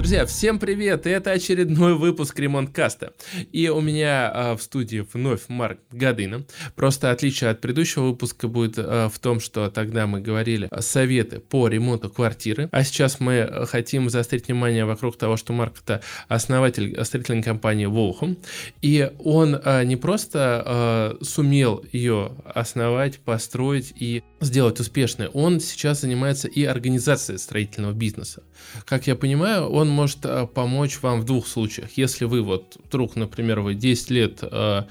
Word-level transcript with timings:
Друзья, 0.00 0.24
всем 0.24 0.58
привет! 0.58 1.06
Это 1.06 1.32
очередной 1.32 1.94
выпуск 1.94 2.38
Ремонткаста. 2.38 3.12
И 3.52 3.68
у 3.68 3.82
меня 3.82 4.32
а, 4.32 4.56
в 4.56 4.62
студии 4.62 5.06
вновь 5.12 5.42
Марк 5.48 5.78
Гадына. 5.92 6.46
Просто 6.74 7.10
отличие 7.10 7.50
от 7.50 7.60
предыдущего 7.60 8.04
выпуска 8.04 8.48
будет 8.48 8.76
а, 8.78 9.10
в 9.10 9.18
том, 9.18 9.40
что 9.40 9.68
тогда 9.68 10.06
мы 10.06 10.22
говорили 10.22 10.70
советы 10.78 11.40
по 11.40 11.68
ремонту 11.68 12.08
квартиры, 12.08 12.70
а 12.72 12.82
сейчас 12.82 13.20
мы 13.20 13.66
хотим 13.68 14.08
заострить 14.08 14.48
внимание 14.48 14.86
вокруг 14.86 15.18
того, 15.18 15.36
что 15.36 15.52
Марк 15.52 15.74
это 15.84 16.00
основатель 16.28 16.96
строительной 17.04 17.42
компании 17.42 17.84
Волхом, 17.84 18.38
и 18.80 19.12
он 19.18 19.60
а, 19.62 19.84
не 19.84 19.96
просто 19.96 20.62
а, 20.64 21.18
сумел 21.20 21.84
ее 21.92 22.32
основать, 22.46 23.18
построить 23.18 23.92
и 23.96 24.22
сделать 24.40 24.80
успешной, 24.80 25.28
он 25.28 25.60
сейчас 25.60 26.00
занимается 26.00 26.48
и 26.48 26.64
организацией 26.64 27.36
строительного 27.36 27.92
бизнеса. 27.92 28.42
Как 28.86 29.06
я 29.06 29.14
понимаю, 29.14 29.68
он 29.68 29.89
может 29.90 30.24
э, 30.24 30.46
помочь 30.46 31.00
вам 31.02 31.20
в 31.20 31.24
двух 31.24 31.46
случаях. 31.46 31.92
Если 31.92 32.24
вы 32.24 32.42
вот 32.42 32.76
вдруг, 32.84 33.16
например, 33.16 33.60
вы 33.60 33.74
10 33.74 34.10
лет 34.10 34.38
э, 34.42 34.84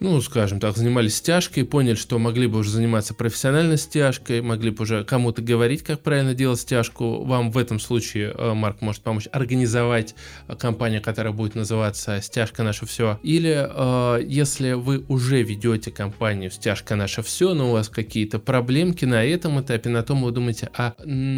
ну, 0.00 0.18
скажем 0.22 0.60
так, 0.60 0.78
занимались 0.78 1.16
стяжкой, 1.16 1.66
поняли, 1.66 1.94
что 1.94 2.18
могли 2.18 2.46
бы 2.46 2.60
уже 2.60 2.70
заниматься 2.70 3.12
профессиональной 3.12 3.76
стяжкой, 3.76 4.40
могли 4.40 4.70
бы 4.70 4.84
уже 4.84 5.04
кому-то 5.04 5.42
говорить, 5.42 5.82
как 5.82 6.00
правильно 6.00 6.34
делать 6.34 6.60
стяжку. 6.60 7.22
Вам 7.24 7.50
в 7.50 7.58
этом 7.58 7.78
случае 7.78 8.34
э, 8.34 8.54
Марк 8.54 8.80
может 8.80 9.02
помочь 9.02 9.28
организовать 9.30 10.14
компанию, 10.58 11.02
которая 11.02 11.34
будет 11.34 11.54
называться 11.54 12.18
«Стяжка 12.22 12.62
наше 12.62 12.86
все». 12.86 13.20
Или 13.22 13.54
э, 13.54 14.24
если 14.26 14.72
вы 14.72 15.04
уже 15.08 15.42
ведете 15.42 15.90
компанию 15.90 16.50
«Стяжка 16.50 16.96
наше 16.96 17.22
все», 17.22 17.52
но 17.52 17.68
у 17.68 17.72
вас 17.72 17.90
какие-то 17.90 18.38
проблемки 18.38 19.04
на 19.04 19.22
этом 19.22 19.60
этапе, 19.60 19.90
на 19.90 20.02
том 20.02 20.22
вы 20.22 20.30
думаете, 20.30 20.70
а 20.74 20.94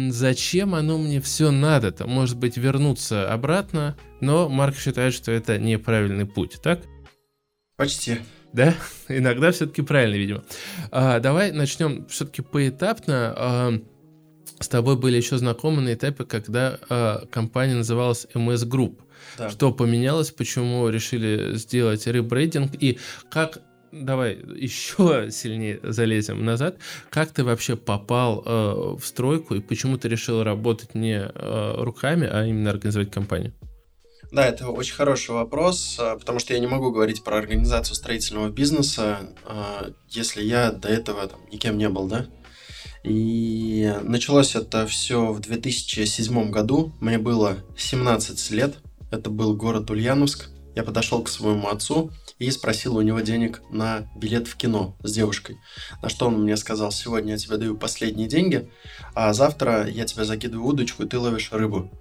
зачем 0.09 0.73
оно 0.73 0.97
мне 0.97 1.19
все 1.19 1.51
надо-то? 1.51 2.07
Может 2.07 2.37
быть, 2.37 2.55
вернуться 2.55 3.29
обратно? 3.29 3.97
Но 4.21 4.47
Марк 4.47 4.77
считает, 4.77 5.13
что 5.13 5.33
это 5.33 5.57
неправильный 5.57 6.25
путь, 6.25 6.61
так? 6.63 6.79
Почти 7.75 8.19
да? 8.53 8.75
Иногда 9.09 9.51
все-таки 9.51 9.81
правильно, 9.81 10.15
видимо. 10.15 10.43
А, 10.91 11.19
давай 11.19 11.51
начнем 11.51 12.05
все-таки 12.07 12.41
поэтапно. 12.41 13.33
А, 13.35 13.73
с 14.59 14.67
тобой 14.67 14.95
были 14.95 15.17
еще 15.17 15.37
знакомы 15.37 15.81
на 15.81 15.93
этапе, 15.93 16.23
когда 16.23 16.79
а, 16.89 17.25
компания 17.31 17.75
называлась 17.75 18.27
MS 18.33 18.67
Group. 18.69 18.99
Да. 19.37 19.49
Что 19.49 19.71
поменялось, 19.71 20.31
почему 20.31 20.87
решили 20.89 21.55
сделать 21.55 22.05
ребрейдинг 22.07 22.71
и 22.79 22.99
как 23.29 23.59
давай 23.91 24.39
еще 24.55 25.29
сильнее 25.31 25.79
залезем 25.83 26.43
назад. 26.43 26.77
Как 27.09 27.29
ты 27.31 27.43
вообще 27.43 27.75
попал 27.75 28.43
э, 28.43 28.95
в 28.99 29.05
стройку 29.05 29.55
и 29.55 29.61
почему 29.61 29.97
ты 29.97 30.09
решил 30.09 30.43
работать 30.43 30.95
не 30.95 31.19
э, 31.19 31.75
руками, 31.77 32.27
а 32.29 32.45
именно 32.45 32.71
организовать 32.71 33.11
компанию? 33.11 33.53
Да, 34.33 34.47
это 34.47 34.69
очень 34.69 34.95
хороший 34.95 35.29
вопрос, 35.29 35.95
а, 35.99 36.17
потому 36.17 36.39
что 36.39 36.55
я 36.55 36.59
не 36.59 36.65
могу 36.65 36.89
говорить 36.89 37.23
про 37.23 37.37
организацию 37.37 37.95
строительного 37.95 38.49
бизнеса, 38.49 39.29
а, 39.45 39.91
если 40.09 40.41
я 40.41 40.71
до 40.71 40.87
этого 40.87 41.27
там, 41.27 41.39
никем 41.51 41.77
не 41.77 41.87
был, 41.87 42.07
да. 42.07 42.25
И 43.03 43.93
началось 44.01 44.55
это 44.55 44.87
все 44.87 45.31
в 45.31 45.39
2007 45.39 46.49
году. 46.49 46.91
Мне 46.99 47.19
было 47.19 47.57
17 47.77 48.49
лет. 48.49 48.77
Это 49.11 49.29
был 49.29 49.55
город 49.55 49.91
Ульяновск. 49.91 50.49
Я 50.75 50.83
подошел 50.83 51.21
к 51.21 51.29
своему 51.29 51.67
отцу 51.67 52.09
и 52.39 52.49
спросил 52.49 52.97
у 52.97 53.01
него 53.01 53.19
денег 53.19 53.61
на 53.69 54.09
билет 54.15 54.47
в 54.47 54.55
кино 54.55 54.97
с 55.03 55.13
девушкой. 55.13 55.57
На 56.01 56.09
что 56.09 56.25
он 56.25 56.41
мне 56.41 56.57
сказал, 56.57 56.91
сегодня 56.91 57.33
я 57.33 57.37
тебе 57.37 57.57
даю 57.57 57.77
последние 57.77 58.27
деньги, 58.27 58.71
а 59.13 59.31
завтра 59.33 59.87
я 59.87 60.05
тебе 60.05 60.25
закидываю 60.25 60.65
удочку, 60.65 61.03
и 61.03 61.07
ты 61.07 61.19
ловишь 61.19 61.51
рыбу. 61.51 61.91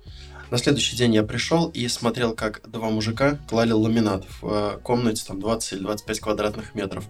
На 0.52 0.58
следующий 0.58 0.96
день 0.96 1.14
я 1.14 1.22
пришел 1.22 1.68
и 1.68 1.88
смотрел, 1.88 2.34
как 2.34 2.60
два 2.70 2.90
мужика 2.90 3.38
клали 3.48 3.72
ламинат 3.72 4.26
в 4.42 4.46
э, 4.46 4.78
комнате 4.82 5.24
там 5.26 5.40
20 5.40 5.72
или 5.72 5.80
25 5.80 6.20
квадратных 6.20 6.74
метров. 6.74 7.06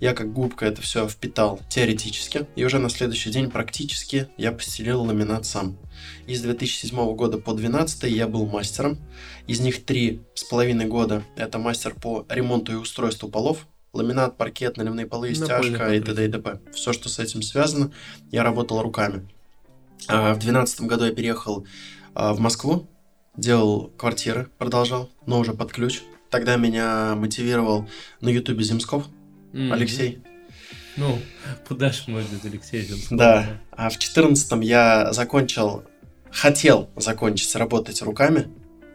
Я 0.00 0.14
как 0.14 0.32
губка 0.32 0.66
это 0.66 0.82
все 0.82 1.06
впитал 1.06 1.60
теоретически, 1.68 2.48
и 2.56 2.64
уже 2.64 2.80
на 2.80 2.90
следующий 2.90 3.30
день 3.30 3.52
практически 3.52 4.26
я 4.36 4.50
постелил 4.50 5.02
ламинат 5.02 5.46
сам. 5.46 5.78
Из 6.26 6.40
2007 6.42 7.14
года 7.14 7.38
по 7.38 7.52
2012 7.52 8.10
я 8.10 8.26
был 8.26 8.46
мастером. 8.46 8.98
Из 9.46 9.60
них 9.60 9.84
три 9.84 10.22
с 10.34 10.42
половиной 10.42 10.86
года 10.86 11.22
это 11.36 11.60
мастер 11.60 11.94
по 11.94 12.26
ремонту 12.28 12.72
и 12.72 12.74
устройству 12.74 13.28
полов, 13.28 13.68
ламинат, 13.92 14.36
паркет, 14.36 14.76
наливные 14.76 15.06
полы, 15.06 15.32
стяжка 15.36 15.94
и 15.94 16.00
т.д. 16.00 16.26
и 16.26 16.28
т.п. 16.28 16.58
Все, 16.74 16.92
что 16.92 17.08
с 17.08 17.20
этим 17.20 17.42
связано, 17.42 17.92
я 18.32 18.42
работал 18.42 18.82
руками. 18.82 19.28
А 20.08 20.34
в 20.34 20.40
2012 20.40 20.80
году 20.80 21.04
я 21.04 21.12
переехал 21.12 21.64
в 22.14 22.38
Москву, 22.40 22.88
делал 23.36 23.92
квартиры, 23.96 24.48
продолжал, 24.58 25.10
но 25.26 25.38
уже 25.38 25.54
под 25.54 25.72
ключ. 25.72 26.02
Тогда 26.30 26.56
меня 26.56 27.14
мотивировал 27.14 27.88
на 28.20 28.28
Ютубе 28.28 28.64
Земсков, 28.64 29.06
mm-hmm. 29.52 29.72
Алексей. 29.72 30.22
Ну, 30.96 31.18
куда 31.66 31.90
же 31.90 32.02
мы 32.06 32.22
без 32.22 32.44
Алексея 32.44 32.82
Земского? 32.82 33.18
Да, 33.18 33.60
а 33.70 33.88
в 33.88 33.98
четырнадцатом 33.98 34.60
я 34.60 35.12
закончил, 35.12 35.84
хотел 36.30 36.90
закончить 36.96 37.54
работать 37.56 38.02
руками 38.02 38.48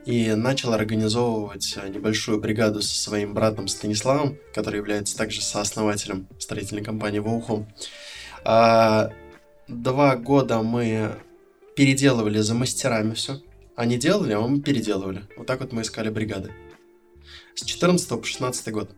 и 0.05 0.33
начал 0.35 0.73
организовывать 0.73 1.77
небольшую 1.89 2.39
бригаду 2.39 2.81
со 2.81 2.95
своим 2.95 3.33
братом 3.33 3.67
Станиславом, 3.67 4.37
который 4.53 4.77
является 4.77 5.17
также 5.17 5.41
сооснователем 5.41 6.27
строительной 6.39 6.83
компании 6.83 7.19
Воухом. 7.19 7.67
А, 8.43 9.11
два 9.67 10.15
года 10.15 10.61
мы 10.61 11.17
переделывали 11.77 12.39
за 12.39 12.55
мастерами 12.55 13.13
все. 13.13 13.39
Они 13.75 13.97
делали, 13.97 14.33
а 14.33 14.41
мы 14.41 14.59
переделывали. 14.59 15.23
Вот 15.37 15.45
так 15.45 15.61
вот 15.61 15.71
мы 15.71 15.83
искали 15.83 16.09
бригады. 16.09 16.51
С 17.53 17.63
14 17.63 18.09
по 18.09 18.23
16 18.23 18.73
год. 18.73 18.89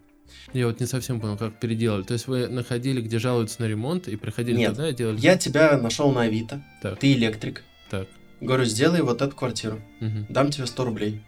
Я 0.54 0.68
вот 0.68 0.80
не 0.80 0.86
совсем 0.86 1.20
понял, 1.20 1.38
как 1.38 1.60
переделали. 1.60 2.04
То 2.04 2.14
есть 2.14 2.28
вы 2.28 2.48
находили, 2.48 3.02
где 3.02 3.20
жалуются 3.20 3.62
на 3.62 3.66
ремонт, 3.66 4.08
и 4.08 4.16
приходили 4.16 4.58
Нет, 4.58 4.72
туда 4.72 4.90
и 4.90 4.94
делали? 4.94 5.20
я 5.20 5.38
тебя 5.38 5.78
нашел 5.78 6.12
на 6.12 6.22
Авито. 6.24 6.64
Так. 6.82 6.98
Ты 7.00 7.12
электрик. 7.14 7.64
Так. 7.90 8.08
Говорю, 8.40 8.64
сделай 8.64 9.02
вот 9.02 9.22
эту 9.22 9.36
квартиру. 9.36 9.82
Угу. 10.00 10.28
Дам 10.30 10.50
тебе 10.50 10.66
100 10.66 10.86
рублей. 10.86 11.22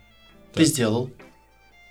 Так. 0.53 0.63
Ты 0.63 0.65
сделал. 0.65 1.11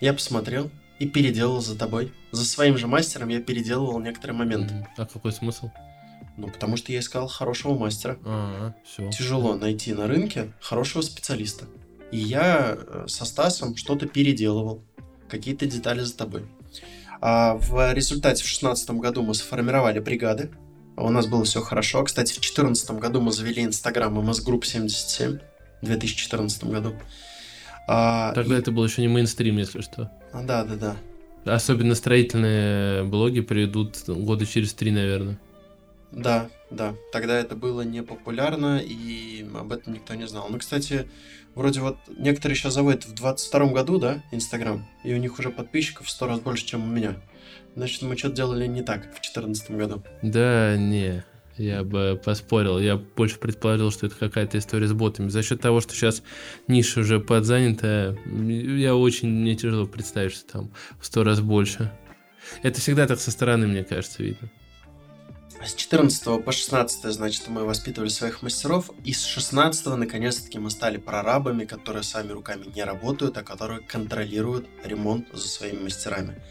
Я 0.00 0.14
посмотрел 0.14 0.70
и 0.98 1.06
переделал 1.06 1.60
за 1.60 1.78
тобой. 1.78 2.12
За 2.32 2.46
своим 2.46 2.78
же 2.78 2.86
мастером 2.86 3.28
я 3.28 3.40
переделывал 3.40 4.00
некоторые 4.00 4.38
моменты. 4.38 4.74
Угу. 4.74 4.86
А 4.96 5.06
какой 5.06 5.32
смысл? 5.32 5.70
Ну, 6.40 6.48
потому 6.48 6.78
что 6.78 6.90
я 6.90 7.00
искал 7.00 7.28
хорошего 7.28 7.76
мастера. 7.76 8.18
А, 8.24 8.74
все. 8.82 9.10
Тяжело 9.10 9.56
найти 9.56 9.92
на 9.92 10.06
рынке 10.06 10.52
хорошего 10.60 11.02
специалиста. 11.02 11.66
И 12.10 12.18
я 12.18 12.78
э, 12.78 13.04
со 13.08 13.26
Стасом 13.26 13.76
что-то 13.76 14.06
переделывал. 14.06 14.82
Какие-то 15.28 15.66
детали 15.66 16.00
за 16.00 16.16
тобой. 16.16 16.46
А 17.20 17.56
в 17.56 17.92
результате 17.92 18.42
в 18.42 18.46
2016 18.46 18.90
году 18.92 19.22
мы 19.22 19.34
сформировали 19.34 19.98
бригады. 19.98 20.50
У 20.96 21.10
нас 21.10 21.26
было 21.26 21.44
все 21.44 21.60
хорошо. 21.60 22.04
Кстати, 22.04 22.32
в 22.32 22.40
2014 22.40 22.90
году 22.92 23.20
мы 23.20 23.32
завели 23.32 23.62
Инстаграм 23.62 24.18
MS 24.18 24.46
Group 24.46 24.64
77. 24.64 25.38
В 25.82 25.84
2014 25.84 26.64
году. 26.64 26.94
А, 27.86 28.32
Тогда 28.32 28.56
и... 28.56 28.58
это 28.58 28.72
был 28.72 28.84
еще 28.84 29.02
не 29.02 29.08
мейнстрим, 29.08 29.58
если 29.58 29.82
что. 29.82 30.10
А, 30.32 30.42
да, 30.42 30.64
да, 30.64 30.76
да. 30.76 31.54
Особенно 31.54 31.94
строительные 31.94 33.04
блоги 33.04 33.40
придут 33.40 33.98
года 34.06 34.46
через 34.46 34.72
три, 34.72 34.90
наверное. 34.90 35.38
Да, 36.12 36.48
да. 36.70 36.94
Тогда 37.12 37.38
это 37.38 37.56
было 37.56 37.82
не 37.82 38.02
популярно, 38.02 38.80
и 38.82 39.46
об 39.54 39.72
этом 39.72 39.94
никто 39.94 40.14
не 40.14 40.26
знал. 40.26 40.48
Ну, 40.48 40.58
кстати, 40.58 41.08
вроде 41.54 41.80
вот 41.80 41.96
некоторые 42.08 42.56
сейчас 42.56 42.74
заводят 42.74 43.04
в 43.06 43.14
22 43.14 43.66
году, 43.66 43.98
да, 43.98 44.22
Инстаграм, 44.32 44.86
и 45.04 45.14
у 45.14 45.16
них 45.18 45.38
уже 45.38 45.50
подписчиков 45.50 46.06
в 46.06 46.10
сто 46.10 46.26
раз 46.26 46.40
больше, 46.40 46.66
чем 46.66 46.82
у 46.82 46.92
меня. 46.92 47.16
Значит, 47.76 48.02
мы 48.02 48.16
что-то 48.16 48.36
делали 48.36 48.66
не 48.66 48.82
так 48.82 49.02
в 49.02 49.10
2014 49.10 49.70
году. 49.72 50.02
Да, 50.22 50.76
не, 50.76 51.24
я 51.56 51.84
бы 51.84 52.20
поспорил. 52.22 52.78
Я 52.78 52.96
больше 52.96 53.38
предположил, 53.38 53.92
что 53.92 54.06
это 54.06 54.16
какая-то 54.16 54.58
история 54.58 54.88
с 54.88 54.92
ботами. 54.92 55.28
За 55.28 55.42
счет 55.42 55.60
того, 55.60 55.80
что 55.80 55.94
сейчас 55.94 56.22
ниша 56.66 57.00
уже 57.00 57.20
подзанята, 57.20 58.16
я 58.26 58.96
очень 58.96 59.28
мне 59.28 59.54
тяжело 59.54 59.86
представить, 59.86 60.32
что 60.32 60.52
там 60.52 60.70
в 60.98 61.06
сто 61.06 61.22
раз 61.22 61.40
больше. 61.40 61.92
Это 62.62 62.80
всегда 62.80 63.06
так 63.06 63.20
со 63.20 63.30
стороны, 63.30 63.66
мне 63.66 63.84
кажется, 63.84 64.22
видно. 64.22 64.50
С 65.58 65.74
14 65.74 66.44
по 66.44 66.52
16, 66.52 67.12
значит, 67.12 67.48
мы 67.48 67.64
воспитывали 67.64 68.08
своих 68.08 68.42
мастеров, 68.42 68.90
и 69.04 69.12
с 69.12 69.24
16 69.24 69.86
наконец-таки 69.86 70.58
мы 70.58 70.70
стали 70.70 70.96
прорабами, 70.96 71.64
которые 71.64 72.02
сами 72.02 72.32
руками 72.32 72.66
не 72.74 72.82
работают, 72.82 73.36
а 73.36 73.42
которые 73.42 73.80
контролируют 73.80 74.68
ремонт 74.84 75.26
за 75.32 75.48
своими 75.48 75.82
мастерами. 75.82 76.42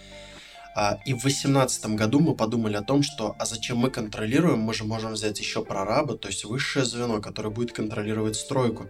А, 0.75 0.99
и 1.05 1.13
в 1.13 1.21
2018 1.21 1.87
году 1.95 2.19
мы 2.19 2.35
подумали 2.35 2.75
о 2.75 2.83
том, 2.83 3.01
что 3.01 3.35
а 3.39 3.45
зачем 3.45 3.77
мы 3.77 3.89
контролируем, 3.89 4.59
мы 4.59 4.73
же 4.73 4.83
можем 4.83 5.13
взять 5.13 5.39
еще 5.39 5.65
прораба, 5.65 6.17
то 6.17 6.27
есть 6.27 6.45
высшее 6.45 6.85
звено, 6.85 7.19
которое 7.19 7.49
будет 7.49 7.71
контролировать 7.73 8.35
стройку. 8.35 8.89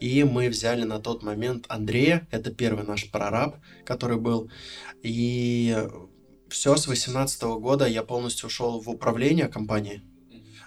И 0.00 0.22
мы 0.24 0.48
взяли 0.48 0.84
на 0.84 0.98
тот 0.98 1.22
момент 1.22 1.64
Андрея, 1.68 2.28
это 2.30 2.50
первый 2.52 2.84
наш 2.84 3.10
прораб, 3.10 3.56
который 3.86 4.18
был, 4.18 4.50
и 5.02 5.88
все, 6.54 6.76
с 6.76 6.84
2018 6.84 7.42
года 7.58 7.84
я 7.84 8.04
полностью 8.04 8.46
ушел 8.46 8.80
в 8.80 8.88
управление 8.88 9.48
компанией. 9.48 10.04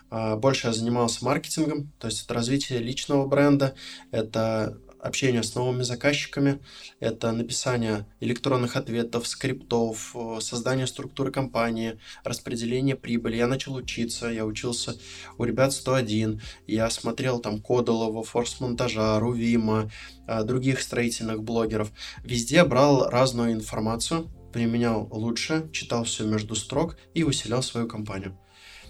А, 0.10 0.36
больше 0.36 0.68
я 0.68 0.74
занимался 0.74 1.24
маркетингом, 1.24 1.94
то 1.98 2.07
есть 2.07 2.25
это 2.25 2.34
развитие 2.34 2.80
личного 2.80 3.25
бренда, 3.25 3.74
это 4.12 4.81
общение 5.00 5.44
с 5.44 5.56
новыми 5.56 5.84
заказчиками, 5.84 6.60
это 7.00 7.31
написание 7.31 8.06
электронных 8.19 8.75
ответов, 8.75 9.30
скриптов, 9.30 10.13
создание 10.42 10.88
структуры 10.88 11.31
компании, 11.31 11.98
распределение 12.25 12.98
прибыли. 12.98 13.38
Я 13.38 13.48
начал 13.48 13.75
учиться, 13.75 14.28
я 14.28 14.45
учился 14.45 14.98
у 15.38 15.45
ребят 15.45 15.72
101, 15.72 16.42
я 16.68 16.90
смотрел 16.90 17.40
там 17.40 17.62
Кодолова, 17.62 18.24
Форс-монтажа, 18.24 19.19
Рувима, 19.19 19.90
э, 20.28 20.44
других 20.44 20.81
строительных 20.81 21.44
блогеров. 21.44 21.94
Везде 22.25 22.66
брал 22.66 23.10
разную 23.10 23.54
информацию, 23.54 24.30
применял 24.57 25.07
лучше, 25.12 25.69
читал 25.71 26.04
все 26.04 26.25
между 26.25 26.56
строк 26.56 26.98
и 27.13 27.21
усилял 27.21 27.62
свою 27.62 27.88
компанию. 27.88 28.36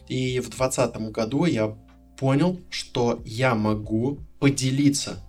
И 0.07 0.39
в 0.39 0.47
2020 0.49 1.11
году 1.11 1.43
я 1.43 1.77
понял, 2.17 2.61
что 2.69 3.21
я 3.25 3.53
могу 3.53 4.19
поделиться 4.39 5.21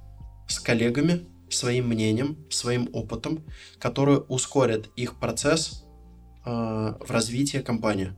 с 0.46 0.60
коллегами 0.60 1.26
своим 1.50 1.88
мнением, 1.88 2.36
своим 2.50 2.88
опытом, 2.92 3.44
который 3.80 4.20
ускорит 4.28 4.90
их 4.94 5.18
процесс 5.18 5.84
э, 6.46 6.50
в 6.50 7.10
развитии 7.10 7.58
компании. 7.58 8.12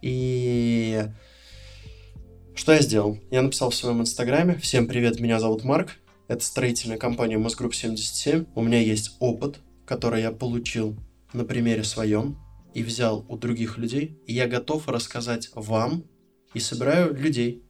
И 0.00 1.04
что 2.54 2.72
я 2.72 2.80
сделал? 2.80 3.18
Я 3.30 3.42
написал 3.42 3.68
в 3.68 3.74
своем 3.74 4.00
инстаграме 4.00 4.54
«Всем 4.54 4.88
привет, 4.88 5.20
меня 5.20 5.38
зовут 5.38 5.64
Марк, 5.64 5.98
это 6.26 6.42
строительная 6.42 6.96
компания 6.96 7.36
Мосгрупп 7.36 7.74
77, 7.74 8.46
у 8.54 8.62
меня 8.62 8.80
есть 8.80 9.16
опыт, 9.20 9.58
который 9.84 10.22
я 10.22 10.32
получил 10.32 10.96
на 11.32 11.44
примере 11.44 11.84
своем 11.84 12.38
и 12.74 12.82
взял 12.82 13.24
у 13.28 13.36
других 13.36 13.78
людей, 13.78 14.20
и 14.26 14.34
я 14.34 14.46
готов 14.46 14.88
рассказать 14.88 15.50
вам 15.54 16.04
и 16.54 16.60
собираю 16.60 17.14
людей. 17.14 17.64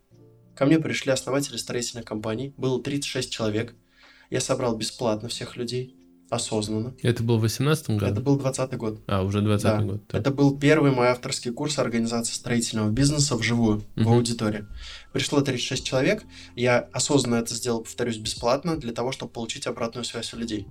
Ко 0.54 0.66
мне 0.66 0.78
пришли 0.78 1.12
основатели 1.12 1.56
строительных 1.56 2.04
компаний, 2.04 2.54
было 2.56 2.82
36 2.82 3.30
человек– 3.30 3.74
я 4.30 4.40
собрал 4.40 4.76
бесплатно 4.76 5.28
всех 5.28 5.56
людей, 5.56 5.96
осознанно. 6.30 6.94
Это 7.02 7.22
был 7.22 7.38
в 7.38 7.42
18 7.42 7.90
году? 7.90 8.06
Это 8.06 8.20
был 8.20 8.38
20 8.38 8.76
год. 8.76 9.00
А, 9.06 9.22
уже 9.22 9.42
20 9.42 9.62
да. 9.64 9.82
год. 9.82 10.06
Так. 10.06 10.20
Это 10.20 10.30
был 10.30 10.56
первый 10.56 10.92
мой 10.92 11.08
авторский 11.08 11.50
курс 11.50 11.78
организации 11.78 12.32
строительного 12.32 12.90
бизнеса 12.90 13.36
вживую, 13.36 13.78
угу. 13.96 14.08
в 14.08 14.12
аудитории. 14.12 14.64
Пришло 15.12 15.40
36 15.40 15.84
человек, 15.84 16.22
я 16.54 16.78
осознанно 16.92 17.40
это 17.40 17.54
сделал, 17.54 17.82
повторюсь, 17.82 18.18
бесплатно, 18.18 18.76
для 18.76 18.92
того, 18.92 19.10
чтобы 19.10 19.32
получить 19.32 19.66
обратную 19.66 20.04
связь 20.04 20.32
у 20.32 20.38
людей. 20.38 20.68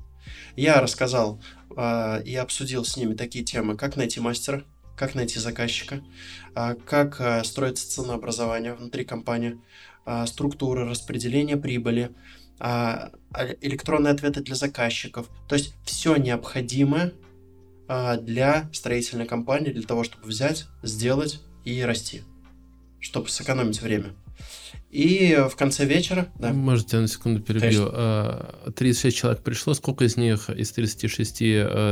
Я 0.56 0.79
рассказал 0.81 1.41
э, 1.75 2.23
и 2.23 2.35
обсудил 2.35 2.85
с 2.85 2.95
ними 2.95 3.13
такие 3.13 3.44
темы, 3.44 3.75
как 3.75 3.97
найти 3.97 4.21
мастера, 4.21 4.63
как 4.95 5.13
найти 5.13 5.39
заказчика, 5.39 6.01
э, 6.56 6.75
как 6.85 7.19
э, 7.19 7.44
строится 7.44 7.89
ценообразование 7.89 8.73
внутри 8.75 9.03
компании, 9.03 9.59
э, 10.06 10.25
структура 10.25 10.85
распределения 10.85 11.57
прибыли, 11.57 12.03
а, 12.03 12.11
а, 12.11 12.38
электронные 12.59 14.11
ответы 14.11 14.41
для 14.41 14.56
заказчиков. 14.56 15.29
То 15.47 15.56
есть 15.56 15.73
все 15.85 16.15
необходимое 16.17 17.13
а, 17.88 18.17
для 18.17 18.69
строительной 18.73 19.25
компании, 19.25 19.71
для 19.71 19.83
того, 19.83 20.03
чтобы 20.03 20.27
взять, 20.27 20.65
сделать 20.83 21.41
и 21.65 21.81
расти, 21.81 22.23
чтобы 23.00 23.29
сэкономить 23.29 23.81
время. 23.81 24.13
И 24.89 25.38
в 25.50 25.56
конце 25.56 25.85
вечера... 25.85 26.27
Да. 26.39 26.51
Можете 26.51 27.00
на 27.00 27.07
секунду 27.07 27.41
перебью. 27.41 27.91
Конечно. 27.91 28.73
36 28.75 29.17
человек 29.17 29.44
пришло. 29.44 29.73
Сколько 29.73 30.06
из 30.06 30.17
них 30.17 30.50
из 30.50 30.71
36 30.71 31.38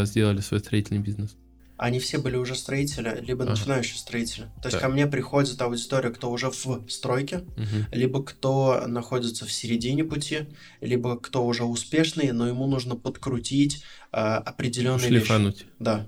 сделали 0.07 0.41
свой 0.41 0.59
строительный 0.59 0.99
бизнес? 0.99 1.35
Они 1.77 1.99
все 1.99 2.17
были 2.17 2.35
уже 2.35 2.55
строители, 2.55 3.19
либо 3.21 3.43
ага. 3.43 3.51
начинающие 3.51 3.97
строители. 3.97 4.47
То 4.61 4.69
есть 4.69 4.77
да. 4.77 4.79
ко 4.79 4.89
мне 4.89 5.05
приходит 5.05 5.61
аудитория, 5.61 6.09
кто 6.09 6.31
уже 6.31 6.49
в 6.49 6.89
стройке, 6.89 7.37
угу. 7.37 7.85
либо 7.91 8.23
кто 8.23 8.83
находится 8.87 9.45
в 9.45 9.51
середине 9.51 10.03
пути, 10.03 10.47
либо 10.81 11.19
кто 11.19 11.45
уже 11.45 11.63
успешный, 11.63 12.31
но 12.31 12.47
ему 12.47 12.67
нужно 12.67 12.95
подкрутить 12.95 13.83
а, 14.11 14.37
определенные 14.37 15.07
Шлифануть. 15.07 15.59
вещи. 15.59 15.67
Да. 15.79 16.07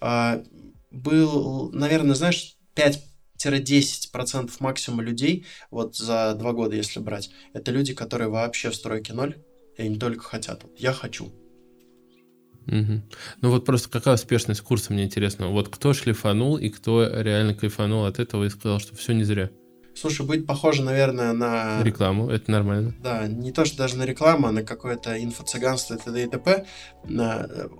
А, 0.00 0.42
был, 0.90 1.70
наверное, 1.72 2.14
знаешь, 2.14 2.56
5-10% 2.74 4.50
максимум 4.60 5.00
людей, 5.00 5.46
вот 5.70 5.96
за 5.96 6.34
два 6.34 6.52
года, 6.52 6.76
если 6.76 7.00
брать, 7.00 7.30
это 7.54 7.70
люди, 7.70 7.94
которые 7.94 8.28
вообще 8.28 8.70
в 8.70 8.74
стройке 8.74 9.14
ноль, 9.14 9.36
и 9.78 9.82
они 9.82 9.98
только 9.98 10.22
хотят. 10.22 10.64
Я 10.76 10.92
хочу. 10.92 11.32
Угу. 12.70 13.02
Ну 13.42 13.50
вот 13.50 13.64
просто 13.64 13.88
какая 13.90 14.14
успешность 14.14 14.60
курса, 14.60 14.92
мне 14.92 15.04
интересно. 15.04 15.48
Вот 15.48 15.68
кто 15.68 15.92
шлифанул 15.92 16.56
и 16.56 16.68
кто 16.68 17.04
реально 17.04 17.54
кайфанул 17.54 18.04
от 18.04 18.18
этого 18.18 18.44
и 18.44 18.48
сказал, 18.48 18.78
что 18.78 18.94
все 18.96 19.12
не 19.12 19.24
зря. 19.24 19.50
Слушай, 19.92 20.24
быть 20.24 20.46
похоже, 20.46 20.82
наверное, 20.82 21.32
на... 21.32 21.82
Рекламу, 21.82 22.30
это 22.30 22.50
нормально. 22.50 22.94
Да, 23.02 23.26
не 23.26 23.50
то, 23.50 23.64
что 23.64 23.76
даже 23.76 23.96
на 23.96 24.04
рекламу, 24.04 24.46
а 24.46 24.52
на 24.52 24.62
какое-то 24.62 25.20
инфо-цыганство 25.20 25.94
и 25.94 25.98
т.д. 25.98 26.22
и 26.22 26.26
т.п. 26.28 26.64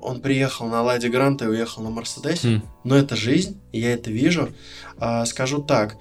Он 0.03 0.21
приехал 0.21 0.67
на 0.67 0.83
Ладе 0.83 1.09
Гранта 1.09 1.45
и 1.45 1.49
уехал 1.49 1.85
на 1.85 1.91
Мерседесе. 1.91 2.49
Mm. 2.49 2.63
Но 2.83 2.97
это 2.97 3.15
жизнь, 3.15 3.61
и 3.73 3.81
я 3.81 3.93
это 3.93 4.11
вижу. 4.11 4.51
А, 4.99 5.25
скажу 5.25 5.63
так, 5.63 5.97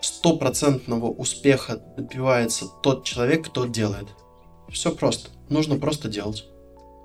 стопроцентного 0.00 1.10
успеха 1.10 1.82
добивается 1.96 2.66
тот 2.82 3.04
человек, 3.04 3.48
кто 3.48 3.66
делает. 3.66 4.06
Все 4.70 4.94
просто. 4.94 5.30
Нужно 5.50 5.78
просто 5.78 6.08
делать 6.08 6.46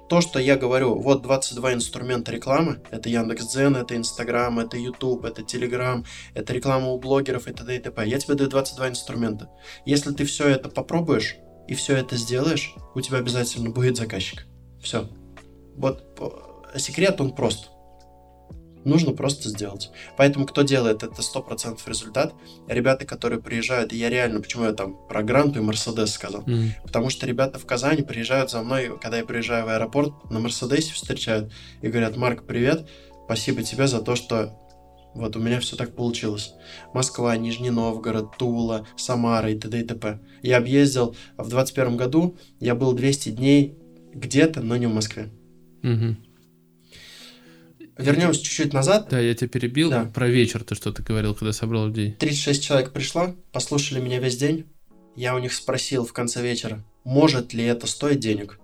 то, 0.10 0.22
что 0.22 0.40
я 0.40 0.56
говорю, 0.56 0.96
вот 0.96 1.22
22 1.22 1.74
инструмента 1.74 2.32
рекламы, 2.32 2.82
это 2.92 3.10
Яндекс.Дзен, 3.10 3.76
это 3.76 3.96
Инстаграм, 3.96 4.60
это 4.60 4.78
Ютуб, 4.78 5.26
это 5.26 5.44
Телеграм, 5.44 6.06
это 6.34 6.54
реклама 6.54 6.88
у 6.88 7.00
блогеров 7.00 7.48
и 7.48 7.54
т.д. 7.54 7.76
и 7.76 7.80
т.п. 7.80 8.08
Я 8.08 8.20
тебе 8.20 8.36
даю 8.36 8.50
22 8.50 8.90
инструмента. 8.90 9.50
Если 9.86 10.14
ты 10.14 10.26
все 10.26 10.48
это 10.48 10.70
попробуешь 10.70 11.38
и 11.68 11.76
все 11.76 11.98
это 11.98 12.16
сделаешь, 12.16 12.74
у 12.96 13.02
тебя 13.02 13.18
обязательно 13.18 13.70
будет 13.70 13.98
заказчик. 13.98 14.46
Все. 14.82 15.10
Вот 15.76 16.04
секрет, 16.78 17.20
он 17.22 17.36
прост. 17.36 17.70
Нужно 18.84 19.12
просто 19.12 19.50
сделать. 19.50 19.90
Поэтому 20.18 20.46
кто 20.46 20.62
делает 20.62 21.04
это 21.04 21.22
100% 21.22 21.80
результат. 21.86 22.34
Ребята, 22.68 23.06
которые 23.06 23.42
приезжают, 23.42 23.94
и 23.94 23.98
я 23.98 24.10
реально, 24.10 24.42
почему 24.42 24.66
я 24.66 24.74
там 24.74 24.98
про 25.08 25.24
Гранту 25.24 25.60
и 25.60 25.62
Мерседес 25.62 26.12
сказал. 26.12 26.44
Mm. 26.44 26.70
Потому 26.84 27.10
что 27.10 27.26
ребята 27.26 27.60
в 27.60 27.66
Казани 27.66 28.04
приезжают 28.04 28.52
за 28.52 28.62
мной, 28.62 28.98
когда 29.00 29.18
я 29.18 29.26
приезжаю 29.26 29.66
в 29.66 29.70
аэропорт, 29.70 30.14
на 30.30 30.40
Мерседесе 30.40 30.94
встречают 30.94 31.52
и 31.82 31.88
говорят, 31.88 32.18
Марк, 32.18 32.46
привет, 32.46 32.88
спасибо 33.26 33.64
тебе 33.64 33.88
за 33.88 34.02
то, 34.02 34.16
что 34.16 34.58
вот 35.18 35.36
у 35.36 35.40
меня 35.40 35.60
все 35.60 35.76
так 35.76 35.96
получилось. 35.96 36.54
Москва, 36.94 37.36
Нижний 37.38 37.72
Новгород, 37.72 38.38
Тула, 38.38 38.86
Самара 38.96 39.52
и 39.52 39.58
т.д. 39.58 39.80
и 39.80 39.84
т.п. 39.84 40.20
Я 40.44 40.58
объездил 40.58 41.16
в 41.38 41.50
21 41.50 41.98
году, 41.98 42.38
я 42.60 42.76
был 42.76 42.94
200 42.94 43.30
дней 43.30 43.76
где-то, 44.14 44.62
но 44.62 44.78
не 44.78 44.86
в 44.86 44.94
Москве. 44.94 45.30
Угу. 45.84 46.27
Вернемся 47.98 48.44
чуть-чуть 48.44 48.74
назад. 48.74 49.08
Да, 49.10 49.20
я 49.20 49.34
тебя 49.34 49.48
перебил. 49.48 49.90
Да. 49.90 50.06
Про 50.14 50.28
вечер 50.28 50.64
ты 50.64 50.76
что-то 50.76 51.02
говорил, 51.02 51.34
когда 51.34 51.52
собрал 51.52 51.88
людей. 51.88 52.14
36 52.20 52.64
человек 52.64 52.92
пришло, 52.92 53.36
послушали 53.52 54.00
меня 54.00 54.20
весь 54.20 54.38
день. 54.38 54.66
Я 55.16 55.36
у 55.36 55.40
них 55.40 55.54
спросил 55.54 56.06
в 56.06 56.14
конце 56.14 56.42
вечера, 56.44 56.84
может 57.04 57.54
ли 57.54 57.64
это 57.64 57.88
стоить 57.88 58.20
денег. 58.20 58.60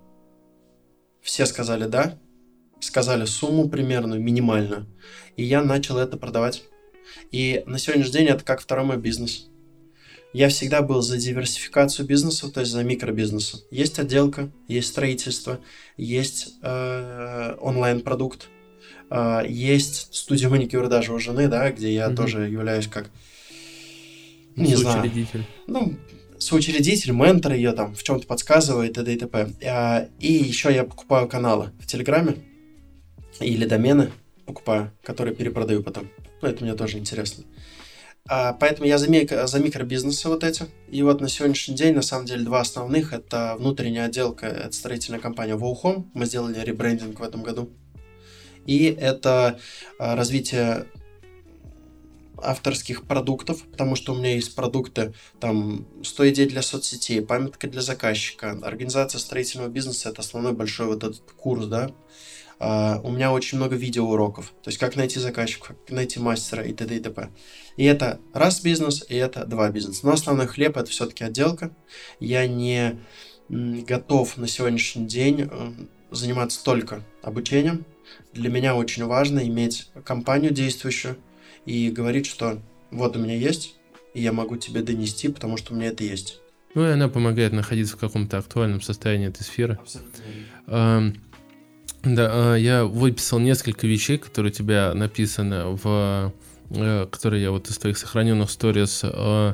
Все 1.21 1.45
сказали 1.45 1.85
да, 1.85 2.19
сказали 2.79 3.25
сумму 3.25 3.69
примерную, 3.69 4.21
минимальную. 4.21 4.85
И 5.35 5.43
я 5.43 5.63
начал 5.63 5.97
это 5.97 6.17
продавать. 6.17 6.63
И 7.31 7.63
на 7.65 7.79
сегодняшний 7.79 8.13
день 8.13 8.27
это 8.27 8.43
как 8.43 8.61
второй 8.61 8.85
мой 8.85 8.97
бизнес. 8.97 9.47
Я 10.33 10.49
всегда 10.49 10.81
был 10.81 11.01
за 11.01 11.17
диверсификацию 11.17 12.07
бизнеса, 12.07 12.51
то 12.51 12.59
есть 12.61 12.71
за 12.71 12.83
микробизнеса. 12.83 13.59
Есть 13.69 13.99
отделка, 13.99 14.51
есть 14.67 14.87
строительство, 14.87 15.59
есть 15.95 16.55
э, 16.63 17.55
онлайн-продукт, 17.59 18.49
есть 19.47 20.13
студия 20.13 20.49
маникюра 20.49 20.87
даже 20.87 21.13
у 21.13 21.19
жены, 21.19 21.47
да, 21.47 21.71
где 21.71 21.93
я 21.93 22.07
mm-hmm. 22.07 22.15
тоже 22.15 22.49
являюсь 22.49 22.87
как 22.87 23.09
не 24.55 24.75
знаю, 24.75 25.11
ну 25.67 25.95
соучредитель, 26.43 27.11
ментор 27.11 27.53
ее 27.53 27.71
там 27.71 27.95
в 27.95 28.03
чем-то 28.03 28.27
подсказывает 28.27 28.91
и 28.91 28.93
т.д. 28.93 29.13
и 29.13 29.17
т.п. 29.17 29.49
Uh, 29.61 30.09
и 30.19 30.33
еще 30.33 30.73
я 30.73 30.83
покупаю 30.83 31.27
каналы 31.27 31.71
в 31.79 31.87
Телеграме 31.87 32.35
или 33.39 33.65
домены 33.65 34.11
покупаю, 34.45 34.91
которые 35.03 35.33
перепродаю 35.35 35.81
потом. 35.83 36.09
Ну, 36.41 36.47
это 36.47 36.63
мне 36.63 36.73
тоже 36.75 36.97
интересно. 36.97 37.45
Uh, 38.29 38.55
поэтому 38.59 38.87
я 38.87 38.97
за, 38.97 39.09
мик- 39.09 39.47
за 39.47 39.59
микробизнесы 39.59 40.27
вот 40.27 40.43
эти. 40.43 40.65
И 40.89 41.01
вот 41.01 41.21
на 41.21 41.29
сегодняшний 41.29 41.75
день, 41.75 41.95
на 41.95 42.01
самом 42.01 42.25
деле, 42.25 42.43
два 42.43 42.61
основных. 42.61 43.13
Это 43.13 43.55
внутренняя 43.57 44.05
отделка, 44.05 44.45
это 44.47 44.73
строительная 44.73 45.19
компания 45.19 45.55
Wow 45.55 46.05
Мы 46.13 46.25
сделали 46.25 46.59
ребрендинг 46.59 47.19
в 47.19 47.23
этом 47.23 47.41
году 47.43 47.69
и 48.65 48.85
это 48.85 49.59
а, 49.99 50.15
развитие 50.15 50.87
авторских 52.37 53.03
продуктов, 53.03 53.63
потому 53.63 53.95
что 53.95 54.13
у 54.13 54.17
меня 54.17 54.35
есть 54.35 54.55
продукты, 54.55 55.13
там, 55.39 55.85
100 56.03 56.29
идей 56.29 56.45
для 56.47 56.61
соцсетей, 56.61 57.21
памятка 57.21 57.67
для 57.67 57.81
заказчика, 57.81 58.51
организация 58.63 59.19
строительного 59.19 59.69
бизнеса, 59.69 60.09
это 60.09 60.21
основной 60.21 60.53
большой 60.53 60.87
вот 60.87 61.03
этот 61.03 61.31
курс, 61.31 61.65
да, 61.65 61.91
Uh, 62.59 63.01
у 63.03 63.11
меня 63.11 63.33
очень 63.33 63.57
много 63.57 63.75
видеоуроков, 63.75 64.53
то 64.61 64.69
есть 64.69 64.77
как 64.77 64.95
найти 64.95 65.19
заказчика, 65.19 65.73
как 65.73 65.89
найти 65.89 66.19
мастера 66.19 66.63
и 66.63 66.71
т.д. 66.71 66.95
и 66.95 66.99
т.п. 66.99 67.29
И 67.75 67.83
это 67.83 68.21
раз 68.31 68.61
бизнес, 68.61 69.03
и 69.09 69.15
это 69.15 69.45
два 69.45 69.69
бизнеса. 69.69 70.01
Но 70.05 70.13
основной 70.13 70.47
хлеб 70.47 70.77
это 70.77 70.89
все-таки 70.89 71.25
отделка. 71.25 71.75
Я 72.21 72.47
не 72.47 72.99
готов 73.49 74.37
на 74.37 74.47
сегодняшний 74.47 75.07
день 75.07 75.49
э, 75.51 75.71
заниматься 76.11 76.63
только 76.63 77.03
обучением. 77.21 77.85
Для 78.33 78.49
меня 78.49 78.75
очень 78.75 79.05
важно 79.05 79.47
иметь 79.47 79.89
компанию 80.03 80.51
действующую 80.51 81.17
и 81.65 81.89
говорить, 81.89 82.25
что 82.25 82.61
вот 82.91 83.15
у 83.15 83.19
меня 83.19 83.35
есть, 83.35 83.75
и 84.13 84.21
я 84.21 84.31
могу 84.33 84.57
тебе 84.57 84.81
донести, 84.81 85.27
потому 85.29 85.57
что 85.57 85.73
у 85.73 85.75
меня 85.75 85.87
это 85.87 86.03
есть. 86.03 86.39
Ну 86.75 86.87
и 86.87 86.91
она 86.91 87.07
помогает 87.07 87.53
находиться 87.53 87.95
в 87.95 87.99
каком-то 87.99 88.37
актуальном 88.37 88.81
состоянии 88.81 89.27
этой 89.27 89.43
сферы. 89.43 89.77
Абсолютно. 89.79 91.13
Да, 92.03 92.29
а, 92.33 92.55
я 92.55 92.83
выписал 92.83 93.39
несколько 93.39 93.87
вещей, 93.87 94.17
которые 94.17 94.51
у 94.51 94.53
тебя 94.53 94.93
написаны 94.93 95.67
в... 95.67 96.33
Э, 96.69 97.07
которые 97.09 97.43
я 97.43 97.51
вот 97.51 97.69
из 97.69 97.77
твоих 97.77 97.97
сохраненных 97.97 98.49
сторис 98.49 99.01
э, 99.03 99.53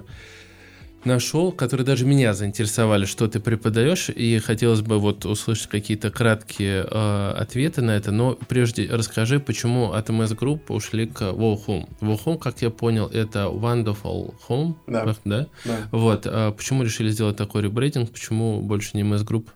нашел, 1.03 1.51
которые 1.51 1.85
даже 1.85 2.05
меня 2.05 2.33
заинтересовали, 2.33 3.05
что 3.05 3.27
ты 3.27 3.39
преподаешь, 3.39 4.09
и 4.09 4.39
хотелось 4.39 4.81
бы 4.81 4.99
вот 4.99 5.25
услышать 5.25 5.67
какие-то 5.67 6.11
краткие 6.11 6.85
э, 6.89 7.31
ответы 7.37 7.81
на 7.81 7.91
это, 7.91 8.11
но 8.11 8.35
прежде 8.47 8.87
расскажи, 8.89 9.39
почему 9.39 9.91
от 9.93 10.09
MS 10.09 10.37
Group 10.37 10.61
ушли 10.69 11.07
к 11.07 11.21
Wow 11.21 11.65
Home. 11.67 11.89
Wow 12.01 12.19
Home, 12.25 12.37
как 12.37 12.61
я 12.61 12.69
понял, 12.69 13.07
это 13.07 13.45
Wonderful 13.45 14.33
Home, 14.47 14.75
да? 14.87 15.15
да? 15.25 15.47
да. 15.65 15.77
Вот, 15.91 16.23
а 16.25 16.51
почему 16.51 16.83
решили 16.83 17.09
сделать 17.09 17.37
такой 17.37 17.63
ребрейдинг, 17.63 18.11
почему 18.11 18.61
больше 18.61 18.91
не 18.93 19.03
MS 19.03 19.25
Group? 19.25 19.47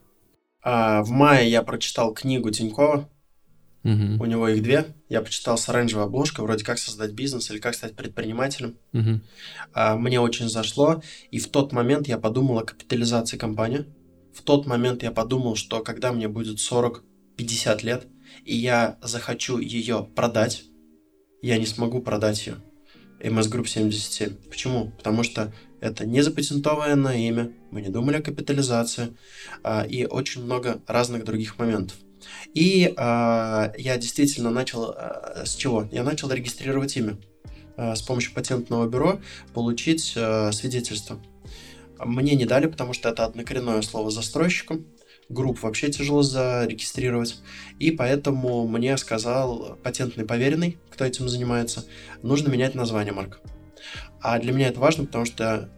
А, 0.63 1.03
в 1.03 1.09
мае 1.09 1.50
я 1.50 1.62
прочитал 1.62 2.13
книгу 2.13 2.50
Тинькова. 2.50 3.09
Угу. 3.83 4.23
У 4.23 4.25
него 4.25 4.47
их 4.47 4.63
две. 4.63 4.95
Я 5.09 5.21
почитал 5.21 5.57
с 5.57 5.67
оранжевой 5.67 6.05
обложкой, 6.05 6.45
вроде 6.45 6.63
как 6.63 6.79
создать 6.79 7.11
бизнес 7.11 7.51
или 7.51 7.59
как 7.59 7.75
стать 7.75 7.95
предпринимателем. 7.95 8.77
Угу. 8.93 9.21
А, 9.73 9.95
мне 9.97 10.19
очень 10.19 10.49
зашло. 10.49 11.01
И 11.31 11.39
в 11.39 11.49
тот 11.49 11.73
момент 11.73 12.07
я 12.07 12.17
подумал 12.17 12.59
о 12.59 12.63
капитализации 12.63 13.37
компании. 13.37 13.85
В 14.33 14.41
тот 14.41 14.65
момент 14.65 15.03
я 15.03 15.11
подумал, 15.11 15.55
что 15.55 15.81
когда 15.81 16.11
мне 16.11 16.27
будет 16.27 16.57
40-50 16.57 17.83
лет, 17.85 18.07
и 18.45 18.55
я 18.55 18.97
захочу 19.01 19.59
ее 19.59 20.07
продать, 20.15 20.63
я 21.41 21.57
не 21.57 21.65
смогу 21.65 22.01
продать 22.01 22.47
ее. 22.47 22.55
MS 23.19 23.51
Group 23.51 23.67
77. 23.67 24.35
Почему? 24.49 24.91
Потому 24.97 25.23
что 25.23 25.53
это 25.81 26.05
не 26.05 26.21
запатентованное 26.21 27.17
имя, 27.17 27.51
мы 27.69 27.81
не 27.81 27.89
думали 27.89 28.17
о 28.17 28.21
капитализации 28.21 29.15
а, 29.63 29.85
и 29.85 30.05
очень 30.05 30.43
много 30.43 30.81
разных 30.87 31.25
других 31.25 31.57
моментов. 31.59 31.97
И 32.53 32.93
а, 32.97 33.73
я 33.77 33.97
действительно 33.97 34.49
начал 34.49 34.93
а, 34.95 35.43
с 35.45 35.55
чего? 35.55 35.87
Я 35.91 36.03
начал 36.03 36.31
регистрировать 36.31 36.95
имя 36.97 37.17
а, 37.77 37.95
с 37.95 38.01
помощью 38.01 38.33
патентного 38.33 38.87
бюро, 38.87 39.19
получить 39.53 40.13
а, 40.15 40.51
свидетельство. 40.51 41.19
Мне 41.99 42.35
не 42.35 42.45
дали, 42.45 42.67
потому 42.67 42.93
что 42.93 43.09
это 43.09 43.25
однокоренное 43.25 43.81
слово 43.81 44.11
застройщиком 44.11 44.85
групп 45.29 45.61
вообще 45.61 45.89
тяжело 45.89 46.21
зарегистрировать. 46.21 47.41
И 47.79 47.91
поэтому 47.91 48.67
мне 48.67 48.97
сказал 48.97 49.77
патентный 49.83 50.25
поверенный, 50.25 50.77
кто 50.89 51.05
этим 51.05 51.29
занимается, 51.29 51.85
нужно 52.21 52.49
менять 52.49 52.75
название 52.75 53.13
марка. 53.13 53.39
А 54.21 54.39
для 54.39 54.53
меня 54.53 54.69
это 54.69 54.79
важно, 54.79 55.05
потому 55.05 55.25
что 55.25 55.69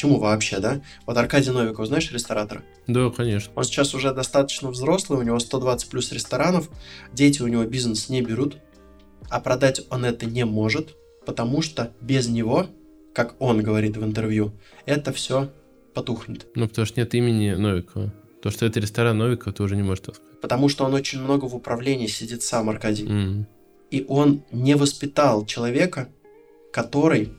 почему 0.00 0.18
вообще, 0.18 0.60
да? 0.60 0.80
Вот 1.04 1.18
Аркадий 1.18 1.50
Новиков, 1.50 1.86
знаешь, 1.86 2.10
ресторатора? 2.10 2.62
Да, 2.86 3.10
конечно. 3.10 3.52
Он 3.54 3.64
сейчас 3.64 3.94
уже 3.94 4.14
достаточно 4.14 4.70
взрослый, 4.70 5.18
у 5.18 5.22
него 5.22 5.38
120 5.38 5.90
плюс 5.90 6.10
ресторанов, 6.10 6.70
дети 7.12 7.42
у 7.42 7.48
него 7.48 7.64
бизнес 7.64 8.08
не 8.08 8.22
берут, 8.22 8.56
а 9.28 9.40
продать 9.40 9.82
он 9.90 10.06
это 10.06 10.24
не 10.24 10.46
может, 10.46 10.96
потому 11.26 11.60
что 11.60 11.92
без 12.00 12.28
него, 12.28 12.68
как 13.14 13.34
он 13.40 13.62
говорит 13.62 13.98
в 13.98 14.02
интервью, 14.02 14.52
это 14.86 15.12
все 15.12 15.50
потухнет. 15.92 16.46
Ну, 16.54 16.66
потому 16.66 16.86
что 16.86 16.98
нет 16.98 17.14
имени 17.14 17.50
Новикова. 17.50 18.10
То, 18.42 18.50
что 18.50 18.64
это 18.64 18.80
ресторан 18.80 19.18
Новикова, 19.18 19.52
ты 19.52 19.62
уже 19.62 19.76
не 19.76 19.82
можешь 19.82 20.04
так 20.06 20.14
сказать. 20.14 20.40
Потому 20.40 20.70
что 20.70 20.86
он 20.86 20.94
очень 20.94 21.20
много 21.20 21.44
в 21.44 21.54
управлении 21.54 22.06
сидит 22.06 22.42
сам, 22.42 22.70
Аркадий. 22.70 23.04
Mm. 23.04 23.44
И 23.90 24.06
он 24.08 24.44
не 24.50 24.76
воспитал 24.76 25.44
человека, 25.44 26.08
который 26.72 27.34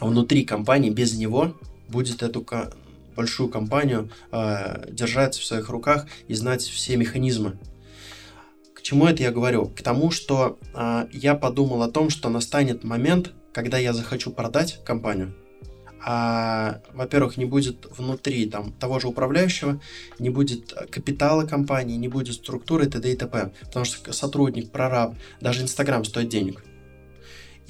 внутри 0.00 0.44
компании 0.44 0.90
без 0.90 1.18
него 1.18 1.56
будет 1.90 2.22
эту 2.22 2.46
большую 3.16 3.48
компанию 3.48 4.10
э, 4.32 4.86
держать 4.90 5.34
в 5.36 5.44
своих 5.44 5.68
руках 5.68 6.06
и 6.28 6.34
знать 6.34 6.62
все 6.62 6.96
механизмы. 6.96 7.58
К 8.74 8.82
чему 8.82 9.06
это 9.06 9.22
я 9.22 9.30
говорю? 9.30 9.66
К 9.66 9.82
тому, 9.82 10.10
что 10.10 10.58
э, 10.74 11.06
я 11.12 11.34
подумал 11.34 11.82
о 11.82 11.90
том, 11.90 12.08
что 12.08 12.30
настанет 12.30 12.84
момент, 12.84 13.32
когда 13.52 13.78
я 13.78 13.92
захочу 13.92 14.30
продать 14.30 14.80
компанию, 14.84 15.34
а, 16.02 16.80
во-первых, 16.94 17.36
не 17.36 17.44
будет 17.44 17.86
внутри 17.90 18.46
там 18.46 18.72
того 18.72 19.00
же 19.00 19.08
управляющего, 19.08 19.80
не 20.18 20.30
будет 20.30 20.72
капитала 20.90 21.44
компании, 21.44 21.96
не 21.96 22.08
будет 22.08 22.34
структуры 22.34 22.86
т.д. 22.86 23.12
и 23.12 23.16
т.п. 23.16 23.52
Потому 23.66 23.84
что 23.84 24.12
сотрудник, 24.12 24.70
прораб, 24.70 25.14
даже 25.40 25.62
Инстаграм 25.62 26.04
стоит 26.04 26.28
денег. 26.30 26.64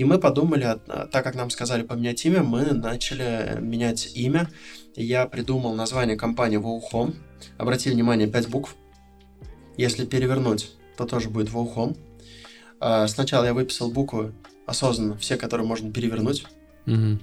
И 0.01 0.05
мы 0.05 0.19
подумали, 0.19 0.63
а, 0.65 1.09
так 1.13 1.23
как 1.23 1.35
нам 1.35 1.51
сказали 1.51 1.83
поменять 1.83 2.25
имя, 2.25 2.43
мы 2.43 2.73
начали 2.73 3.59
менять 3.61 4.13
имя. 4.15 4.49
Я 4.97 5.27
придумал 5.27 5.75
название 5.75 6.17
компании 6.17 6.59
Wow 6.59 7.15
Обратили 7.59 7.93
внимание, 7.93 8.27
5 8.27 8.49
букв. 8.49 8.77
Если 9.77 10.07
перевернуть, 10.07 10.71
то 10.97 11.05
тоже 11.05 11.29
будет 11.29 11.51
Wow 11.51 11.99
а, 12.81 13.07
Сначала 13.09 13.45
я 13.45 13.53
выписал 13.53 13.91
буквы 13.91 14.33
осознанно, 14.65 15.19
все, 15.19 15.37
которые 15.37 15.67
можно 15.67 15.93
перевернуть. 15.93 16.47
Угу 16.87 17.19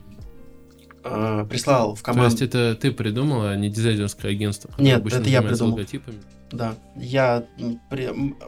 прислал 1.49 1.95
в 1.95 2.03
команду. 2.03 2.35
То 2.35 2.43
есть 2.43 2.53
это 2.53 2.75
ты 2.75 2.91
придумал, 2.91 3.43
а 3.43 3.55
не 3.55 3.69
дизайнерское 3.69 4.31
агентство? 4.31 4.69
Нет, 4.77 5.05
это 5.05 5.29
я 5.29 5.41
придумал. 5.41 5.75
Логотипами? 5.75 6.17
Да, 6.51 6.75
я 6.97 7.45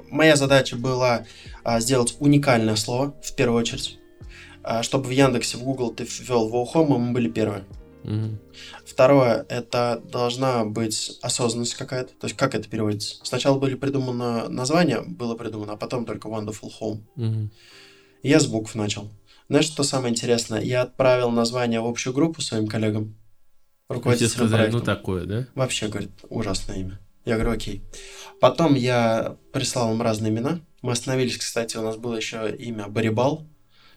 моя 0.10 0.36
задача 0.36 0.76
была 0.76 1.24
сделать 1.78 2.18
уникальное 2.20 2.76
слово 2.76 3.16
в 3.24 3.34
первую 3.34 3.60
очередь, 3.60 3.99
чтобы 4.84 5.08
в 5.08 5.12
Яндексе, 5.12 5.58
в 5.58 5.64
Google 5.64 5.92
ты 5.92 6.04
ввел 6.04 6.50
Wowhome, 6.50 6.98
мы 6.98 7.12
были 7.14 7.30
первые. 7.30 7.66
Угу. 8.04 8.38
Второе, 8.86 9.46
это 9.50 10.02
должна 10.12 10.66
быть 10.66 11.20
осознанность 11.22 11.76
какая-то. 11.76 12.14
То 12.14 12.28
есть, 12.28 12.38
как 12.38 12.56
это 12.56 12.70
переводится? 12.70 13.18
Сначала 13.24 13.60
были 13.60 13.76
придумано 13.76 14.48
название, 14.50 15.02
было 15.02 15.36
придумано, 15.36 15.74
а 15.74 15.78
потом 15.78 16.06
только 16.06 16.28
Wonderful 16.28 16.72
Home. 16.82 17.02
Угу. 17.16 17.50
Я 18.24 18.40
с 18.40 18.48
букв 18.48 18.76
начал. 18.76 19.10
Знаешь, 19.48 19.66
что 19.66 19.84
самое 19.84 20.12
интересное? 20.12 20.62
Я 20.62 20.84
отправил 20.84 21.32
название 21.32 21.82
в 21.82 21.88
общую 21.88 22.14
группу 22.14 22.42
своим 22.42 22.68
коллегам. 22.68 23.16
Руководителям 23.88 24.32
сказали, 24.32 24.70
проектом. 24.70 24.80
ну 24.80 24.86
такое, 24.86 25.26
да? 25.26 25.48
Вообще, 25.56 25.88
говорит, 25.88 26.12
ужасное 26.30 26.78
имя. 26.78 27.00
Я 27.26 27.36
говорю, 27.36 27.52
окей. 27.52 27.84
Потом 28.40 28.76
я 28.76 29.38
прислал 29.52 29.92
им 29.94 30.02
разные 30.02 30.32
имена. 30.32 30.62
Мы 30.82 30.92
остановились, 30.92 31.38
кстати, 31.38 31.78
у 31.78 31.82
нас 31.82 31.98
было 31.98 32.16
еще 32.16 32.56
имя 32.56 32.88
Барибал. 32.88 33.48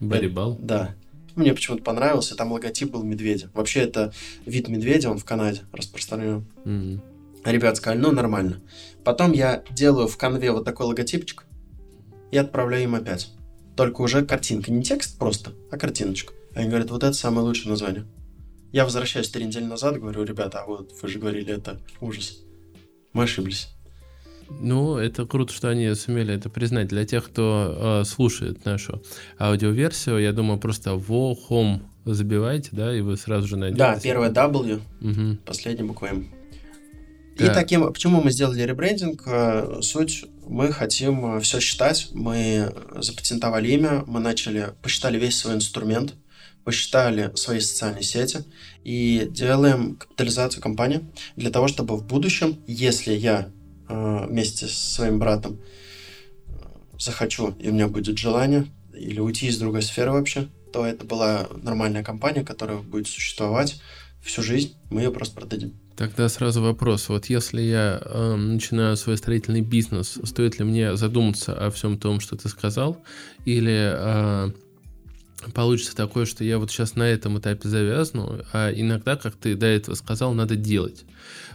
Барибал? 0.08 0.54
Это, 0.54 0.62
да. 0.62 0.94
Мне 1.34 1.54
почему-то 1.54 1.82
понравился, 1.82 2.36
там 2.36 2.52
логотип 2.52 2.90
был 2.90 3.02
медведя. 3.02 3.50
Вообще 3.54 3.80
это 3.80 4.12
вид 4.44 4.68
медведя, 4.68 5.10
он 5.10 5.18
в 5.18 5.24
Канаде 5.24 5.62
распространен. 5.72 6.44
Mm-hmm. 6.64 7.00
Ребят 7.44 7.76
сказали, 7.76 7.98
ну 7.98 8.12
нормально. 8.12 8.60
Потом 9.04 9.32
я 9.32 9.64
делаю 9.70 10.08
в 10.08 10.16
конве 10.16 10.52
вот 10.52 10.64
такой 10.64 10.86
логотипчик 10.86 11.44
и 12.30 12.36
отправляю 12.36 12.84
им 12.84 12.94
опять. 12.94 13.32
Только 13.76 14.02
уже 14.02 14.24
картинка, 14.24 14.70
не 14.70 14.82
текст 14.82 15.18
просто, 15.18 15.52
а 15.70 15.78
картиночка. 15.78 16.34
Они 16.54 16.68
говорят, 16.68 16.90
вот 16.90 17.02
это 17.02 17.14
самое 17.14 17.46
лучшее 17.46 17.70
название. 17.70 18.04
Я 18.72 18.84
возвращаюсь 18.84 19.28
три 19.28 19.44
недели 19.44 19.64
назад, 19.64 19.98
говорю, 19.98 20.24
ребята, 20.24 20.60
а 20.62 20.66
вот 20.66 20.92
вы 21.00 21.08
же 21.08 21.18
говорили, 21.18 21.54
это 21.54 21.80
ужас. 22.00 22.38
Мы 23.12 23.24
ошиблись. 23.24 23.68
Ну, 24.48 24.96
это 24.96 25.26
круто, 25.26 25.52
что 25.52 25.68
они 25.68 25.94
сумели 25.94 26.34
это 26.34 26.50
признать. 26.50 26.88
Для 26.88 27.04
тех, 27.04 27.24
кто 27.26 28.00
э, 28.02 28.04
слушает 28.04 28.64
нашу 28.64 29.02
аудиоверсию, 29.38 30.18
я 30.18 30.32
думаю, 30.32 30.58
просто 30.58 30.94
в 30.94 31.10
home 31.10 31.80
забивайте, 32.04 32.70
да, 32.72 32.96
и 32.96 33.00
вы 33.00 33.16
сразу 33.16 33.46
же 33.46 33.56
найдете. 33.56 33.78
Да, 33.78 33.98
первое 34.00 34.30
W, 34.30 34.80
угу. 35.00 35.38
последняя 35.44 35.84
буква 35.84 36.06
M. 36.06 36.26
И 37.38 37.46
таким, 37.46 37.90
почему 37.92 38.20
мы 38.20 38.30
сделали 38.30 38.62
ребрендинг? 38.62 39.22
Э, 39.26 39.78
суть, 39.80 40.26
мы 40.46 40.72
хотим 40.72 41.36
э, 41.36 41.40
все 41.40 41.60
считать, 41.60 42.08
мы 42.12 42.72
запатентовали 42.96 43.70
имя, 43.72 44.04
мы 44.06 44.20
начали, 44.20 44.74
посчитали 44.82 45.18
весь 45.18 45.38
свой 45.38 45.54
инструмент, 45.54 46.14
посчитали 46.64 47.32
свои 47.34 47.60
социальные 47.60 48.02
сети 48.02 48.44
и 48.84 49.26
делаем 49.30 49.96
капитализацию 49.96 50.62
компании 50.62 51.00
для 51.36 51.50
того, 51.50 51.68
чтобы 51.68 51.96
в 51.96 52.06
будущем, 52.06 52.58
если 52.66 53.14
я 53.14 53.50
э, 53.92 54.26
вместе 54.26 54.66
с 54.66 54.74
своим 54.74 55.18
братом 55.18 55.58
захочу, 56.98 57.54
и 57.58 57.68
у 57.68 57.72
меня 57.72 57.88
будет 57.88 58.18
желание, 58.18 58.66
или 58.94 59.20
уйти 59.20 59.46
из 59.46 59.58
другой 59.58 59.82
сферы 59.82 60.12
вообще, 60.12 60.48
то 60.72 60.86
это 60.86 61.04
была 61.04 61.48
нормальная 61.62 62.02
компания, 62.02 62.44
которая 62.44 62.78
будет 62.78 63.06
существовать 63.06 63.80
всю 64.22 64.42
жизнь, 64.42 64.74
мы 64.90 65.02
ее 65.02 65.10
просто 65.10 65.34
продадим. 65.34 65.74
Тогда 65.96 66.28
сразу 66.28 66.62
вопрос. 66.62 67.08
Вот 67.08 67.26
если 67.26 67.60
я 67.60 68.00
э, 68.02 68.34
начинаю 68.36 68.96
свой 68.96 69.16
строительный 69.18 69.60
бизнес, 69.60 70.18
стоит 70.24 70.58
ли 70.58 70.64
мне 70.64 70.96
задуматься 70.96 71.52
о 71.54 71.70
всем 71.70 71.98
том, 71.98 72.20
что 72.20 72.36
ты 72.36 72.48
сказал, 72.48 73.02
или 73.44 73.92
э, 73.94 74.50
получится 75.54 75.94
такое, 75.94 76.24
что 76.24 76.44
я 76.44 76.58
вот 76.58 76.70
сейчас 76.70 76.94
на 76.94 77.02
этом 77.02 77.38
этапе 77.38 77.68
завязну, 77.68 78.40
а 78.52 78.72
иногда, 78.72 79.16
как 79.16 79.36
ты 79.36 79.54
до 79.54 79.66
этого 79.66 79.94
сказал, 79.94 80.32
надо 80.32 80.56
делать. 80.56 81.04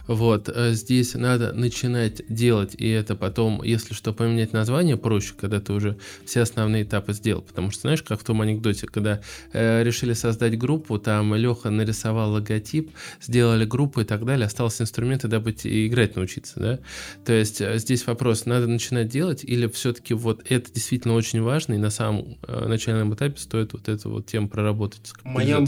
Вот, 0.08 0.48
э, 0.48 0.72
здесь 0.72 1.14
надо 1.14 1.52
начинать 1.52 2.22
делать, 2.28 2.74
и 2.76 2.88
это 2.88 3.14
потом, 3.14 3.62
если 3.62 3.92
что, 3.92 4.14
поменять 4.14 4.54
название 4.54 4.96
проще, 4.96 5.34
когда 5.38 5.60
ты 5.60 5.74
уже 5.74 5.98
все 6.24 6.40
основные 6.40 6.84
этапы 6.84 7.12
сделал. 7.12 7.42
Потому 7.42 7.70
что, 7.70 7.82
знаешь, 7.82 8.02
как 8.02 8.20
в 8.20 8.24
том 8.24 8.40
анекдоте, 8.40 8.86
когда 8.86 9.20
э, 9.52 9.84
решили 9.84 10.14
создать 10.14 10.58
группу, 10.58 10.98
там 10.98 11.34
Леха 11.34 11.68
нарисовал 11.68 12.32
логотип, 12.32 12.90
сделали 13.20 13.66
группу 13.66 14.00
и 14.00 14.04
так 14.04 14.24
далее, 14.24 14.46
остался 14.46 14.82
инструменты 14.82 15.28
добыть 15.28 15.66
и 15.66 15.86
играть 15.86 16.16
научиться, 16.16 16.58
да? 16.58 16.78
То 17.26 17.34
есть 17.34 17.60
э, 17.60 17.78
здесь 17.78 18.06
вопрос, 18.06 18.46
надо 18.46 18.66
начинать 18.66 19.08
делать, 19.08 19.44
или 19.44 19.66
все-таки 19.66 20.14
вот 20.14 20.42
это 20.48 20.72
действительно 20.72 21.14
очень 21.14 21.42
важно, 21.42 21.74
и 21.74 21.78
на 21.78 21.90
самом 21.90 22.38
э, 22.46 22.66
начальном 22.66 23.14
этапе 23.14 23.36
стоит 23.36 23.74
вот 23.74 23.88
эту 23.90 24.10
вот 24.10 24.26
тему 24.26 24.48
проработать? 24.48 25.12
Моя, 25.22 25.62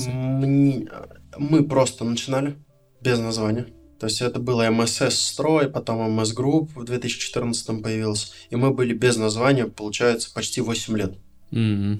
мы 1.36 1.64
просто 1.64 2.04
начинали 2.04 2.56
без 3.02 3.18
названия. 3.18 3.66
То 4.00 4.06
есть 4.06 4.22
это 4.22 4.40
было 4.40 4.70
МСС 4.70 5.14
Строй, 5.14 5.68
потом 5.68 6.10
МС 6.10 6.32
Групп 6.32 6.74
в 6.74 6.84
2014 6.84 7.82
появился. 7.82 8.32
И 8.48 8.56
мы 8.56 8.70
были 8.70 8.94
без 8.94 9.18
названия, 9.18 9.66
получается, 9.66 10.32
почти 10.32 10.62
8 10.62 10.96
лет. 10.96 11.12
Mm-hmm. 11.50 11.98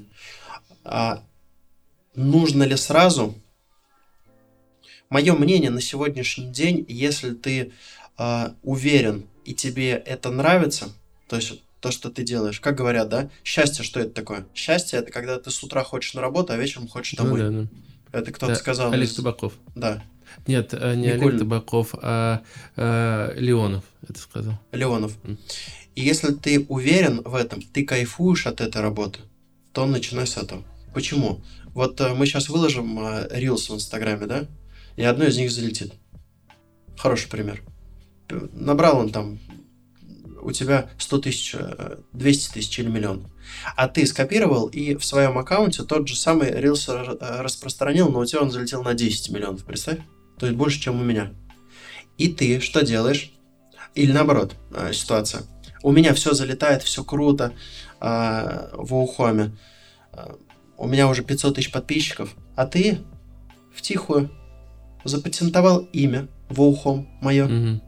А 0.85 1.23
нужно 2.15 2.63
ли 2.63 2.77
сразу? 2.77 3.35
Мое 5.11 5.35
мнение 5.35 5.69
на 5.69 5.83
сегодняшний 5.83 6.47
день, 6.47 6.87
если 6.89 7.33
ты 7.33 7.73
а, 8.17 8.55
уверен 8.63 9.27
и 9.45 9.53
тебе 9.53 9.91
это 9.91 10.31
нравится, 10.31 10.89
то 11.29 11.37
есть 11.37 11.63
то, 11.81 11.91
что 11.91 12.11
ты 12.11 12.23
делаешь, 12.23 12.61
как 12.61 12.77
говорят, 12.77 13.11
да, 13.11 13.29
счастье, 13.45 13.85
что 13.85 14.01
это 14.01 14.11
такое? 14.11 14.47
Счастье 14.55 14.99
это 14.99 15.13
когда 15.13 15.39
ты 15.39 15.51
с 15.51 15.63
утра 15.63 15.85
хочешь 15.85 16.15
на 16.15 16.23
работу, 16.23 16.55
а 16.55 16.57
вечером 16.57 16.89
хочешь 16.89 17.19
ну 17.19 17.25
домой. 17.25 17.43
Ну, 17.43 17.63
да, 17.63 17.69
да. 18.13 18.19
Это 18.21 18.33
кто-то 18.33 18.55
да, 18.55 18.59
сказал. 18.59 18.91
Олег 18.91 19.13
Табаков. 19.13 19.53
Да. 19.75 20.03
Нет, 20.47 20.73
э, 20.73 20.95
не 20.95 21.09
Николь... 21.09 21.29
Олег 21.29 21.41
Табаков, 21.41 21.95
а, 22.01 22.43
а 22.77 23.33
Леонов 23.37 23.85
это 24.09 24.19
сказал. 24.19 24.55
Леонов. 24.73 25.13
И 25.95 26.03
если 26.03 26.33
ты 26.33 26.65
уверен 26.69 27.23
в 27.25 27.35
этом, 27.35 27.63
ты 27.63 27.85
кайфуешь 27.85 28.47
от 28.47 28.61
этой 28.61 28.81
работы, 28.81 29.21
то 29.73 29.87
начинай 29.87 30.27
с 30.27 30.37
этого. 30.37 30.65
Почему? 30.95 31.43
Вот 31.75 32.01
э, 32.01 32.15
мы 32.15 32.27
сейчас 32.27 32.49
выложим 32.49 32.99
рилс 33.31 33.71
в 33.71 33.75
Инстаграме, 33.75 34.27
да? 34.27 34.47
И 34.97 35.03
одно 35.03 35.25
из 35.25 35.37
них 35.37 35.51
залетит. 35.51 35.95
Хороший 36.97 37.29
пример. 37.29 37.63
Набрал 38.53 38.99
он 38.99 39.11
там 39.11 39.39
у 40.43 40.53
тебя 40.53 40.91
100 40.99 41.19
тысяч, 41.19 41.55
200 42.13 42.55
тысяч 42.55 42.79
или 42.79 42.89
миллион. 42.89 43.27
А 43.77 43.89
ты 43.89 44.07
скопировал 44.07 44.67
и 44.69 44.95
в 44.95 45.05
своем 45.05 45.39
аккаунте 45.39 45.83
тот 45.83 46.09
же 46.09 46.17
самый 46.17 46.51
рилс 46.51 46.89
распространил, 46.89 48.11
но 48.11 48.21
у 48.21 48.25
тебя 48.25 48.43
он 48.43 48.51
залетел 48.51 48.83
на 48.83 48.95
10 48.95 49.31
миллионов, 49.31 49.65
представь? 49.65 49.99
То 50.41 50.47
есть 50.47 50.57
больше, 50.57 50.81
чем 50.81 51.01
у 51.01 51.05
меня. 51.05 51.33
И 52.17 52.29
ты 52.29 52.61
что 52.61 52.83
делаешь? 52.83 53.33
Или 53.95 54.13
наоборот, 54.13 54.57
э, 54.75 54.93
ситуация. 54.93 55.43
У 55.83 55.93
меня 55.93 56.15
все 56.15 56.33
залетает, 56.33 56.83
все 56.83 57.05
круто 57.05 57.53
э, 58.01 58.69
в 58.73 58.95
Ухоме. 58.95 59.57
Э, 60.13 60.33
у 60.79 60.89
меня 60.89 61.09
уже 61.09 61.23
500 61.23 61.57
тысяч 61.57 61.71
подписчиков. 61.71 62.35
А 62.57 62.67
ты 62.67 63.01
в 63.75 63.83
тихую 63.83 64.31
запатентовал 65.05 65.81
имя 65.93 66.29
Воухом 66.49 67.09
мое. 67.21 67.45
Угу. 67.45 67.81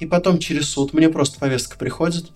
И 0.00 0.06
потом 0.06 0.38
через 0.38 0.68
суд 0.68 0.94
мне 0.94 1.08
просто 1.08 1.38
повестка 1.38 1.78
приходит, 1.78 2.32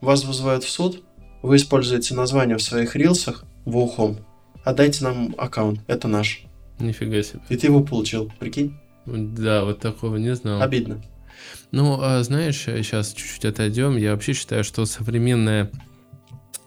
вас 0.00 0.24
вызывают 0.24 0.64
в 0.64 0.70
суд, 0.70 1.02
вы 1.42 1.56
используете 1.56 2.14
название 2.14 2.56
в 2.56 2.62
своих 2.62 2.96
рилсах 2.96 3.44
Воухом, 3.64 4.24
отдайте 4.64 5.04
нам 5.04 5.34
аккаунт, 5.36 5.80
это 5.86 6.08
наш. 6.08 6.44
Нифига 6.80 7.22
себе. 7.22 7.40
И 7.48 7.56
ты 7.56 7.66
его 7.66 7.82
получил, 7.82 8.32
прикинь? 8.38 8.76
Да, 9.06 9.64
вот 9.64 9.80
такого 9.80 10.16
не 10.16 10.34
знал. 10.34 10.62
Обидно. 10.62 11.02
Ну, 11.72 11.98
а, 12.00 12.22
знаешь, 12.22 12.58
сейчас 12.58 13.12
чуть-чуть 13.12 13.44
отойдем. 13.44 13.96
Я 13.96 14.12
вообще 14.12 14.32
считаю, 14.32 14.64
что 14.64 14.84
современная 14.86 15.70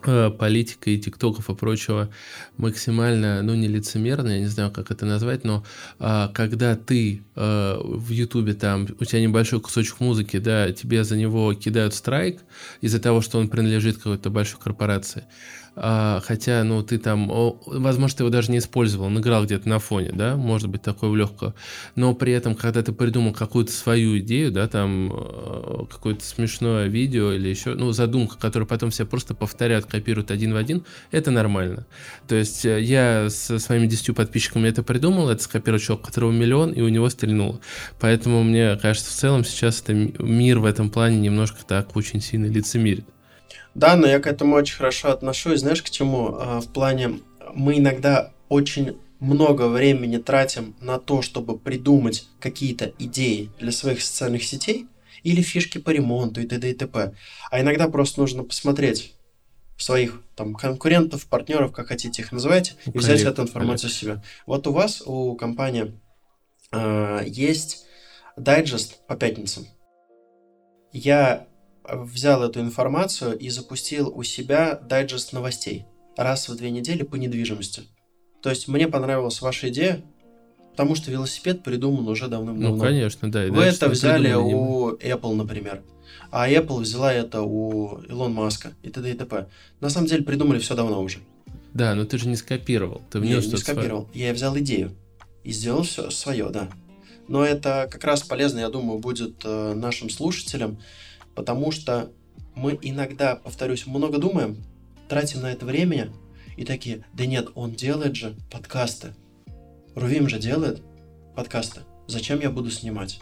э, 0.06 0.30
политика 0.30 0.90
и 0.90 0.98
тиктоков 0.98 1.50
и 1.50 1.56
прочего 1.56 2.10
максимально, 2.58 3.42
ну, 3.44 3.54
не 3.54 3.68
лицемерно, 3.68 4.30
я 4.30 4.40
не 4.40 4.48
знаю, 4.48 4.72
как 4.72 4.92
это 4.92 5.06
назвать, 5.06 5.44
но 5.44 5.64
а, 6.00 6.30
когда 6.30 6.76
ты 6.76 7.24
а, 7.36 7.80
в 7.82 8.10
ютубе 8.10 8.54
там, 8.54 8.88
у 9.00 9.06
тебя 9.06 9.22
небольшой 9.22 9.62
кусочек 9.62 10.00
музыки, 10.00 10.38
да, 10.38 10.72
тебе 10.72 11.04
за 11.04 11.18
него 11.18 11.54
кидают 11.54 11.94
страйк 11.94 12.42
из-за 12.82 13.00
того, 13.00 13.22
что 13.22 13.40
он 13.40 13.50
принадлежит 13.50 13.98
какой-то 13.98 14.30
большой 14.30 14.60
корпорации, 14.60 15.26
а, 15.76 16.22
хотя, 16.24 16.64
ну, 16.64 16.84
ты 16.84 17.00
там, 17.00 17.32
возможно, 17.66 18.18
ты 18.18 18.24
его 18.24 18.30
даже 18.30 18.52
не 18.52 18.60
использовал, 18.60 19.08
он 19.08 19.20
играл 19.20 19.46
где-то 19.46 19.68
на 19.68 19.80
фоне, 19.80 20.12
да, 20.14 20.36
может 20.36 20.70
быть, 20.70 20.84
такое 20.84 21.10
в 21.10 21.16
легкого, 21.16 21.56
но 21.96 22.14
при 22.14 22.32
этом, 22.34 22.56
когда 22.56 22.84
ты 22.84 22.92
придумал 22.92 23.34
какую-то 23.34 23.72
свою 23.72 24.20
идею, 24.20 24.52
да, 24.52 24.68
там, 24.68 25.12
э, 25.12 25.86
какое-то 25.90 26.24
смешное 26.24 26.88
видео 26.88 27.32
или 27.32 27.50
еще, 27.50 27.74
ну, 27.74 27.92
задумка, 27.92 28.38
которую 28.38 28.68
потом 28.68 28.92
все 28.92 29.06
просто 29.06 29.34
повторяют, 29.34 29.86
копируют 29.86 30.30
один 30.30 30.54
в 30.54 30.58
один, 30.58 30.84
это 31.12 31.32
нормально. 31.32 31.88
То 32.28 32.36
есть 32.36 32.66
э, 32.66 32.80
я 32.82 33.30
со 33.30 33.58
своими 33.58 33.88
10 33.88 34.16
подписчиками 34.16 34.68
это 34.68 34.84
придумал, 34.84 35.30
это 35.30 35.42
скопировал 35.42 35.80
человек, 35.80 36.04
у 36.04 36.08
которого 36.08 36.32
миллион, 36.32 36.72
и 36.72 36.82
у 36.82 36.90
него 36.90 37.10
стрельнуло. 37.10 37.60
Поэтому 38.00 38.44
мне 38.44 38.78
кажется, 38.78 39.10
в 39.10 39.16
целом 39.16 39.44
сейчас 39.44 39.82
это 39.82 39.94
мир 39.94 40.60
в 40.60 40.66
этом 40.66 40.90
плане 40.92 41.18
немножко 41.20 41.60
так 41.66 41.96
очень 41.96 42.22
сильно 42.22 42.46
лицемерит. 42.46 43.06
Да, 43.76 43.96
но 43.96 44.08
я 44.08 44.20
к 44.20 44.28
этому 44.28 44.56
очень 44.56 44.78
хорошо 44.78 45.12
отношусь. 45.12 45.62
Знаешь, 45.62 45.82
к 45.82 45.90
чему? 45.90 46.36
А, 46.40 46.62
в 46.62 46.72
плане, 46.72 47.20
мы 47.54 47.78
иногда 47.78 48.32
очень 48.50 48.98
много 49.20 49.68
времени 49.68 50.18
тратим 50.18 50.76
на 50.80 51.00
то, 51.00 51.22
чтобы 51.22 51.58
придумать 51.58 52.28
какие-то 52.40 52.92
идеи 53.00 53.50
для 53.60 53.72
своих 53.72 54.02
социальных 54.02 54.44
сетей 54.44 54.88
или 55.24 55.42
фишки 55.42 55.78
по 55.78 55.90
ремонту 55.90 56.42
и 56.42 56.46
т.д. 56.46 56.70
и 56.70 56.74
т.п. 56.74 57.14
А 57.50 57.62
иногда 57.62 57.88
просто 57.88 58.20
нужно 58.20 58.44
посмотреть 58.44 59.14
своих 59.78 60.22
там 60.36 60.54
конкурентов, 60.54 61.26
партнеров, 61.28 61.72
как 61.72 61.88
хотите 61.88 62.22
их 62.22 62.32
называть, 62.32 62.76
и 62.86 62.98
взять 62.98 63.22
эту 63.22 63.44
информацию 63.44 63.90
в 63.90 63.94
себя. 63.94 64.24
Вот 64.46 64.68
у 64.68 64.74
вас, 64.74 65.02
у 65.06 65.36
компании 65.36 65.94
э, 66.72 67.24
есть 67.26 67.86
дайджест 68.38 69.06
по 69.08 69.16
пятницам. 69.16 69.66
Я 70.92 71.48
взял 71.84 72.44
эту 72.44 72.60
информацию 72.62 73.38
и 73.38 73.50
запустил 73.50 74.12
у 74.16 74.24
себя 74.24 74.76
дайджест 74.76 75.34
новостей 75.34 75.86
раз 76.18 76.48
в 76.50 76.56
две 76.56 76.72
недели 76.72 77.04
по 77.04 77.16
недвижимости. 77.16 77.84
То 78.42 78.50
есть 78.50 78.68
мне 78.68 78.88
понравилась 78.88 79.42
ваша 79.42 79.70
идея, 79.70 80.04
потому 80.72 80.96
что 80.96 81.12
велосипед 81.12 81.64
придуман 81.64 82.08
уже 82.08 82.28
давным-давно. 82.28 82.76
Ну, 82.76 82.82
конечно, 82.82 83.32
да. 83.32 83.46
Вы 83.48 83.64
это 83.64 83.90
взяли 83.90 84.34
у 84.34 84.92
Apple, 84.98 85.34
например. 85.34 85.84
А 86.32 86.50
Apple 86.50 86.80
взяла 86.80 87.14
это 87.14 87.42
у 87.42 88.02
Илон 88.10 88.34
Маска 88.34 88.74
и 88.82 88.90
т.д. 88.90 89.12
и 89.12 89.14
т.п. 89.14 89.48
На 89.80 89.90
самом 89.90 90.08
деле 90.08 90.24
придумали 90.24 90.60
все 90.60 90.76
давно 90.76 91.02
уже. 91.02 91.20
Да, 91.74 91.96
но 91.96 92.06
ты 92.06 92.18
же 92.18 92.28
не 92.28 92.36
скопировал. 92.36 93.02
Ты 93.10 93.20
внес 93.20 93.46
не, 93.46 93.52
не 93.52 93.58
скопировал. 93.58 94.08
Свое. 94.12 94.28
Я 94.28 94.34
взял 94.34 94.58
идею 94.60 94.92
и 95.44 95.52
сделал 95.52 95.84
все 95.84 96.10
свое, 96.10 96.50
да. 96.50 96.70
Но 97.28 97.44
это 97.44 97.88
как 97.90 98.04
раз 98.04 98.22
полезно, 98.22 98.60
я 98.60 98.70
думаю, 98.70 99.00
будет 99.00 99.42
э, 99.44 99.74
нашим 99.74 100.10
слушателям, 100.10 100.80
Потому 101.36 101.72
что 101.72 102.12
мы 102.56 102.78
иногда, 102.82 103.36
повторюсь, 103.36 103.86
много 103.88 104.18
думаем, 104.18 104.64
тратим 105.08 105.42
на 105.42 105.52
это 105.52 105.66
время 105.66 106.12
и 106.58 106.66
такие, 106.66 107.04
да 107.14 107.26
нет, 107.26 107.50
он 107.56 107.74
делает 107.74 108.16
же 108.16 108.36
подкасты. 108.52 109.16
Рувим 109.96 110.30
же 110.30 110.40
делает 110.40 110.82
подкасты. 111.36 111.82
Зачем 112.08 112.40
я 112.40 112.50
буду 112.50 112.70
снимать? 112.70 113.20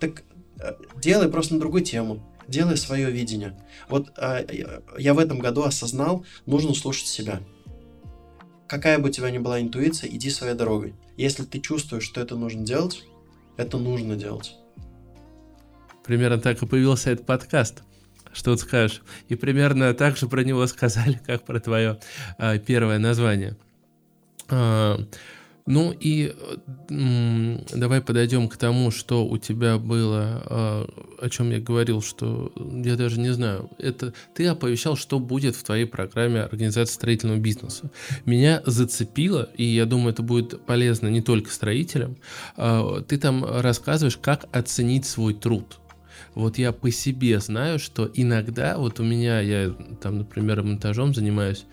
Так 0.00 0.24
э, 0.60 0.72
делай 1.00 1.28
просто 1.28 1.54
на 1.54 1.60
другую 1.60 1.84
тему. 1.84 2.22
Делай 2.48 2.76
свое 2.76 3.10
видение. 3.10 3.58
Вот 3.88 4.12
э, 4.16 4.46
я 4.98 5.14
в 5.14 5.18
этом 5.18 5.38
году 5.38 5.62
осознал, 5.62 6.24
нужно 6.46 6.74
слушать 6.74 7.06
себя. 7.06 7.40
Какая 8.68 8.98
бы 8.98 9.08
у 9.08 9.12
тебя 9.12 9.30
ни 9.30 9.38
была 9.38 9.60
интуиция, 9.60 10.08
иди 10.10 10.30
своей 10.30 10.54
дорогой. 10.54 10.94
Если 11.16 11.44
ты 11.44 11.60
чувствуешь, 11.60 12.04
что 12.04 12.20
это 12.20 12.36
нужно 12.36 12.64
делать, 12.64 13.04
это 13.56 13.78
нужно 13.78 14.16
делать. 14.16 14.56
Примерно 16.04 16.38
так 16.38 16.62
и 16.62 16.66
появился 16.66 17.10
этот 17.10 17.26
подкаст. 17.26 17.82
Что 18.32 18.56
ты 18.56 18.62
скажешь? 18.62 19.02
И 19.28 19.34
примерно 19.34 19.92
так 19.94 20.16
же 20.16 20.26
про 20.26 20.42
него 20.42 20.66
сказали, 20.66 21.20
как 21.26 21.44
про 21.44 21.60
твое 21.60 21.98
а, 22.38 22.58
первое 22.58 22.98
название. 22.98 23.56
А, 24.48 24.98
ну 25.64 25.94
и 25.98 26.34
м, 26.90 27.64
давай 27.72 28.00
подойдем 28.00 28.48
к 28.48 28.56
тому, 28.56 28.90
что 28.90 29.24
у 29.24 29.38
тебя 29.38 29.78
было, 29.78 30.42
а, 30.46 30.88
о 31.20 31.28
чем 31.28 31.50
я 31.50 31.60
говорил, 31.60 32.02
что 32.02 32.52
я 32.56 32.96
даже 32.96 33.20
не 33.20 33.32
знаю. 33.32 33.70
Это 33.78 34.12
ты 34.34 34.46
оповещал, 34.46 34.96
что 34.96 35.20
будет 35.20 35.54
в 35.54 35.62
твоей 35.62 35.84
программе 35.84 36.40
организации 36.40 36.94
строительного 36.94 37.38
бизнеса. 37.38 37.90
Меня 38.24 38.62
зацепило, 38.66 39.50
и 39.56 39.64
я 39.64 39.86
думаю, 39.86 40.12
это 40.12 40.22
будет 40.22 40.64
полезно 40.64 41.08
не 41.08 41.22
только 41.22 41.50
строителям. 41.50 42.16
А, 42.56 43.00
ты 43.02 43.18
там 43.18 43.44
рассказываешь, 43.44 44.16
как 44.16 44.46
оценить 44.52 45.06
свой 45.06 45.34
труд 45.34 45.78
вот 46.34 46.58
я 46.58 46.72
по 46.72 46.90
себе 46.90 47.40
знаю, 47.40 47.78
что 47.78 48.10
иногда, 48.14 48.78
вот 48.78 49.00
у 49.00 49.02
меня, 49.02 49.40
я 49.40 49.74
там, 50.00 50.18
например, 50.18 50.62
монтажом 50.62 51.14
занимаюсь, 51.14 51.64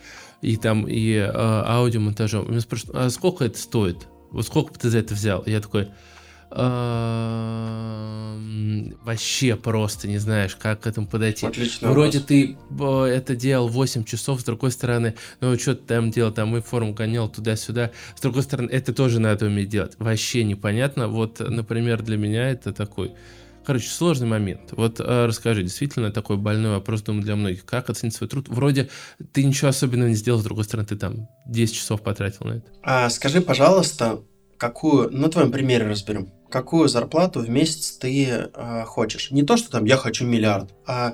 и 0.41 0.57
там 0.57 0.87
и 0.87 1.13
э, 1.13 1.31
аудиомонтажом. 1.33 2.49
Меня 2.49 2.61
спрашивают, 2.61 2.97
а 2.97 3.09
сколько 3.09 3.45
это 3.45 3.57
стоит? 3.57 4.07
Вот 4.31 4.45
сколько 4.45 4.73
бы 4.73 4.79
ты 4.79 4.89
за 4.89 4.99
это 4.99 5.13
взял? 5.13 5.43
Я 5.45 5.59
такой, 5.59 5.89
вообще 9.03 9.55
просто 9.55 10.07
не 10.07 10.17
знаешь, 10.17 10.55
как 10.55 10.81
к 10.81 10.87
этому 10.87 11.05
подойти. 11.05 11.45
Отлично. 11.45 11.91
Вроде 11.91 12.19
ты 12.19 12.57
это 12.79 13.35
делал 13.35 13.67
8 13.67 14.03
часов, 14.03 14.41
с 14.41 14.43
другой 14.43 14.71
стороны, 14.71 15.13
ну 15.41 15.55
что 15.59 15.75
ты 15.75 15.85
там 15.85 16.09
делал, 16.09 16.31
там 16.31 16.57
и 16.57 16.61
форму 16.61 16.93
гонял 16.93 17.29
туда-сюда, 17.29 17.91
с 18.15 18.21
другой 18.21 18.41
стороны, 18.43 18.69
это 18.71 18.93
тоже 18.93 19.19
надо 19.19 19.45
уметь 19.45 19.69
делать. 19.69 19.93
Вообще 19.99 20.43
непонятно. 20.43 21.07
Вот, 21.07 21.39
например, 21.39 22.01
для 22.01 22.17
меня 22.17 22.49
это 22.49 22.73
такой 22.73 23.11
Короче, 23.69 23.89
сложный 23.89 24.25
момент. 24.25 24.71
Вот 24.71 24.99
э, 24.99 25.25
расскажи, 25.27 25.61
действительно 25.61 26.11
такой 26.11 26.37
больной 26.37 26.71
вопрос, 26.71 27.03
думаю, 27.03 27.21
для 27.21 27.35
многих. 27.35 27.65
Как 27.65 27.91
оценить 27.91 28.15
свой 28.15 28.27
труд? 28.27 28.49
Вроде 28.49 28.89
ты 29.31 29.43
ничего 29.43 29.67
особенного 29.67 30.09
не 30.09 30.15
сделал, 30.15 30.39
с 30.39 30.43
другой 30.43 30.63
стороны, 30.63 30.87
ты 30.87 30.95
там 30.95 31.27
10 31.45 31.75
часов 31.75 32.01
потратил 32.01 32.47
на 32.47 32.53
это. 32.53 32.71
А, 32.81 33.11
скажи, 33.11 33.41
пожалуйста, 33.41 34.23
какую, 34.57 35.15
на 35.15 35.29
твоем 35.29 35.51
примере 35.51 35.85
разберем, 35.85 36.31
какую 36.49 36.87
зарплату 36.87 37.41
в 37.41 37.49
месяц 37.51 37.91
ты 37.91 38.25
э, 38.25 38.85
хочешь? 38.87 39.29
Не 39.29 39.43
то, 39.43 39.55
что 39.55 39.69
там 39.69 39.85
я 39.85 39.97
хочу 39.97 40.25
миллиард, 40.25 40.73
а 40.87 41.13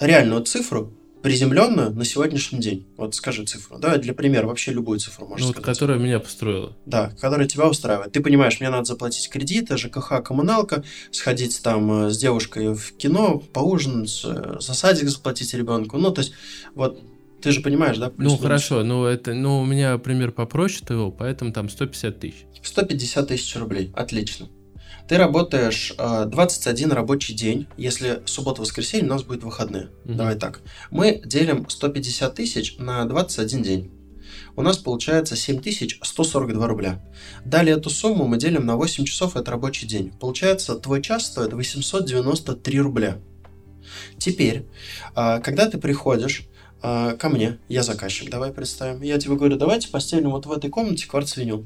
реальную 0.00 0.42
цифру, 0.42 0.92
приземленную 1.26 1.90
на 1.90 2.04
сегодняшний 2.04 2.60
день. 2.60 2.86
Вот 2.96 3.16
скажи 3.16 3.44
цифру. 3.44 3.80
Давай 3.80 3.98
для 3.98 4.14
примера 4.14 4.46
вообще 4.46 4.70
любую 4.70 5.00
цифру 5.00 5.26
можешь 5.26 5.46
ну, 5.46 5.52
сказать. 5.52 5.66
которая 5.66 5.98
меня 5.98 6.20
построила. 6.20 6.76
Да, 6.86 7.10
которая 7.20 7.48
тебя 7.48 7.66
устраивает. 7.66 8.12
Ты 8.12 8.20
понимаешь, 8.20 8.60
мне 8.60 8.70
надо 8.70 8.84
заплатить 8.84 9.28
кредиты, 9.28 9.76
ЖКХ, 9.76 10.22
коммуналка, 10.22 10.84
сходить 11.10 11.60
там 11.64 12.04
э, 12.04 12.10
с 12.10 12.18
девушкой 12.18 12.74
в 12.74 12.96
кино, 12.96 13.42
поужинать, 13.52 14.22
э, 14.24 14.58
за 14.60 14.72
садик 14.72 15.08
заплатить 15.08 15.52
ребенку. 15.52 15.98
Ну, 15.98 16.12
то 16.12 16.20
есть, 16.20 16.32
вот 16.76 17.02
ты 17.42 17.50
же 17.50 17.60
понимаешь, 17.60 17.98
да? 17.98 18.12
Ну, 18.18 18.36
хорошо, 18.36 18.84
ну, 18.84 19.04
это, 19.04 19.34
ну, 19.34 19.58
у 19.58 19.64
меня 19.64 19.98
пример 19.98 20.30
попроще 20.30 20.86
твоего, 20.86 21.10
поэтому 21.10 21.52
там 21.52 21.68
150 21.68 22.20
тысяч. 22.20 22.46
150 22.62 23.26
тысяч 23.26 23.56
рублей, 23.56 23.90
отлично. 23.96 24.46
Ты 25.08 25.18
работаешь 25.18 25.94
э, 25.96 26.24
21 26.26 26.90
рабочий 26.92 27.32
день, 27.32 27.68
если 27.76 28.22
суббота-воскресенье 28.24 29.06
у 29.06 29.10
нас 29.10 29.22
будет 29.22 29.44
выходные. 29.44 29.84
Mm-hmm. 30.04 30.14
Давай 30.14 30.34
так. 30.34 30.60
Мы 30.90 31.22
делим 31.24 31.68
150 31.68 32.34
тысяч 32.34 32.76
на 32.78 33.04
21 33.04 33.62
день. 33.62 33.90
У 34.56 34.62
нас 34.62 34.78
получается 34.78 35.36
7142 35.36 36.66
рубля. 36.66 37.04
Далее 37.44 37.76
эту 37.76 37.88
сумму 37.88 38.26
мы 38.26 38.36
делим 38.36 38.66
на 38.66 38.76
8 38.76 39.04
часов, 39.04 39.36
это 39.36 39.52
рабочий 39.52 39.86
день. 39.86 40.12
Получается, 40.18 40.74
твой 40.74 41.00
час 41.02 41.26
стоит 41.26 41.52
893 41.52 42.80
рубля. 42.80 43.18
Теперь, 44.18 44.66
э, 45.14 45.40
когда 45.40 45.70
ты 45.70 45.78
приходишь 45.78 46.48
э, 46.82 47.16
ко 47.16 47.28
мне, 47.28 47.58
я 47.68 47.84
заказчик, 47.84 48.28
давай 48.28 48.50
представим, 48.50 49.02
я 49.02 49.18
тебе 49.18 49.36
говорю, 49.36 49.56
давайте 49.56 49.88
постелим 49.88 50.30
вот 50.30 50.46
в 50.46 50.52
этой 50.52 50.68
комнате 50.68 51.06
кварц-винил. 51.06 51.64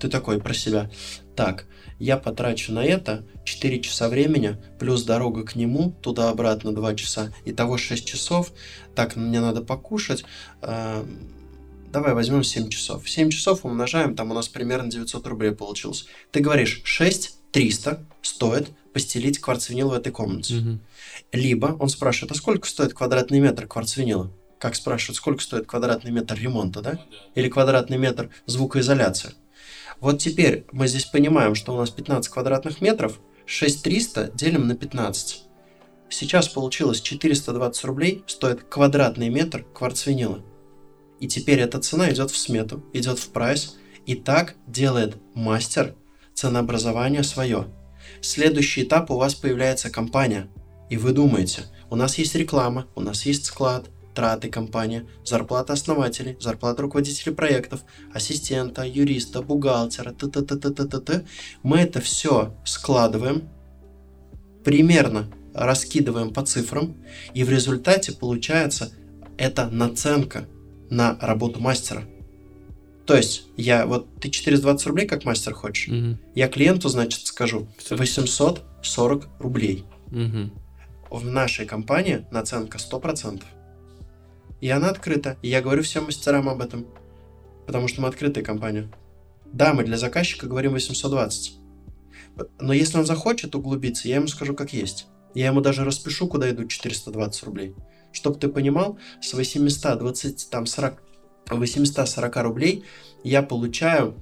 Ты 0.00 0.08
такой 0.08 0.40
про 0.40 0.54
себя. 0.54 0.90
Так, 1.34 1.66
я 1.98 2.16
потрачу 2.16 2.72
на 2.72 2.84
это 2.84 3.24
4 3.44 3.80
часа 3.80 4.08
времени, 4.08 4.56
плюс 4.78 5.02
дорога 5.02 5.44
к 5.44 5.56
нему, 5.56 5.94
туда-обратно 6.02 6.74
2 6.74 6.94
часа, 6.94 7.32
и 7.44 7.52
того 7.52 7.78
6 7.78 8.06
часов. 8.06 8.52
Так, 8.94 9.16
мне 9.16 9.40
надо 9.40 9.62
покушать. 9.62 10.24
Э, 10.62 11.04
давай 11.92 12.14
возьмем 12.14 12.44
7 12.44 12.68
часов. 12.68 13.08
7 13.08 13.30
часов 13.30 13.64
умножаем, 13.64 14.14
там 14.14 14.30
у 14.30 14.34
нас 14.34 14.48
примерно 14.48 14.90
900 14.90 15.26
рублей 15.26 15.52
получилось. 15.52 16.06
Ты 16.30 16.40
говоришь, 16.40 16.80
6 16.84 17.38
300 17.52 18.04
стоит 18.22 18.70
постелить 18.92 19.38
кварцвинил 19.38 19.90
в 19.90 19.94
этой 19.94 20.12
комнате. 20.12 20.56
Угу. 20.56 20.78
Либо 21.32 21.76
он 21.78 21.88
спрашивает, 21.88 22.32
а 22.32 22.34
сколько 22.34 22.68
стоит 22.68 22.94
квадратный 22.94 23.40
метр 23.40 23.66
кварцвинила? 23.66 24.30
Как 24.58 24.74
спрашивают, 24.74 25.16
сколько 25.16 25.42
стоит 25.42 25.66
квадратный 25.66 26.10
метр 26.10 26.34
ремонта, 26.34 26.80
да? 26.80 27.04
Или 27.34 27.48
квадратный 27.48 27.96
метр 27.96 28.30
звукоизоляции? 28.46 29.34
Вот 30.00 30.18
теперь 30.18 30.64
мы 30.70 30.86
здесь 30.86 31.06
понимаем, 31.06 31.54
что 31.54 31.74
у 31.74 31.76
нас 31.76 31.90
15 31.90 32.30
квадратных 32.30 32.80
метров, 32.80 33.18
6300 33.46 34.32
делим 34.34 34.68
на 34.68 34.76
15. 34.76 35.44
Сейчас 36.10 36.48
получилось 36.48 37.00
420 37.00 37.84
рублей 37.84 38.24
стоит 38.26 38.62
квадратный 38.62 39.28
метр 39.28 39.64
кварцвинила. 39.74 40.42
И 41.20 41.26
теперь 41.26 41.60
эта 41.60 41.80
цена 41.80 42.10
идет 42.12 42.30
в 42.30 42.38
смету, 42.38 42.84
идет 42.92 43.18
в 43.18 43.28
прайс, 43.30 43.76
и 44.06 44.14
так 44.14 44.54
делает 44.66 45.16
мастер 45.34 45.94
ценообразование 46.32 47.24
свое. 47.24 47.66
Следующий 48.20 48.84
этап 48.84 49.10
у 49.10 49.16
вас 49.16 49.34
появляется 49.34 49.90
компания, 49.90 50.48
и 50.88 50.96
вы 50.96 51.12
думаете, 51.12 51.64
у 51.90 51.96
нас 51.96 52.16
есть 52.16 52.34
реклама, 52.34 52.86
у 52.94 53.00
нас 53.00 53.26
есть 53.26 53.44
склад, 53.44 53.90
траты 54.18 54.48
компании, 54.50 55.06
зарплата 55.24 55.72
основателей, 55.72 56.36
зарплата 56.40 56.82
руководителей 56.82 57.32
проектов, 57.32 57.84
ассистента, 58.12 58.82
юриста, 58.84 59.42
бухгалтера, 59.42 60.10
т 60.10 60.26
т 60.26 60.42
т 60.42 60.56
т 60.56 60.70
т 60.70 60.84
т 60.86 61.00
т 61.00 61.24
Мы 61.62 61.78
это 61.78 62.00
все 62.00 62.52
складываем, 62.64 63.48
примерно 64.64 65.30
раскидываем 65.54 66.32
по 66.32 66.44
цифрам, 66.44 66.96
и 67.32 67.44
в 67.44 67.50
результате 67.50 68.10
получается 68.10 68.90
это 69.36 69.68
наценка 69.68 70.48
на 70.90 71.16
работу 71.20 71.60
мастера. 71.60 72.02
То 73.06 73.16
есть, 73.16 73.44
я 73.56 73.86
вот 73.86 74.08
ты 74.20 74.30
420 74.30 74.86
рублей 74.88 75.06
как 75.06 75.24
мастер 75.24 75.54
хочешь, 75.54 75.86
угу. 75.86 76.18
я 76.34 76.48
клиенту, 76.48 76.88
значит, 76.88 77.24
скажу 77.24 77.68
840 77.88 79.28
рублей. 79.38 79.84
Угу. 80.10 81.18
В 81.20 81.24
нашей 81.24 81.66
компании 81.66 82.26
наценка 82.32 82.78
100%. 82.78 83.44
И 84.60 84.68
она 84.70 84.90
открыта. 84.90 85.36
И 85.42 85.48
я 85.48 85.62
говорю 85.62 85.82
всем 85.82 86.04
мастерам 86.04 86.48
об 86.48 86.60
этом. 86.60 86.86
Потому 87.66 87.88
что 87.88 88.00
мы 88.00 88.08
открытая 88.08 88.44
компания. 88.44 88.90
Да, 89.52 89.72
мы 89.72 89.84
для 89.84 89.96
заказчика 89.96 90.46
говорим 90.46 90.72
820. 90.72 91.54
Но 92.60 92.72
если 92.72 92.98
он 92.98 93.06
захочет 93.06 93.54
углубиться, 93.54 94.08
я 94.08 94.16
ему 94.16 94.28
скажу 94.28 94.54
как 94.54 94.72
есть. 94.72 95.06
Я 95.34 95.46
ему 95.46 95.60
даже 95.60 95.84
распишу, 95.84 96.26
куда 96.28 96.50
идут 96.50 96.70
420 96.70 97.42
рублей. 97.44 97.74
Чтобы 98.12 98.38
ты 98.38 98.48
понимал, 98.48 98.98
с 99.20 99.34
820, 99.34 100.48
там 100.50 100.66
40, 100.66 101.02
840 101.50 102.36
рублей 102.38 102.84
я 103.22 103.42
получаю 103.42 104.14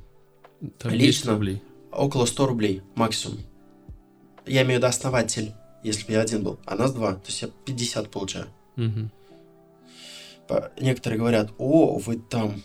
там 0.78 0.92
лично 0.92 1.32
рублей. 1.32 1.62
около 1.92 2.26
100 2.26 2.46
рублей 2.46 2.82
максимум. 2.94 3.38
Я 4.46 4.62
имею 4.62 4.74
в 4.74 4.78
виду 4.78 4.86
основатель, 4.86 5.52
если 5.82 6.06
бы 6.06 6.12
я 6.12 6.20
один 6.20 6.42
был, 6.42 6.58
а 6.66 6.76
нас 6.76 6.92
два, 6.92 7.14
то 7.14 7.26
есть 7.26 7.42
я 7.42 7.48
50 7.64 8.10
получаю. 8.10 8.46
Угу 8.76 9.10
некоторые 10.80 11.18
говорят, 11.18 11.50
о, 11.58 11.98
вы 11.98 12.16
там 12.18 12.62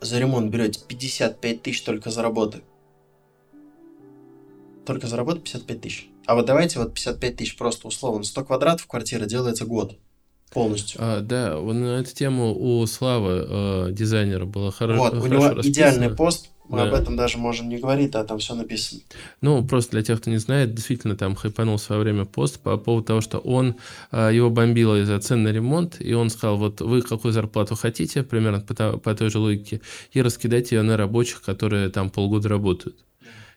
за 0.00 0.18
ремонт 0.18 0.50
берете 0.50 0.80
55 0.86 1.62
тысяч 1.62 1.82
только 1.82 2.10
за 2.10 2.22
работы. 2.22 2.62
Только 4.86 5.06
за 5.06 5.16
работу 5.16 5.40
55 5.40 5.80
тысяч. 5.80 6.08
А 6.26 6.34
вот 6.34 6.46
давайте 6.46 6.78
вот 6.78 6.94
55 6.94 7.36
тысяч 7.36 7.56
просто 7.56 7.88
условно. 7.88 8.24
100 8.24 8.44
квадратов 8.44 8.86
квартира 8.86 9.26
делается 9.26 9.66
год 9.66 9.98
полностью. 10.52 10.98
А, 11.02 11.20
да, 11.20 11.56
на 11.60 12.00
эту 12.00 12.14
тему 12.14 12.54
у 12.54 12.86
Славы, 12.86 13.44
э, 13.48 13.88
дизайнера, 13.92 14.46
было 14.46 14.70
хоро- 14.70 14.96
вот, 14.96 15.10
хорошо 15.10 15.24
У 15.24 15.28
него 15.28 15.48
расписано. 15.48 15.70
идеальный 15.72 16.14
пост 16.16 16.50
мы 16.68 16.78
да. 16.78 16.88
об 16.88 16.94
этом 16.94 17.16
даже 17.16 17.38
можем 17.38 17.68
не 17.68 17.78
говорить, 17.78 18.14
а 18.14 18.24
там 18.24 18.38
все 18.38 18.54
написано. 18.54 19.00
Ну, 19.40 19.64
просто 19.64 19.92
для 19.92 20.02
тех, 20.02 20.20
кто 20.20 20.30
не 20.30 20.36
знает, 20.36 20.74
действительно 20.74 21.16
там 21.16 21.34
хайпанул 21.34 21.76
в 21.76 21.82
свое 21.82 22.02
время 22.02 22.24
пост 22.24 22.60
по 22.60 22.76
поводу 22.76 23.06
того, 23.06 23.20
что 23.20 23.38
он, 23.38 23.76
а, 24.10 24.30
его 24.30 24.50
бомбило 24.50 25.00
из-за 25.00 25.18
цен 25.20 25.42
на 25.42 25.48
ремонт, 25.48 25.96
и 26.00 26.12
он 26.12 26.30
сказал, 26.30 26.58
вот 26.58 26.80
вы 26.80 27.02
какую 27.02 27.32
зарплату 27.32 27.74
хотите, 27.74 28.22
примерно 28.22 28.60
по, 28.60 28.98
по 28.98 29.14
той 29.14 29.30
же 29.30 29.38
логике, 29.38 29.80
и 30.12 30.20
раскидайте 30.20 30.76
ее 30.76 30.82
на 30.82 30.96
рабочих, 30.96 31.42
которые 31.42 31.88
там 31.88 32.10
полгода 32.10 32.48
работают. 32.48 32.96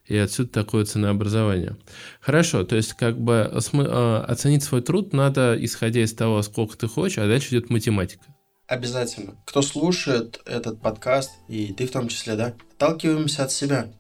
И 0.08 0.18
отсюда 0.18 0.50
такое 0.50 0.86
ценообразование. 0.86 1.78
Хорошо, 2.20 2.64
то 2.64 2.76
есть 2.76 2.94
как 2.94 3.20
бы 3.20 3.50
а, 3.52 4.26
оценить 4.28 4.64
свой 4.64 4.82
труд 4.82 5.14
надо, 5.14 5.56
исходя 5.60 6.02
из 6.02 6.14
того, 6.14 6.42
сколько 6.42 6.78
ты 6.78 6.88
хочешь, 6.88 7.18
а 7.18 7.28
дальше 7.28 7.50
идет 7.50 7.70
математика. 7.70 8.24
Обязательно. 8.72 9.36
Кто 9.44 9.62
слушает 9.62 10.40
этот 10.46 10.80
подкаст, 10.80 11.32
и 11.50 11.74
ты 11.74 11.86
в 11.86 11.92
том 11.92 12.08
числе, 12.08 12.38
да, 12.38 12.56
отталкиваемся 12.72 13.44
от 13.44 13.52
себя. 13.52 13.92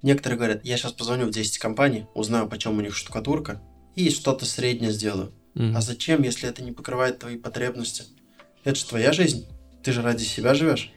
Некоторые 0.00 0.38
говорят, 0.38 0.64
я 0.64 0.78
сейчас 0.78 0.92
позвоню 0.92 1.26
в 1.26 1.30
10 1.30 1.58
компаний, 1.58 2.06
узнаю, 2.14 2.48
почем 2.48 2.78
у 2.78 2.80
них 2.80 2.96
штукатурка, 2.96 3.60
и 3.94 4.08
что-то 4.08 4.46
среднее 4.46 4.92
сделаю. 4.92 5.34
Mm. 5.56 5.76
А 5.76 5.82
зачем, 5.82 6.22
если 6.22 6.48
это 6.48 6.62
не 6.62 6.72
покрывает 6.72 7.18
твои 7.18 7.36
потребности? 7.36 8.04
Это 8.64 8.76
же 8.76 8.86
твоя 8.86 9.12
жизнь. 9.12 9.46
Ты 9.82 9.92
же 9.92 10.00
ради 10.00 10.22
себя 10.22 10.54
живешь. 10.54 10.90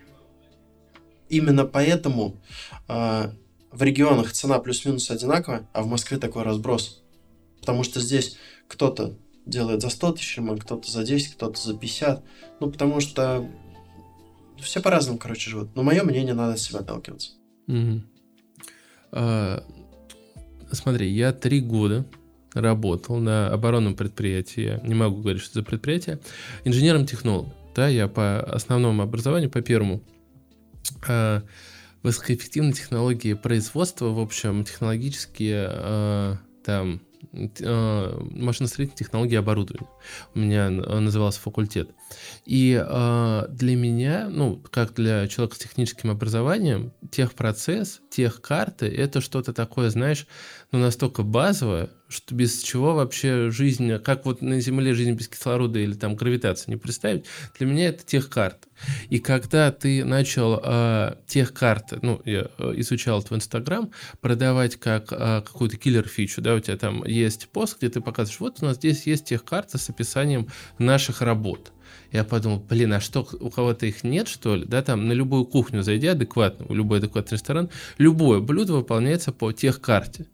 Именно 1.27 1.65
поэтому 1.65 2.41
э, 2.87 3.29
в 3.73 3.83
регионах 3.83 4.31
цена 4.31 4.57
плюс-минус 4.59 5.11
одинаковая, 5.11 5.67
а 5.73 5.81
в 5.81 5.87
Москве 5.87 6.17
такой 6.17 6.43
разброс. 6.43 7.03
Потому 7.59 7.83
что 7.83 7.99
здесь 7.99 8.37
кто-то 8.69 9.17
делает 9.45 9.81
за 9.81 9.89
100 9.89 10.13
тысяч 10.13 10.37
ремонт, 10.37 10.63
кто-то 10.63 10.89
за 10.89 11.03
10, 11.03 11.35
кто-то 11.35 11.61
за 11.61 11.77
50. 11.77 12.23
Ну, 12.59 12.71
потому 12.71 12.99
что 12.99 13.47
все 14.59 14.81
по-разному, 14.81 15.17
короче, 15.17 15.49
живут. 15.49 15.75
Но 15.75 15.83
мое 15.83 16.03
мнение, 16.03 16.33
надо 16.33 16.57
себя 16.57 16.79
отталкиваться. 16.79 17.31
Угу. 17.67 18.01
А, 19.11 19.63
смотри, 20.71 21.11
я 21.11 21.33
три 21.33 21.61
года 21.61 22.05
работал 22.53 23.17
на 23.17 23.51
оборонном 23.51 23.95
предприятии, 23.95 24.79
не 24.83 24.95
могу 24.95 25.21
говорить, 25.21 25.41
что 25.41 25.59
за 25.59 25.63
предприятие, 25.63 26.19
инженером-технологом. 26.63 27.53
да, 27.75 27.89
я 27.89 28.07
по 28.07 28.39
основному 28.39 29.03
образованию, 29.03 29.49
по 29.49 29.61
первому, 29.61 30.01
э, 31.07 31.41
высокоэффективные 32.01 32.73
технологии 32.73 33.33
производства, 33.33 34.05
в 34.05 34.19
общем, 34.19 34.63
технологические 34.63 35.69
э, 35.69 36.35
там 36.63 37.01
машиностроительные 37.31 38.97
технологии 38.97 39.35
оборудования. 39.35 39.87
У 40.33 40.39
меня 40.39 40.69
назывался 40.69 41.39
факультет. 41.39 41.89
И 42.45 42.79
э, 42.79 43.45
для 43.49 43.75
меня, 43.75 44.29
ну, 44.29 44.61
как 44.71 44.93
для 44.93 45.27
человека 45.27 45.55
с 45.55 45.59
техническим 45.59 46.11
образованием, 46.11 46.93
техпроцесс, 47.11 48.01
техкарты— 48.09 48.85
это 48.87 49.21
что-то 49.21 49.53
такое, 49.53 49.89
знаешь, 49.89 50.27
ну, 50.75 50.81
настолько 50.81 51.23
базовое, 51.23 51.89
что 52.09 52.35
без 52.35 52.61
чего 52.61 52.95
вообще 52.95 53.49
жизнь, 53.49 53.97
как 53.99 54.25
вот 54.25 54.41
на 54.41 54.59
Земле 54.59 54.93
жизнь 54.93 55.13
без 55.13 55.29
кислорода 55.29 55.79
или 55.79 55.93
там 55.93 56.15
гравитации 56.15 56.71
не 56.71 56.75
представить, 56.75 57.23
для 57.57 57.65
меня 57.65 57.87
это 57.87 58.05
техкарта. 58.05 58.67
И 59.09 59.19
когда 59.19 59.71
ты 59.71 60.03
начал 60.03 60.59
э, 60.61 61.15
техкарты, 61.27 61.99
ну, 62.01 62.21
я 62.25 62.49
э, 62.57 62.73
изучал 62.75 63.21
это 63.21 63.33
в 63.33 63.37
Инстаграм, 63.37 63.89
продавать 64.19 64.75
как 64.75 65.13
э, 65.13 65.43
какую-то 65.45 65.77
киллер-фичу, 65.77 66.41
да, 66.41 66.55
у 66.55 66.59
тебя 66.59 66.75
там 66.75 67.05
есть 67.05 67.47
пост, 67.47 67.77
где 67.77 67.89
ты 67.89 68.01
показываешь, 68.01 68.41
вот 68.41 68.57
у 68.61 68.65
нас 68.65 68.75
здесь 68.75 69.07
есть 69.07 69.25
техкарта 69.25 69.77
с 69.77 69.89
описанием 69.89 70.49
наших 70.77 71.21
работ. 71.21 71.71
Я 72.11 72.23
подумал, 72.23 72.59
блин, 72.59 72.93
а 72.93 72.99
что, 72.99 73.27
у 73.39 73.49
кого-то 73.49 73.85
их 73.85 74.03
нет, 74.03 74.27
что 74.27 74.55
ли? 74.55 74.65
Да, 74.65 74.81
там 74.81 75.07
на 75.07 75.13
любую 75.13 75.45
кухню 75.45 75.83
зайди 75.83 76.07
адекватно, 76.07 76.65
в 76.67 76.75
любой 76.75 76.99
адекватный 76.99 77.37
ресторан, 77.37 77.69
любое 77.97 78.39
блюдо 78.39 78.73
выполняется 78.73 79.31
по 79.31 79.51
техкарте. 79.51 80.27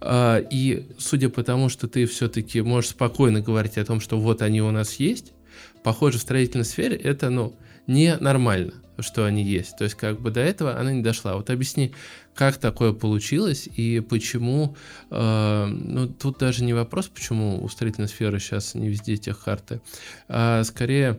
А, 0.00 0.38
и 0.38 0.88
судя 0.98 1.28
по 1.28 1.42
тому, 1.42 1.68
что 1.68 1.88
ты 1.88 2.06
все-таки 2.06 2.60
можешь 2.62 2.90
спокойно 2.90 3.40
говорить 3.40 3.78
о 3.78 3.84
том, 3.84 4.00
что 4.00 4.18
вот 4.18 4.42
они 4.42 4.62
у 4.62 4.70
нас 4.70 4.94
есть, 4.94 5.32
похоже, 5.82 6.18
в 6.18 6.22
строительной 6.22 6.64
сфере 6.64 6.96
это, 6.96 7.30
ну, 7.30 7.56
ненормально, 7.86 8.72
что 8.98 9.24
они 9.24 9.42
есть. 9.42 9.76
То 9.76 9.84
есть, 9.84 9.96
как 9.96 10.20
бы 10.20 10.30
до 10.30 10.40
этого 10.40 10.78
она 10.78 10.92
не 10.92 11.02
дошла. 11.02 11.36
Вот 11.36 11.50
объясни, 11.50 11.92
как 12.34 12.56
такое 12.58 12.92
получилось 12.92 13.68
и 13.76 14.00
почему, 14.00 14.76
э, 15.10 15.66
ну, 15.66 16.08
тут 16.08 16.38
даже 16.38 16.64
не 16.64 16.74
вопрос, 16.74 17.08
почему 17.08 17.62
у 17.62 17.68
строительной 17.68 18.08
сферы 18.08 18.38
сейчас 18.38 18.74
не 18.74 18.88
везде 18.88 19.16
тех 19.16 19.42
карты, 19.42 19.80
а 20.28 20.62
скорее 20.64 21.18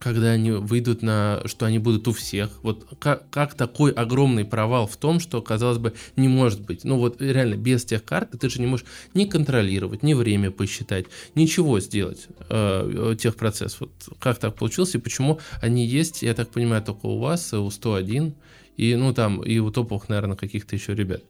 когда 0.00 0.30
они 0.30 0.50
выйдут 0.50 1.02
на, 1.02 1.42
что 1.44 1.66
они 1.66 1.78
будут 1.78 2.08
у 2.08 2.12
всех. 2.12 2.50
Вот 2.62 2.88
как, 2.98 3.28
как 3.28 3.54
такой 3.54 3.92
огромный 3.92 4.46
провал 4.46 4.86
в 4.86 4.96
том, 4.96 5.20
что, 5.20 5.42
казалось 5.42 5.76
бы, 5.76 5.92
не 6.16 6.26
может 6.26 6.62
быть. 6.62 6.84
Ну 6.84 6.96
вот 6.98 7.20
реально, 7.20 7.56
без 7.56 7.84
тех 7.84 8.02
карт 8.02 8.30
ты 8.40 8.48
же 8.48 8.60
не 8.60 8.66
можешь 8.66 8.86
ни 9.12 9.26
контролировать, 9.26 10.02
ни 10.02 10.14
время 10.14 10.50
посчитать, 10.50 11.04
ничего 11.34 11.80
сделать 11.80 12.28
э, 12.48 13.14
тех 13.20 13.36
процесс. 13.36 13.78
Вот 13.78 13.90
как 14.18 14.38
так 14.38 14.56
получилось 14.56 14.94
и 14.94 14.98
почему 14.98 15.38
они 15.60 15.86
есть, 15.86 16.22
я 16.22 16.32
так 16.32 16.48
понимаю, 16.48 16.82
только 16.82 17.04
у 17.04 17.18
вас, 17.18 17.52
у 17.52 17.70
101, 17.70 18.34
и 18.78 18.94
ну 18.96 19.12
там, 19.12 19.42
и 19.42 19.58
у 19.58 19.70
топовых, 19.70 20.08
наверное, 20.08 20.36
каких-то 20.36 20.74
еще 20.74 20.94
ребят. 20.94 21.22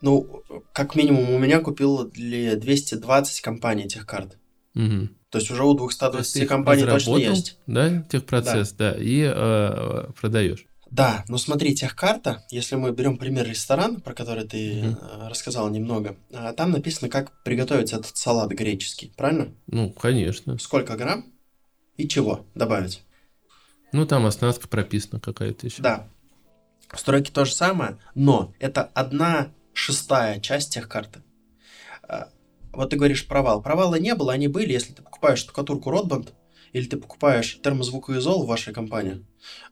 Ну, 0.00 0.42
как 0.72 0.96
минимум, 0.96 1.30
у 1.30 1.38
меня 1.38 1.60
купил 1.60 2.08
для 2.08 2.56
220 2.56 3.40
компаний 3.42 3.84
этих 3.84 4.06
карт. 4.06 4.38
Угу. 4.74 5.08
То 5.30 5.38
есть 5.38 5.50
уже 5.50 5.64
у 5.64 5.74
220 5.74 6.46
компаний 6.46 6.84
точно 6.84 7.16
есть. 7.16 7.58
Да, 7.66 8.02
техпроцесс, 8.02 8.72
да, 8.72 8.92
да 8.92 9.02
и 9.02 9.22
э, 9.22 10.10
продаешь. 10.18 10.64
Да, 10.90 11.24
но 11.28 11.36
смотри, 11.36 11.74
техкарта, 11.74 12.46
если 12.50 12.76
мы 12.76 12.92
берем 12.92 13.18
пример 13.18 13.46
ресторана, 13.46 14.00
про 14.00 14.14
который 14.14 14.48
ты 14.48 14.80
mm 14.80 15.28
рассказал 15.28 15.68
немного, 15.68 16.16
а, 16.32 16.54
там 16.54 16.70
написано, 16.70 17.10
как 17.10 17.42
приготовить 17.42 17.92
этот 17.92 18.16
салат 18.16 18.50
греческий, 18.50 19.12
правильно? 19.16 19.54
Ну, 19.66 19.90
конечно. 19.90 20.58
Сколько 20.58 20.96
грамм 20.96 21.26
и 21.98 22.08
чего 22.08 22.46
добавить? 22.54 23.02
Ну, 23.92 24.06
там 24.06 24.24
оснастка 24.24 24.68
прописана 24.68 25.20
какая-то 25.20 25.66
еще. 25.66 25.82
Да. 25.82 26.08
В 26.90 26.98
стройке 26.98 27.30
то 27.30 27.44
же 27.44 27.52
самое, 27.52 27.98
но 28.14 28.54
это 28.58 28.82
одна 28.94 29.52
шестая 29.74 30.40
часть 30.40 30.72
техкарты. 30.72 31.22
Вот 32.78 32.90
ты 32.90 32.96
говоришь 32.96 33.26
провал. 33.26 33.60
Провала 33.60 33.96
не 33.96 34.14
было, 34.14 34.32
они 34.32 34.46
были, 34.46 34.72
если 34.72 34.92
ты 34.92 35.02
покупаешь 35.02 35.40
штукатурку 35.40 35.90
Ротбанд, 35.90 36.32
или 36.72 36.86
ты 36.86 36.96
покупаешь 36.96 37.58
термозвукоизол 37.60 38.44
в 38.44 38.46
вашей 38.46 38.72
компании, 38.72 39.26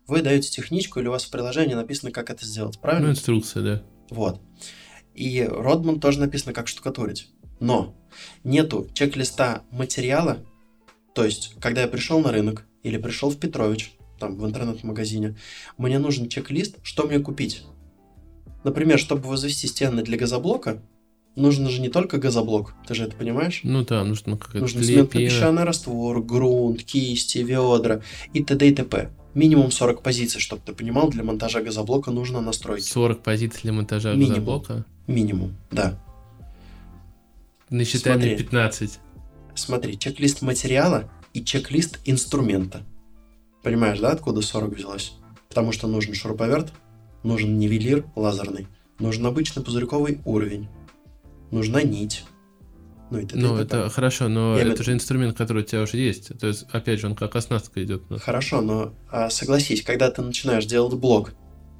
вы 0.09 0.23
даете 0.23 0.51
техничку, 0.51 0.99
или 0.99 1.07
у 1.07 1.13
вас 1.13 1.23
в 1.23 1.31
приложении 1.31 1.75
написано, 1.75 2.11
как 2.11 2.31
это 2.31 2.45
сделать, 2.45 2.81
правильно? 2.81 3.07
Ну, 3.07 3.13
инструкция, 3.13 3.63
да. 3.63 3.83
Вот. 4.11 4.41
И 5.15 5.49
Родман 5.49 6.01
тоже 6.01 6.19
написано, 6.19 6.53
как 6.53 6.67
штукатурить. 6.67 7.29
Но 7.61 7.95
нету 8.43 8.89
чек-листа 8.93 9.63
материала, 9.71 10.45
то 11.15 11.25
есть, 11.25 11.55
когда 11.61 11.83
я 11.83 11.87
пришел 11.87 12.19
на 12.19 12.33
рынок 12.33 12.67
или 12.83 12.99
пришел 12.99 13.31
в 13.31 13.39
Петрович, 13.39 13.93
там, 14.19 14.37
в 14.37 14.45
интернет-магазине, 14.45 15.37
мне 15.79 16.01
нужен 16.01 16.29
чек-лист, 16.29 16.79
что 16.83 17.07
мне 17.07 17.21
купить. 17.21 17.63
Например, 18.65 18.99
чтобы 18.99 19.29
возвести 19.29 19.69
стены 19.69 20.03
для 20.03 20.19
газоблока, 20.19 20.83
нужен 21.37 21.69
же 21.69 21.81
не 21.81 21.89
только 21.89 22.19
газоблок, 22.19 22.75
ты 22.87 22.95
же 22.95 23.05
это 23.05 23.17
понимаешь? 23.17 23.61
Ну 23.63 23.85
да, 23.85 24.03
нужно 24.03 24.37
какая-то 24.37 24.61
Нужно 24.61 24.83
цементно-песчаный 24.83 25.65
раствор, 25.65 26.23
грунт, 26.23 26.83
кисти, 26.83 27.39
ведра 27.39 28.01
и 28.33 28.43
т.д. 28.43 28.69
и 28.69 28.75
т.п. 28.75 29.11
Минимум 29.35 29.71
40 29.71 30.03
позиций, 30.03 30.41
чтобы 30.41 30.63
ты 30.65 30.73
понимал, 30.73 31.11
для 31.11 31.23
монтажа 31.23 31.61
газоблока 31.61 32.11
нужно 32.11 32.41
настройки. 32.41 32.85
40 32.85 33.23
позиций 33.23 33.61
для 33.65 33.73
монтажа 33.73 34.15
Минимум. 34.15 34.31
газоблока? 34.31 34.85
Минимум, 35.07 35.55
да. 35.71 36.01
Насчитай 37.69 38.17
мне 38.17 38.37
15. 38.37 38.99
Смотри, 39.55 39.99
чек-лист 39.99 40.43
материала 40.43 41.11
и 41.35 41.45
чек-лист 41.45 41.99
инструмента. 42.07 42.83
Понимаешь, 43.63 43.99
да, 44.01 44.13
откуда 44.13 44.41
40 44.41 44.75
взялось? 44.75 45.13
Потому 45.49 45.73
что 45.73 45.87
нужен 45.87 46.15
шуруповерт, 46.15 46.73
нужен 47.23 47.59
нивелир 47.59 48.05
лазерный, 48.15 48.69
нужен 48.99 49.27
обычный 49.27 49.63
пузырьковый 49.63 50.21
уровень, 50.25 50.69
нужна 51.51 51.83
нить. 51.83 52.25
Ну, 53.11 53.19
это, 53.19 53.39
ну, 53.39 53.57
это, 53.57 53.77
это 53.79 53.91
хорошо, 53.91 54.29
но 54.29 54.59
Я 54.59 54.65
это 54.65 54.83
же 54.83 54.93
инструмент, 54.93 55.37
который 55.37 55.63
у 55.63 55.67
тебя 55.67 55.83
уже 55.83 55.97
есть. 55.97 56.37
То 56.39 56.49
есть, 56.49 56.67
опять 56.73 57.01
же, 57.01 57.07
он 57.07 57.15
как 57.15 57.37
оснастка 57.37 57.83
идет. 57.85 58.03
Хорошо, 58.21 58.61
но 58.61 58.95
а, 59.11 59.31
согласись, 59.31 59.83
когда 59.83 60.11
ты 60.11 60.23
начинаешь 60.23 60.67
делать 60.67 60.95
блок, 60.95 61.33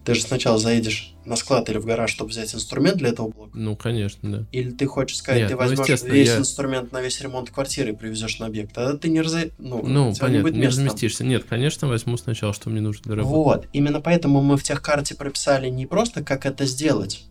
ты 0.07 0.15
же 0.15 0.23
сначала 0.23 0.57
заедешь 0.57 1.15
на 1.25 1.35
склад 1.35 1.69
или 1.69 1.79
в 1.79 1.85
гараж, 1.85 2.13
чтобы 2.13 2.31
взять 2.31 2.55
инструмент 2.55 2.97
для 2.99 3.09
этого 3.09 3.29
блока. 3.29 3.51
Ну, 3.55 3.75
конечно, 3.75 4.31
да. 4.31 4.47
Или 4.53 4.71
ты 4.71 4.87
хочешь 4.87 5.17
сказать, 5.17 5.41
Нет, 5.41 5.49
ты 5.49 5.55
ну, 5.55 5.61
возьмешь 5.61 6.03
ну, 6.03 6.09
весь 6.09 6.29
я... 6.29 6.39
инструмент 6.39 6.93
на 6.93 7.01
весь 7.01 7.21
ремонт 7.21 7.51
квартиры 7.51 7.91
и 7.91 7.93
привезешь 7.93 8.39
на 8.39 8.47
объект. 8.47 8.73
Тогда 8.73 8.97
ты 8.97 9.09
не 9.09 9.21
раза... 9.21 9.51
Ну, 9.59 9.85
ну 9.85 10.15
понятно, 10.15 10.51
не, 10.51 10.61
не 10.61 10.69
разместишься. 10.69 11.25
Нет, 11.25 11.45
конечно, 11.49 11.89
возьму 11.89 12.17
сначала, 12.19 12.55
что 12.55 12.71
мне 12.71 12.81
нужно 12.81 13.03
для 13.03 13.17
работы. 13.17 13.35
Вот, 13.35 13.67
именно 13.73 14.01
поэтому 14.01 14.43
мы 14.43 14.57
в 14.57 14.63
техкарте 14.63 15.17
прописали 15.17 15.69
не 15.71 15.87
просто, 15.87 16.23
как 16.23 16.47
это 16.47 16.67
сделать, 16.67 17.25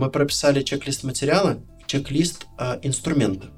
мы 0.00 0.10
прописали 0.10 0.62
чек-лист 0.62 1.04
материала, 1.04 1.58
чек-лист 1.86 2.46
э, 2.58 2.78
инструмента. 2.82 3.48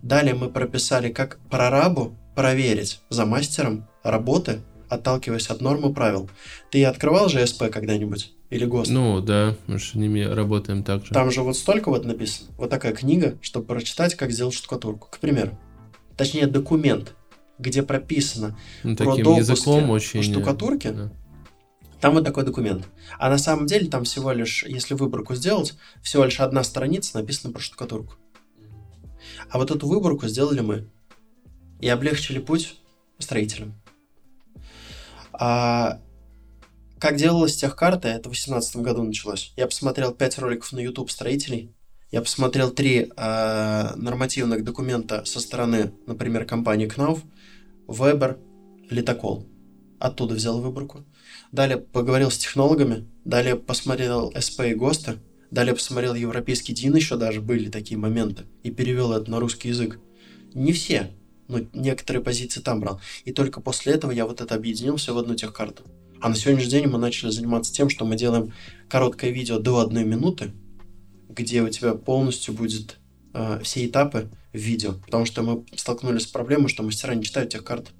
Далее 0.00 0.34
мы 0.34 0.48
прописали, 0.48 1.10
как 1.10 1.40
прорабу 1.50 2.16
проверить 2.36 3.00
за 3.10 3.26
мастером 3.26 3.88
работы, 4.04 4.60
отталкиваясь 4.88 5.48
от 5.48 5.60
норм 5.60 5.90
и 5.90 5.92
правил. 5.92 6.30
Ты 6.70 6.84
открывал 6.84 7.28
же 7.28 7.44
СП 7.44 7.64
когда-нибудь? 7.72 8.32
Или 8.48 8.64
ГОСТ? 8.64 8.90
Ну, 8.92 9.20
да, 9.20 9.56
мы 9.66 9.80
с 9.80 9.96
ними 9.96 10.20
работаем 10.20 10.84
так 10.84 11.04
же. 11.04 11.12
Там 11.12 11.32
же 11.32 11.42
вот 11.42 11.56
столько 11.56 11.88
вот 11.88 12.04
написано. 12.04 12.50
Вот 12.56 12.70
такая 12.70 12.92
книга, 12.92 13.36
чтобы 13.42 13.66
прочитать, 13.66 14.14
как 14.14 14.30
сделать 14.30 14.54
штукатурку. 14.54 15.08
К 15.10 15.18
примеру. 15.18 15.58
Точнее, 16.16 16.46
документ, 16.46 17.16
где 17.58 17.82
прописано 17.82 18.56
ну, 18.84 18.94
про 18.94 19.16
таким 19.16 19.34
языком 19.34 19.90
очень... 19.90 20.22
штукатурки. 20.22 20.90
Да. 20.90 21.10
Там 22.06 22.14
вот 22.14 22.24
такой 22.24 22.44
документ. 22.44 22.86
А 23.18 23.28
на 23.28 23.36
самом 23.36 23.66
деле 23.66 23.88
там 23.88 24.04
всего 24.04 24.30
лишь, 24.30 24.64
если 24.64 24.94
выборку 24.94 25.34
сделать, 25.34 25.74
всего 26.04 26.24
лишь 26.24 26.38
одна 26.38 26.62
страница 26.62 27.18
написана 27.18 27.52
про 27.52 27.60
штукатурку. 27.60 28.14
А 29.50 29.58
вот 29.58 29.72
эту 29.72 29.88
выборку 29.88 30.28
сделали 30.28 30.60
мы. 30.60 30.88
И 31.80 31.88
облегчили 31.88 32.38
путь 32.38 32.76
строителям. 33.18 33.74
А 35.32 36.00
как 37.00 37.16
делалась 37.16 37.56
техкарта, 37.56 38.06
это 38.06 38.28
в 38.28 38.34
2018 38.34 38.76
году 38.76 39.02
началось. 39.02 39.52
Я 39.56 39.66
посмотрел 39.66 40.12
5 40.12 40.38
роликов 40.38 40.72
на 40.72 40.78
YouTube 40.78 41.10
строителей. 41.10 41.74
Я 42.12 42.20
посмотрел 42.20 42.70
три 42.70 43.10
э, 43.16 43.96
нормативных 43.96 44.62
документа 44.62 45.24
со 45.24 45.40
стороны, 45.40 45.92
например, 46.06 46.44
компании 46.44 46.86
Knauf, 46.86 47.22
Weber, 47.88 48.38
Литокол. 48.90 49.44
Оттуда 49.98 50.36
взял 50.36 50.60
выборку. 50.60 51.04
Далее 51.56 51.78
поговорил 51.78 52.30
с 52.30 52.36
технологами, 52.36 53.06
далее 53.24 53.56
посмотрел 53.56 54.30
СП 54.38 54.60
и 54.66 54.74
ГОСТы, 54.74 55.20
далее 55.50 55.74
посмотрел 55.74 56.14
европейский 56.14 56.74
ДИН, 56.74 56.96
еще 56.96 57.16
даже 57.16 57.40
были 57.40 57.70
такие 57.70 57.96
моменты, 57.96 58.42
и 58.62 58.70
перевел 58.70 59.14
это 59.14 59.30
на 59.30 59.40
русский 59.40 59.70
язык. 59.70 59.98
Не 60.52 60.74
все, 60.74 61.12
но 61.48 61.60
некоторые 61.72 62.22
позиции 62.22 62.60
там 62.60 62.80
брал. 62.80 63.00
И 63.24 63.32
только 63.32 63.62
после 63.62 63.94
этого 63.94 64.10
я 64.10 64.26
вот 64.26 64.42
это 64.42 64.54
объединил 64.54 64.96
все 64.96 65.14
в 65.14 65.18
одну 65.18 65.34
техкарту. 65.34 65.84
А 66.20 66.28
на 66.28 66.34
сегодняшний 66.34 66.72
день 66.72 66.88
мы 66.88 66.98
начали 66.98 67.30
заниматься 67.30 67.72
тем, 67.72 67.88
что 67.88 68.04
мы 68.04 68.16
делаем 68.16 68.52
короткое 68.90 69.30
видео 69.30 69.58
до 69.58 69.78
одной 69.78 70.04
минуты, 70.04 70.52
где 71.30 71.62
у 71.62 71.70
тебя 71.70 71.94
полностью 71.94 72.52
будет 72.52 72.98
э, 73.32 73.60
все 73.62 73.86
этапы 73.86 74.28
в 74.52 74.58
видео, 74.58 74.92
потому 74.92 75.24
что 75.24 75.42
мы 75.42 75.64
столкнулись 75.74 76.24
с 76.24 76.26
проблемой, 76.26 76.68
что 76.68 76.82
мастера 76.82 77.14
не 77.14 77.24
читают 77.24 77.50
тех 77.50 77.64
карт. 77.64 77.92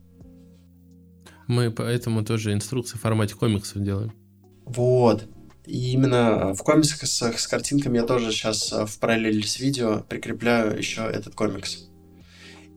Мы 1.47 1.71
поэтому 1.71 2.25
тоже 2.25 2.53
инструкции 2.53 2.97
в 2.97 3.01
формате 3.01 3.35
комиксов 3.35 3.83
делаем. 3.83 4.13
Вот. 4.65 5.29
И 5.65 5.93
именно 5.93 6.55
в 6.55 6.63
комиксах 6.63 7.05
с 7.05 7.47
картинками 7.47 7.99
я 7.99 8.05
тоже 8.05 8.31
сейчас 8.31 8.73
э, 8.73 8.87
в 8.87 8.99
параллели 8.99 9.43
с 9.43 9.59
видео 9.59 10.05
прикрепляю 10.09 10.77
еще 10.79 11.03
этот 11.03 11.35
комикс. 11.35 11.89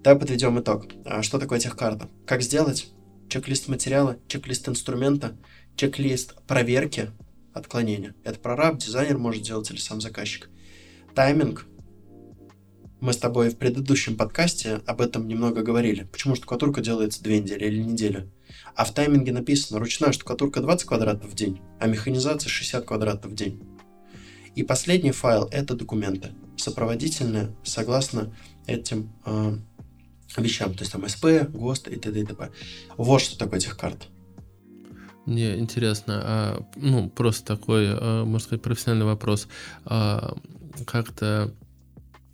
Давай 0.04 0.20
подведем 0.20 0.60
итог. 0.60 0.86
А 1.06 1.22
что 1.22 1.40
такое 1.40 1.60
техкарта? 1.60 2.10
Как 2.26 2.42
сделать? 2.42 2.90
Чек-лист 3.28 3.68
материала, 3.68 4.18
чек-лист 4.28 4.68
инструмента, 4.70 5.38
чек-лист 5.76 6.36
проверки 6.48 7.12
отклонения. 7.54 8.16
Это 8.24 8.40
прораб, 8.40 8.78
дизайнер 8.78 9.18
может 9.18 9.44
делать 9.44 9.70
или 9.70 9.78
сам 9.78 10.02
заказчик. 10.02 10.50
Тайминг. 11.14 11.66
Мы 13.02 13.14
с 13.14 13.18
тобой 13.18 13.50
в 13.50 13.58
предыдущем 13.58 14.18
подкасте 14.18 14.82
об 14.86 15.02
этом 15.02 15.28
немного 15.28 15.62
говорили. 15.62 16.08
Почему 16.12 16.36
штукатурка 16.36 16.82
делается 16.82 17.24
две 17.24 17.40
недели 17.40 17.66
или 17.66 17.84
неделю? 17.84 18.32
А 18.76 18.86
в 18.86 18.94
тайминге 18.94 19.32
написано 19.32 19.80
ручная 19.80 20.12
штукатурка 20.12 20.62
20 20.62 20.88
квадратов 20.88 21.32
в 21.32 21.36
день, 21.36 21.62
а 21.80 21.88
механизация 21.88 22.50
60 22.50 22.86
квадратов 22.86 23.32
в 23.32 23.36
день. 23.36 23.62
И 24.56 24.64
последний 24.64 25.12
файл– 25.12 25.48
это 25.52 25.76
документы, 25.76 26.32
сопроводительные 26.58 27.56
согласно 27.64 28.34
этим 28.68 29.12
э, 29.26 29.58
вещам, 30.38 30.74
то 30.74 30.82
есть 30.82 30.92
там 30.92 31.08
СП, 31.08 31.50
ГОСТ 31.50 31.88
и 31.90 31.96
т.д. 31.96 32.20
и 32.20 32.26
т.п. 32.26 32.50
Вот 32.98 33.22
что 33.22 33.38
такое 33.38 33.60
техкарта. 33.60 34.06
Мне 35.26 35.60
интересно, 35.60 36.22
а, 36.24 36.66
ну, 36.76 37.10
просто 37.10 37.46
такой, 37.46 37.88
а, 37.90 38.26
можно 38.26 38.40
сказать, 38.40 38.64
профессиональный 38.64 39.06
вопрос. 39.06 39.48
А, 39.86 40.36
как-то 40.86 41.54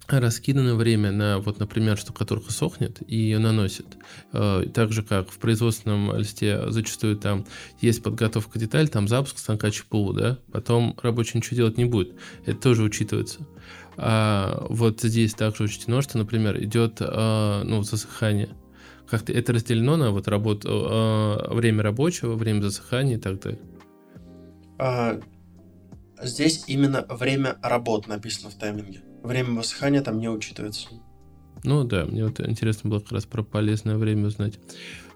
раскидано 0.07 0.75
время 0.75 1.11
на, 1.11 1.39
вот, 1.39 1.59
например, 1.59 1.97
штукатурка 1.97 2.51
сохнет 2.51 3.01
и 3.07 3.15
ее 3.15 3.39
наносит. 3.39 3.85
Э, 4.33 4.63
так 4.73 4.91
же, 4.91 5.03
как 5.03 5.29
в 5.29 5.39
производственном 5.39 6.15
листе 6.15 6.69
зачастую 6.69 7.17
там 7.17 7.45
есть 7.81 8.03
подготовка 8.03 8.59
деталь, 8.59 8.87
там 8.87 9.07
запуск 9.07 9.39
станка 9.39 9.71
ЧПУ, 9.71 10.13
да, 10.13 10.39
потом 10.51 10.97
рабочий 11.01 11.37
ничего 11.37 11.57
делать 11.57 11.77
не 11.77 11.85
будет. 11.85 12.15
Это 12.45 12.59
тоже 12.59 12.83
учитывается. 12.83 13.47
А 13.97 14.65
вот 14.69 15.01
здесь 15.01 15.33
также 15.33 15.63
учтено, 15.63 16.01
что, 16.01 16.17
например, 16.17 16.61
идет 16.61 16.97
э, 16.99 17.61
ну, 17.63 17.81
засыхание. 17.83 18.49
Как-то 19.09 19.31
это 19.31 19.53
разделено 19.53 19.97
на 19.97 20.11
вот 20.11 20.27
работу, 20.27 20.69
э, 20.69 21.53
время 21.53 21.83
рабочего, 21.83 22.35
время 22.35 22.61
засыхания 22.61 23.17
и 23.17 23.19
так 23.19 23.39
далее. 23.39 23.61
А, 24.77 25.19
здесь 26.21 26.65
именно 26.67 27.05
время 27.09 27.57
работ 27.61 28.07
написано 28.07 28.49
в 28.49 28.55
тайминге 28.55 29.01
время 29.25 29.55
высыхания 29.55 30.01
там 30.01 30.19
не 30.19 30.29
учитывается. 30.29 30.87
Ну 31.65 31.83
да, 31.83 32.05
мне 32.05 32.23
вот 32.25 32.39
интересно 32.39 32.89
было 32.89 32.99
как 32.99 33.13
раз 33.13 33.25
про 33.25 33.43
полезное 33.43 33.97
время 33.97 34.27
узнать. 34.27 34.59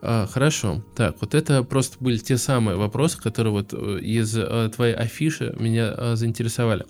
А, 0.02 0.28
хорошо. 0.28 0.84
Так, 0.96 1.18
вот 1.20 1.36
это 1.36 1.64
просто 1.64 1.98
были 2.00 2.18
те 2.18 2.38
самые 2.38 2.78
вопросы, 2.78 3.22
которые 3.22 3.52
вот 3.52 3.74
э, 3.74 4.00
из 4.00 4.34
а, 4.36 4.70
твоей 4.70 4.96
афиши 4.96 5.54
меня 5.60 5.94
а, 5.96 6.16
заинтересовали. 6.16 6.86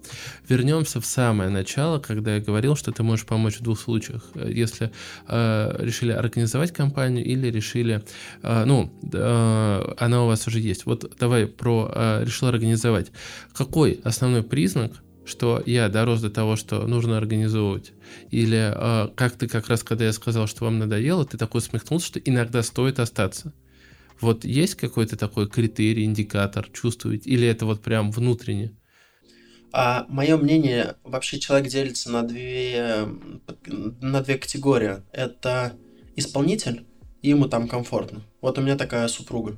Вернемся 0.48 1.02
в 1.02 1.06
самое 1.06 1.50
начало, 1.50 2.00
когда 2.00 2.36
я 2.36 2.42
говорил, 2.42 2.76
что 2.76 2.92
ты 2.92 3.02
можешь 3.04 3.26
помочь 3.26 3.58
в 3.58 3.64
двух 3.64 3.80
случаях. 3.80 4.24
Если 4.36 4.92
а, 5.28 5.76
решили 5.80 6.12
организовать 6.12 6.72
компанию 6.72 7.26
или 7.26 7.48
решили, 7.48 8.04
а, 8.44 8.66
ну, 8.66 8.94
а, 9.14 9.96
она 9.98 10.24
у 10.24 10.28
вас 10.28 10.48
уже 10.48 10.60
есть. 10.60 10.86
Вот 10.86 11.18
давай 11.20 11.48
про 11.48 11.92
а, 11.94 12.24
решил 12.24 12.48
организовать. 12.48 13.12
Какой 13.54 14.00
основной 14.04 14.44
признак 14.44 14.94
что 15.30 15.64
я 15.66 15.88
дорос 15.88 16.22
до 16.22 16.30
того, 16.30 16.56
что 16.56 16.86
нужно 16.88 17.18
организовывать. 17.18 17.94
Или 18.32 18.74
э, 18.76 19.10
как 19.16 19.34
ты 19.34 19.48
как 19.48 19.68
раз, 19.68 19.84
когда 19.84 20.06
я 20.06 20.14
сказал, 20.14 20.48
что 20.48 20.66
вам 20.66 20.80
надоело, 20.80 21.26
ты 21.26 21.38
такой 21.38 21.62
смехнулся, 21.62 22.08
что 22.08 22.20
иногда 22.20 22.64
стоит 22.64 23.00
остаться. 23.00 23.54
Вот 24.20 24.44
есть 24.44 24.76
какой-то 24.76 25.16
такой 25.16 25.48
критерий, 25.48 26.04
индикатор, 26.04 26.68
чувствуете? 26.74 27.30
Или 27.30 27.48
это 27.48 27.66
вот 27.66 27.82
прям 27.82 28.12
внутренне? 28.12 28.76
А 29.72 30.06
мое 30.10 30.36
мнение, 30.36 30.96
вообще 31.04 31.40
человек 31.40 31.70
делится 31.70 32.12
на 32.12 32.24
две, 32.24 33.08
на 33.68 34.22
две 34.22 34.38
категории. 34.38 35.04
Это 35.14 35.74
исполнитель, 36.16 36.86
и 37.22 37.30
ему 37.30 37.48
там 37.48 37.68
комфортно. 37.68 38.24
Вот 38.42 38.58
у 38.58 38.62
меня 38.62 38.76
такая 38.76 39.08
супруга. 39.08 39.58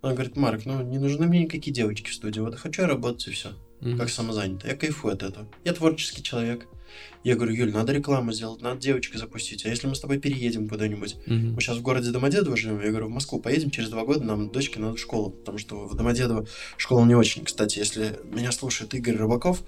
Она 0.00 0.14
говорит, 0.14 0.36
Марк, 0.36 0.64
ну 0.64 0.82
не 0.82 0.98
нужны 0.98 1.26
мне 1.26 1.44
никакие 1.44 1.74
девочки 1.74 2.08
в 2.08 2.14
студии. 2.14 2.40
Вот 2.40 2.56
хочу 2.56 2.82
я 2.82 2.88
работать 2.88 3.28
и 3.28 3.30
все 3.32 3.50
mm-hmm. 3.80 3.96
как 3.96 4.10
самозанятый. 4.10 4.70
Я 4.70 4.76
кайфую 4.76 5.14
от 5.14 5.22
этого. 5.22 5.48
Я 5.64 5.72
творческий 5.72 6.22
человек. 6.22 6.66
Я 7.22 7.36
говорю, 7.36 7.54
Юль, 7.54 7.72
надо 7.72 7.92
рекламу 7.92 8.32
сделать, 8.32 8.62
надо 8.62 8.80
девочек 8.80 9.16
запустить. 9.16 9.64
А 9.64 9.68
если 9.68 9.86
мы 9.86 9.94
с 9.94 10.00
тобой 10.00 10.18
переедем 10.18 10.68
куда-нибудь? 10.68 11.16
Mm-hmm. 11.26 11.52
Мы 11.52 11.60
сейчас 11.60 11.76
в 11.76 11.82
городе 11.82 12.10
Домодедово 12.10 12.56
живем. 12.56 12.80
Я 12.80 12.88
говорю, 12.88 13.06
в 13.06 13.10
Москву 13.10 13.40
поедем 13.40 13.70
через 13.70 13.90
два 13.90 14.04
года, 14.04 14.24
нам 14.24 14.50
дочке 14.50 14.80
надо 14.80 14.96
в 14.96 15.00
школу. 15.00 15.30
Потому 15.30 15.58
что 15.58 15.86
в 15.86 15.94
Домодедово 15.94 16.46
школа 16.76 17.04
не 17.04 17.14
очень. 17.14 17.44
Кстати, 17.44 17.78
если 17.78 18.18
меня 18.24 18.52
слушает 18.52 18.94
Игорь 18.94 19.16
Рыбаков, 19.16 19.62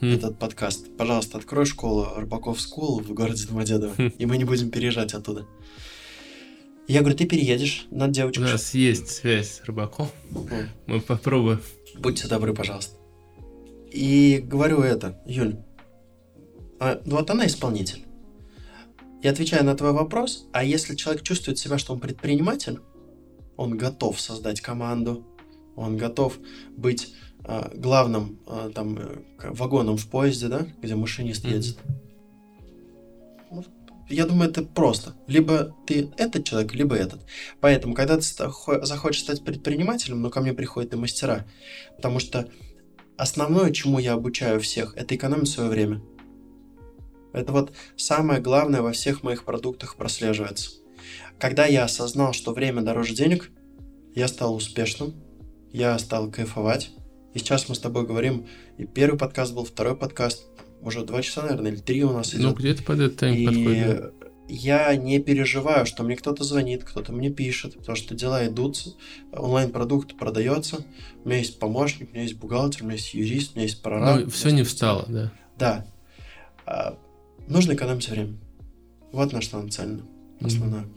mm-hmm. 0.00 0.14
этот 0.14 0.38
подкаст, 0.38 0.88
пожалуйста, 0.96 1.38
открой 1.38 1.64
школу 1.64 2.08
Рыбаков 2.16 2.58
School 2.58 3.02
в 3.02 3.12
городе 3.14 3.46
Домодедово, 3.46 3.94
mm-hmm. 3.94 4.14
и 4.18 4.26
мы 4.26 4.36
не 4.36 4.44
будем 4.44 4.70
переезжать 4.70 5.14
оттуда. 5.14 5.46
Я 6.88 7.00
говорю, 7.00 7.16
ты 7.16 7.26
переедешь, 7.26 7.86
надо 7.90 8.12
девочку. 8.12 8.42
У 8.42 8.44
нас 8.44 8.74
есть 8.74 9.08
связь 9.08 9.56
с 9.56 9.64
Рыбаком. 9.64 10.08
Mm. 10.30 10.66
Мы 10.86 11.00
попробуем. 11.00 11.60
Будьте 11.96 12.28
добры, 12.28 12.54
пожалуйста. 12.54 12.94
И 13.90 14.42
говорю 14.44 14.80
это, 14.80 15.20
Юль, 15.26 15.56
а, 16.78 17.00
ну 17.04 17.16
вот 17.16 17.30
она 17.30 17.46
исполнитель. 17.46 18.04
И 19.22 19.28
отвечая 19.28 19.62
на 19.62 19.74
твой 19.74 19.92
вопрос, 19.92 20.46
а 20.52 20.62
если 20.62 20.94
человек 20.94 21.22
чувствует 21.22 21.58
себя, 21.58 21.78
что 21.78 21.94
он 21.94 22.00
предприниматель, 22.00 22.80
он 23.56 23.76
готов 23.76 24.20
создать 24.20 24.60
команду, 24.60 25.26
он 25.74 25.96
готов 25.96 26.38
быть 26.76 27.14
а, 27.44 27.70
главным 27.74 28.38
а, 28.46 28.70
там 28.70 28.98
э, 28.98 29.18
вагоном 29.38 29.96
в 29.96 30.08
поезде, 30.08 30.48
да, 30.48 30.66
где 30.82 30.94
машинист 30.94 31.44
mm-hmm. 31.44 31.54
едет. 31.54 31.78
Ну, 33.50 33.64
я 34.08 34.26
думаю, 34.26 34.50
это 34.50 34.62
просто. 34.62 35.14
Либо 35.26 35.74
ты 35.86 36.10
этот 36.16 36.44
человек, 36.44 36.74
либо 36.74 36.94
этот. 36.94 37.20
Поэтому, 37.60 37.94
когда 37.94 38.16
ты 38.16 38.22
захочешь 38.22 39.22
стать 39.22 39.44
предпринимателем, 39.44 40.22
ну, 40.22 40.30
ко 40.30 40.40
мне 40.40 40.52
приходят 40.52 40.92
и 40.92 40.96
мастера. 40.96 41.46
Потому 41.96 42.18
что 42.18 42.48
основное, 43.16 43.72
чему 43.72 43.98
я 43.98 44.14
обучаю 44.14 44.60
всех, 44.60 44.94
это 44.96 45.14
экономить 45.14 45.48
свое 45.48 45.68
время. 45.68 46.00
Это 47.32 47.52
вот 47.52 47.72
самое 47.96 48.40
главное 48.40 48.82
во 48.82 48.92
всех 48.92 49.22
моих 49.22 49.44
продуктах 49.44 49.96
прослеживается. 49.96 50.70
Когда 51.38 51.66
я 51.66 51.84
осознал, 51.84 52.32
что 52.32 52.52
время 52.54 52.82
дороже 52.82 53.14
денег, 53.14 53.50
я 54.14 54.28
стал 54.28 54.54
успешным, 54.54 55.14
я 55.70 55.98
стал 55.98 56.30
кайфовать. 56.30 56.90
И 57.34 57.38
сейчас 57.38 57.68
мы 57.68 57.74
с 57.74 57.78
тобой 57.78 58.06
говорим, 58.06 58.46
и 58.78 58.86
первый 58.86 59.18
подкаст 59.18 59.52
был, 59.52 59.64
второй 59.64 59.96
подкаст, 59.96 60.46
уже 60.80 61.04
два 61.04 61.20
часа, 61.20 61.42
наверное, 61.42 61.72
или 61.72 61.80
три 61.80 62.02
у 62.04 62.12
нас 62.12 62.30
идет. 62.30 62.42
Ну, 62.42 62.54
где-то 62.54 62.82
под 62.82 63.00
этот 63.00 63.18
тайм 63.18 63.34
и... 63.34 63.46
подходит 63.46 64.14
я 64.48 64.94
не 64.96 65.18
переживаю, 65.18 65.86
что 65.86 66.02
мне 66.02 66.16
кто-то 66.16 66.44
звонит, 66.44 66.84
кто-то 66.84 67.12
мне 67.12 67.30
пишет, 67.30 67.76
потому 67.78 67.96
что 67.96 68.14
дела 68.14 68.46
идут, 68.46 68.96
онлайн-продукт 69.32 70.16
продается, 70.16 70.84
у 71.24 71.28
меня 71.28 71.38
есть 71.38 71.58
помощник, 71.58 72.10
у 72.10 72.12
меня 72.12 72.22
есть 72.22 72.36
бухгалтер, 72.36 72.82
у 72.82 72.84
меня 72.84 72.94
есть 72.94 73.14
юрист, 73.14 73.52
у 73.52 73.54
меня 73.56 73.64
есть 73.64 73.82
прораб. 73.82 74.20
Ну, 74.20 74.30
все 74.30 74.50
не 74.50 74.62
встало, 74.62 75.04
да. 75.08 75.32
Да. 75.58 75.86
А, 76.64 76.98
нужно 77.48 77.74
экономить 77.74 78.08
время. 78.08 78.36
Вот 79.12 79.32
на 79.32 79.40
что 79.40 79.60
нацелено. 79.60 80.02
Основное. 80.40 80.82
Mm-hmm. 80.82 80.95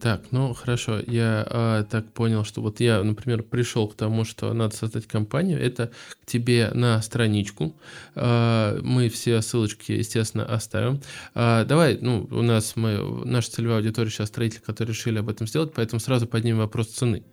Так, 0.00 0.26
ну 0.30 0.52
хорошо, 0.52 1.00
я 1.06 1.46
а, 1.48 1.84
так 1.84 2.12
понял, 2.12 2.44
что 2.44 2.60
вот 2.60 2.80
я, 2.80 3.02
например, 3.02 3.42
пришел 3.42 3.88
к 3.88 3.94
тому, 3.94 4.24
что 4.24 4.52
надо 4.52 4.76
создать 4.76 5.06
компанию, 5.06 5.58
это 5.58 5.90
к 6.22 6.26
тебе 6.26 6.70
на 6.74 7.00
страничку. 7.00 7.74
А, 8.14 8.78
мы 8.82 9.08
все 9.08 9.40
ссылочки, 9.40 9.92
естественно, 9.92 10.44
оставим. 10.44 11.00
А, 11.34 11.64
давай, 11.64 11.98
ну, 12.00 12.28
у 12.30 12.42
нас 12.42 12.76
мы, 12.76 13.24
наша 13.24 13.50
целевая 13.50 13.78
аудитория 13.78 14.10
сейчас 14.10 14.28
строители, 14.28 14.60
которые 14.60 14.92
решили 14.94 15.18
об 15.18 15.30
этом 15.30 15.46
сделать, 15.46 15.72
поэтому 15.74 15.98
сразу 16.00 16.26
поднимем 16.26 16.58
вопрос 16.58 16.88
цены. 16.88 17.24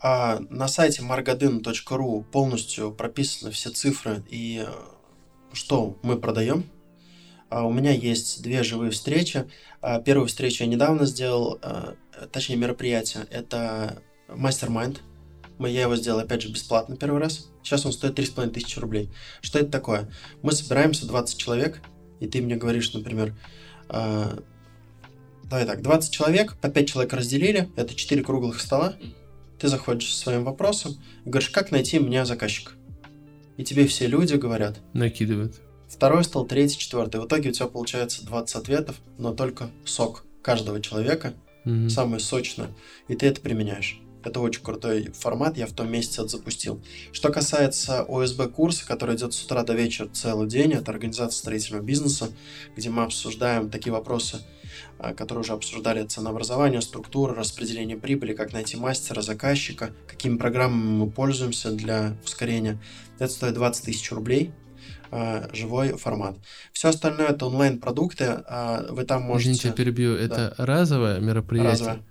А, 0.00 0.40
на 0.48 0.68
сайте 0.68 1.02
margadin.ru 1.02 2.24
полностью 2.24 2.90
прописаны 2.92 3.50
все 3.50 3.70
цифры 3.70 4.24
и 4.30 4.66
что 5.52 5.98
мы 6.02 6.16
продаем, 6.16 6.64
у 7.50 7.72
меня 7.72 7.92
есть 7.92 8.42
две 8.42 8.62
живые 8.62 8.90
встречи. 8.90 9.44
А, 9.80 10.00
первую 10.00 10.26
встречу 10.26 10.64
я 10.64 10.68
недавно 10.68 11.06
сделал, 11.06 11.58
а, 11.62 11.94
точнее 12.32 12.56
мероприятие. 12.56 13.26
Это 13.30 14.02
мастер-майнд. 14.28 15.00
Я 15.60 15.82
его 15.82 15.94
сделал, 15.96 16.18
опять 16.20 16.42
же, 16.42 16.50
бесплатно 16.50 16.96
первый 16.96 17.20
раз. 17.20 17.48
Сейчас 17.62 17.86
он 17.86 17.92
стоит 17.92 18.18
3,5 18.18 18.50
тысячи 18.50 18.78
рублей. 18.78 19.10
Что 19.40 19.58
это 19.60 19.70
такое? 19.70 20.10
Мы 20.42 20.52
собираемся 20.52 21.06
20 21.06 21.38
человек, 21.38 21.80
и 22.18 22.26
ты 22.26 22.42
мне 22.42 22.56
говоришь, 22.56 22.92
например, 22.92 23.36
давай 23.88 24.36
так, 25.66 25.80
20 25.80 26.12
человек, 26.12 26.56
по 26.56 26.68
5 26.68 26.88
человек 26.88 27.12
разделили, 27.12 27.70
это 27.76 27.94
4 27.94 28.22
круглых 28.24 28.60
стола. 28.60 28.94
Ты 29.60 29.68
заходишь 29.68 30.12
со 30.12 30.22
своим 30.22 30.44
вопросом 30.44 30.96
говоришь, 31.24 31.50
как 31.50 31.70
найти 31.70 32.00
мне 32.00 32.24
заказчика. 32.24 32.72
И 33.56 33.64
тебе 33.64 33.86
все 33.86 34.06
люди 34.06 34.34
говорят. 34.34 34.80
Накидывают 34.92 35.63
Второй 35.94 36.24
стол, 36.24 36.44
третий, 36.44 36.76
четвертый. 36.76 37.20
В 37.20 37.26
итоге 37.26 37.50
у 37.50 37.52
тебя 37.52 37.68
получается 37.68 38.26
20 38.26 38.56
ответов, 38.56 38.96
но 39.16 39.32
только 39.32 39.70
сок 39.84 40.24
каждого 40.42 40.80
человека, 40.82 41.34
mm-hmm. 41.64 41.88
самое 41.88 42.18
сочное, 42.18 42.70
и 43.06 43.14
ты 43.14 43.26
это 43.26 43.40
применяешь. 43.40 44.00
Это 44.24 44.40
очень 44.40 44.62
крутой 44.62 45.12
формат, 45.12 45.56
я 45.56 45.66
в 45.68 45.72
том 45.72 45.88
месяце 45.88 46.22
это 46.22 46.30
запустил. 46.30 46.82
Что 47.12 47.30
касается 47.30 48.02
ОСБ 48.08 48.48
курса, 48.48 48.84
который 48.84 49.14
идет 49.14 49.34
с 49.34 49.44
утра 49.44 49.62
до 49.62 49.74
вечера 49.74 50.08
целый 50.08 50.48
день, 50.48 50.72
это 50.72 50.90
организация 50.90 51.38
строительного 51.38 51.84
бизнеса, 51.84 52.30
где 52.76 52.90
мы 52.90 53.04
обсуждаем 53.04 53.70
такие 53.70 53.92
вопросы, 53.92 54.40
а, 54.98 55.14
которые 55.14 55.42
уже 55.42 55.52
обсуждали 55.52 56.04
ценообразование, 56.04 56.80
структура, 56.80 57.34
распределение 57.34 57.96
прибыли, 57.96 58.34
как 58.34 58.52
найти 58.52 58.76
мастера, 58.76 59.20
заказчика, 59.20 59.92
какими 60.08 60.38
программами 60.38 61.04
мы 61.04 61.08
пользуемся 61.08 61.70
для 61.70 62.16
ускорения. 62.24 62.80
Это 63.20 63.32
стоит 63.32 63.54
20 63.54 63.84
тысяч 63.84 64.10
рублей, 64.10 64.52
а, 65.10 65.48
живой 65.52 65.96
формат. 65.96 66.36
Все 66.72 66.88
остальное 66.88 67.28
это 67.28 67.46
онлайн-продукты, 67.46 68.24
а, 68.46 68.86
вы 68.90 69.04
там 69.04 69.22
можете... 69.22 69.52
Извините, 69.52 69.76
перебью, 69.76 70.14
это 70.14 70.54
да. 70.56 70.66
разовое 70.66 71.20
мероприятие? 71.20 71.72
Разовое. 71.72 72.02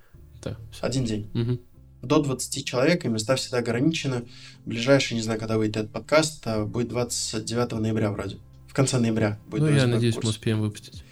Да, 0.42 0.56
Один 0.80 1.04
день. 1.04 1.30
Угу 1.34 1.58
до 2.04 2.22
20 2.22 2.64
человек, 2.64 3.04
и 3.04 3.08
места 3.08 3.36
всегда 3.36 3.58
ограничены. 3.58 4.24
Ближайший, 4.64 5.14
не 5.14 5.22
знаю, 5.22 5.38
когда 5.38 5.58
выйдет 5.58 5.76
этот 5.76 5.90
подкаст, 5.90 6.46
а 6.46 6.64
будет 6.64 6.88
29 6.88 7.72
ноября 7.72 8.10
вроде. 8.10 8.36
В 8.68 8.74
конце 8.74 8.98
ноября 8.98 9.38
будет. 9.46 9.62
Ну, 9.62 9.68
я 9.70 9.86
надеюсь, 9.86 10.14
курс. 10.14 10.24
мы 10.24 10.30
успеем 10.30 10.60
выпустить. 10.60 11.04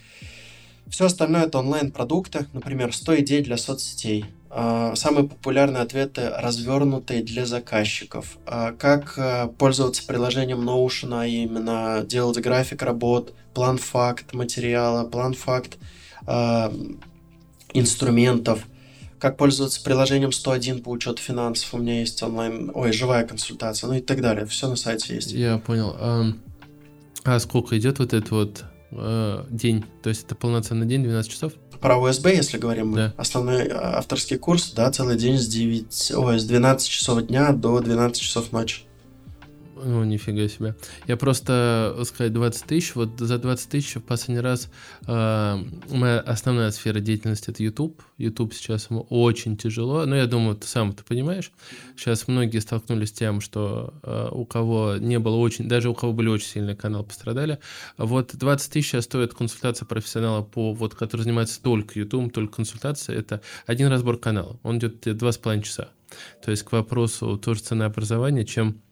Все 0.88 1.06
остальное 1.06 1.46
это 1.46 1.58
онлайн-продукты, 1.58 2.46
например, 2.52 2.94
100 2.94 3.20
идей 3.20 3.42
для 3.42 3.56
соцсетей. 3.56 4.26
А, 4.54 4.94
самые 4.96 5.26
популярные 5.26 5.82
ответы 5.82 6.28
развернутые 6.28 7.22
для 7.22 7.46
заказчиков. 7.46 8.36
А, 8.44 8.72
как 8.72 9.14
а, 9.16 9.48
пользоваться 9.48 10.06
приложением 10.06 10.68
Notion, 10.68 11.18
а 11.18 11.26
именно 11.26 12.04
делать 12.06 12.38
график 12.38 12.82
работ, 12.82 13.32
план-факт 13.54 14.34
материала, 14.34 15.08
план-факт 15.08 15.78
инструментов, 17.72 18.64
как 19.18 19.36
пользоваться 19.36 19.82
приложением 19.82 20.30
101 20.30 20.84
по 20.84 20.90
учету 20.90 21.20
финансов. 21.20 21.74
У 21.74 21.78
меня 21.78 21.98
есть 21.98 22.22
онлайн, 22.22 22.70
ой, 22.72 22.92
живая 22.92 23.26
консультация, 23.26 23.88
ну 23.88 23.94
и 23.94 24.00
так 24.00 24.20
далее. 24.20 24.46
Все 24.46 24.68
на 24.68 24.76
сайте 24.76 25.16
есть. 25.16 25.32
Я 25.32 25.58
понял. 25.58 25.96
А, 25.98 26.26
а 27.24 27.40
сколько 27.40 27.76
идет 27.76 27.98
вот 27.98 28.12
этот 28.12 28.30
вот 28.30 28.64
э, 28.92 29.44
день? 29.50 29.84
То 30.02 30.10
есть 30.10 30.26
это 30.26 30.36
полноценный 30.36 30.86
день, 30.86 31.02
12 31.02 31.32
часов? 31.32 31.54
Про 31.82 31.98
УСБ, 31.98 32.32
если 32.32 32.58
говорим, 32.58 32.94
да. 32.94 33.12
основной 33.16 33.66
а, 33.66 33.98
авторский 33.98 34.38
курс, 34.38 34.70
да, 34.70 34.88
целый 34.92 35.16
день 35.16 35.36
с 35.36 35.48
9, 35.48 36.12
ой, 36.14 36.38
с 36.38 36.44
12 36.44 36.88
часов 36.88 37.26
дня 37.26 37.50
до 37.50 37.80
12 37.80 38.22
часов 38.22 38.52
ночи. 38.52 38.82
Ну, 39.74 40.04
нифига 40.04 40.48
себе. 40.48 40.74
Я 41.06 41.16
просто, 41.16 41.98
сказать, 42.04 42.32
20 42.32 42.64
тысяч, 42.64 42.94
вот 42.94 43.18
за 43.18 43.38
20 43.38 43.70
тысяч 43.70 43.96
в 43.96 44.00
последний 44.00 44.40
раз 44.40 44.70
э, 45.06 45.64
моя 45.90 46.20
основная 46.20 46.70
сфера 46.70 47.00
деятельности 47.00 47.50
это 47.50 47.62
YouTube. 47.62 48.02
YouTube 48.18 48.52
сейчас 48.52 48.90
ему 48.90 49.06
очень 49.08 49.56
тяжело, 49.56 50.04
но 50.04 50.14
я 50.14 50.26
думаю, 50.26 50.56
ты 50.56 50.66
сам 50.66 50.90
это 50.90 51.04
понимаешь. 51.04 51.52
Сейчас 51.96 52.28
многие 52.28 52.58
столкнулись 52.58 53.08
с 53.08 53.12
тем, 53.12 53.40
что 53.40 53.94
э, 54.02 54.28
у 54.30 54.44
кого 54.44 54.96
не 54.98 55.18
было 55.18 55.36
очень, 55.36 55.68
даже 55.68 55.88
у 55.88 55.94
кого 55.94 56.12
были 56.12 56.28
очень 56.28 56.48
сильные 56.48 56.76
каналы, 56.76 57.04
пострадали. 57.04 57.58
Вот 57.96 58.34
20 58.34 58.72
тысяч 58.72 58.90
сейчас 58.90 59.04
стоит 59.04 59.34
консультация 59.34 59.86
профессионала, 59.86 60.42
по, 60.42 60.74
вот, 60.74 60.94
который 60.94 61.22
занимается 61.22 61.62
только 61.62 61.98
YouTube, 61.98 62.32
только 62.32 62.56
консультация. 62.56 63.16
Это 63.16 63.40
один 63.66 63.88
разбор 63.88 64.18
канала. 64.18 64.58
Он 64.62 64.78
идет 64.78 65.00
два 65.16 65.32
с 65.32 65.38
половиной 65.38 65.64
часа. 65.64 65.88
То 66.44 66.50
есть 66.50 66.62
к 66.62 66.72
вопросу 66.72 67.38
тоже 67.38 67.60
ценообразования, 67.60 68.44
чем 68.44 68.82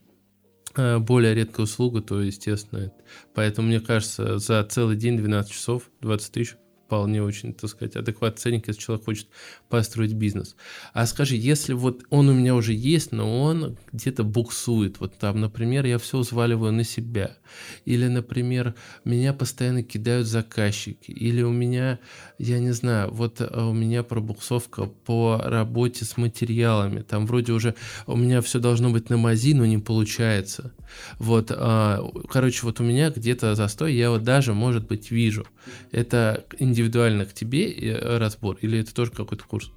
более 0.75 1.33
редкая 1.33 1.65
услуга, 1.65 2.01
то, 2.01 2.21
естественно, 2.21 2.91
поэтому, 3.33 3.67
мне 3.67 3.79
кажется, 3.79 4.37
за 4.37 4.63
целый 4.63 4.95
день 4.95 5.17
12 5.17 5.51
часов 5.51 5.89
20 6.01 6.31
тысяч 6.31 6.55
вполне 6.91 7.23
очень, 7.23 7.53
так 7.53 7.69
сказать, 7.69 7.95
адекватный 7.95 8.37
ценник, 8.37 8.67
если 8.67 8.81
человек 8.81 9.05
хочет 9.05 9.27
построить 9.69 10.11
бизнес. 10.11 10.57
А 10.91 11.05
скажи, 11.05 11.37
если 11.37 11.71
вот 11.71 12.03
он 12.09 12.27
у 12.27 12.33
меня 12.33 12.53
уже 12.53 12.73
есть, 12.73 13.13
но 13.13 13.41
он 13.43 13.77
где-то 13.93 14.25
буксует, 14.25 14.99
вот 14.99 15.17
там, 15.17 15.39
например, 15.39 15.85
я 15.85 15.97
все 15.99 16.17
взваливаю 16.17 16.73
на 16.73 16.83
себя, 16.83 17.37
или, 17.85 18.07
например, 18.07 18.75
меня 19.05 19.31
постоянно 19.31 19.83
кидают 19.83 20.27
заказчики, 20.27 21.11
или 21.11 21.41
у 21.43 21.51
меня, 21.51 21.97
я 22.37 22.59
не 22.59 22.71
знаю, 22.71 23.09
вот 23.09 23.37
а, 23.39 23.69
у 23.69 23.73
меня 23.73 24.03
пробуксовка 24.03 24.83
по 24.85 25.41
работе 25.41 26.03
с 26.03 26.17
материалами, 26.17 27.03
там 27.03 27.25
вроде 27.25 27.53
уже 27.53 27.73
у 28.05 28.17
меня 28.17 28.41
все 28.41 28.59
должно 28.59 28.89
быть 28.89 29.09
на 29.09 29.15
мази, 29.15 29.53
но 29.53 29.65
не 29.65 29.77
получается. 29.77 30.73
Вот, 31.19 31.51
а, 31.55 32.05
короче, 32.29 32.65
вот 32.65 32.81
у 32.81 32.83
меня 32.83 33.11
где-то 33.11 33.55
застой, 33.55 33.93
я 33.93 34.09
вот 34.09 34.23
даже, 34.23 34.53
может 34.53 34.87
быть, 34.87 35.09
вижу. 35.09 35.47
Это 35.91 36.43
индивидуально 36.59 36.80
индивидуально 36.81 37.25
к 37.25 37.33
тебе 37.33 37.71
э, 37.71 38.17
разбор 38.17 38.57
или 38.61 38.79
это 38.79 38.93
тоже 38.93 39.11
какой-то 39.11 39.43
курс? 39.45 39.71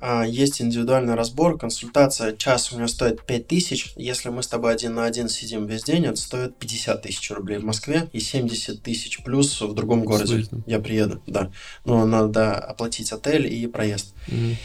А, 0.00 0.24
есть 0.26 0.60
индивидуальный 0.60 1.14
разбор, 1.14 1.56
консультация, 1.56 2.36
час 2.36 2.72
у 2.72 2.76
меня 2.76 2.88
стоит 2.88 3.24
5000, 3.24 3.94
если 3.96 4.28
мы 4.28 4.42
с 4.42 4.48
тобой 4.48 4.74
один 4.74 4.94
на 4.94 5.04
один 5.06 5.28
сидим 5.30 5.66
весь 5.66 5.84
день, 5.84 6.04
это 6.04 6.16
стоит 6.16 6.58
50 6.58 7.02
тысяч 7.02 7.30
рублей 7.30 7.58
в 7.58 7.64
Москве 7.64 8.08
и 8.12 8.20
70 8.20 8.82
тысяч 8.82 9.22
плюс 9.24 9.60
в 9.62 9.72
другом 9.72 10.04
городе. 10.04 10.46
Я 10.66 10.78
приеду, 10.78 11.22
да. 11.26 11.50
Но 11.86 12.04
надо 12.04 12.54
оплатить 12.54 13.12
отель 13.12 13.46
и 13.52 13.66
проезд. 13.66 14.14
Угу. 14.28 14.56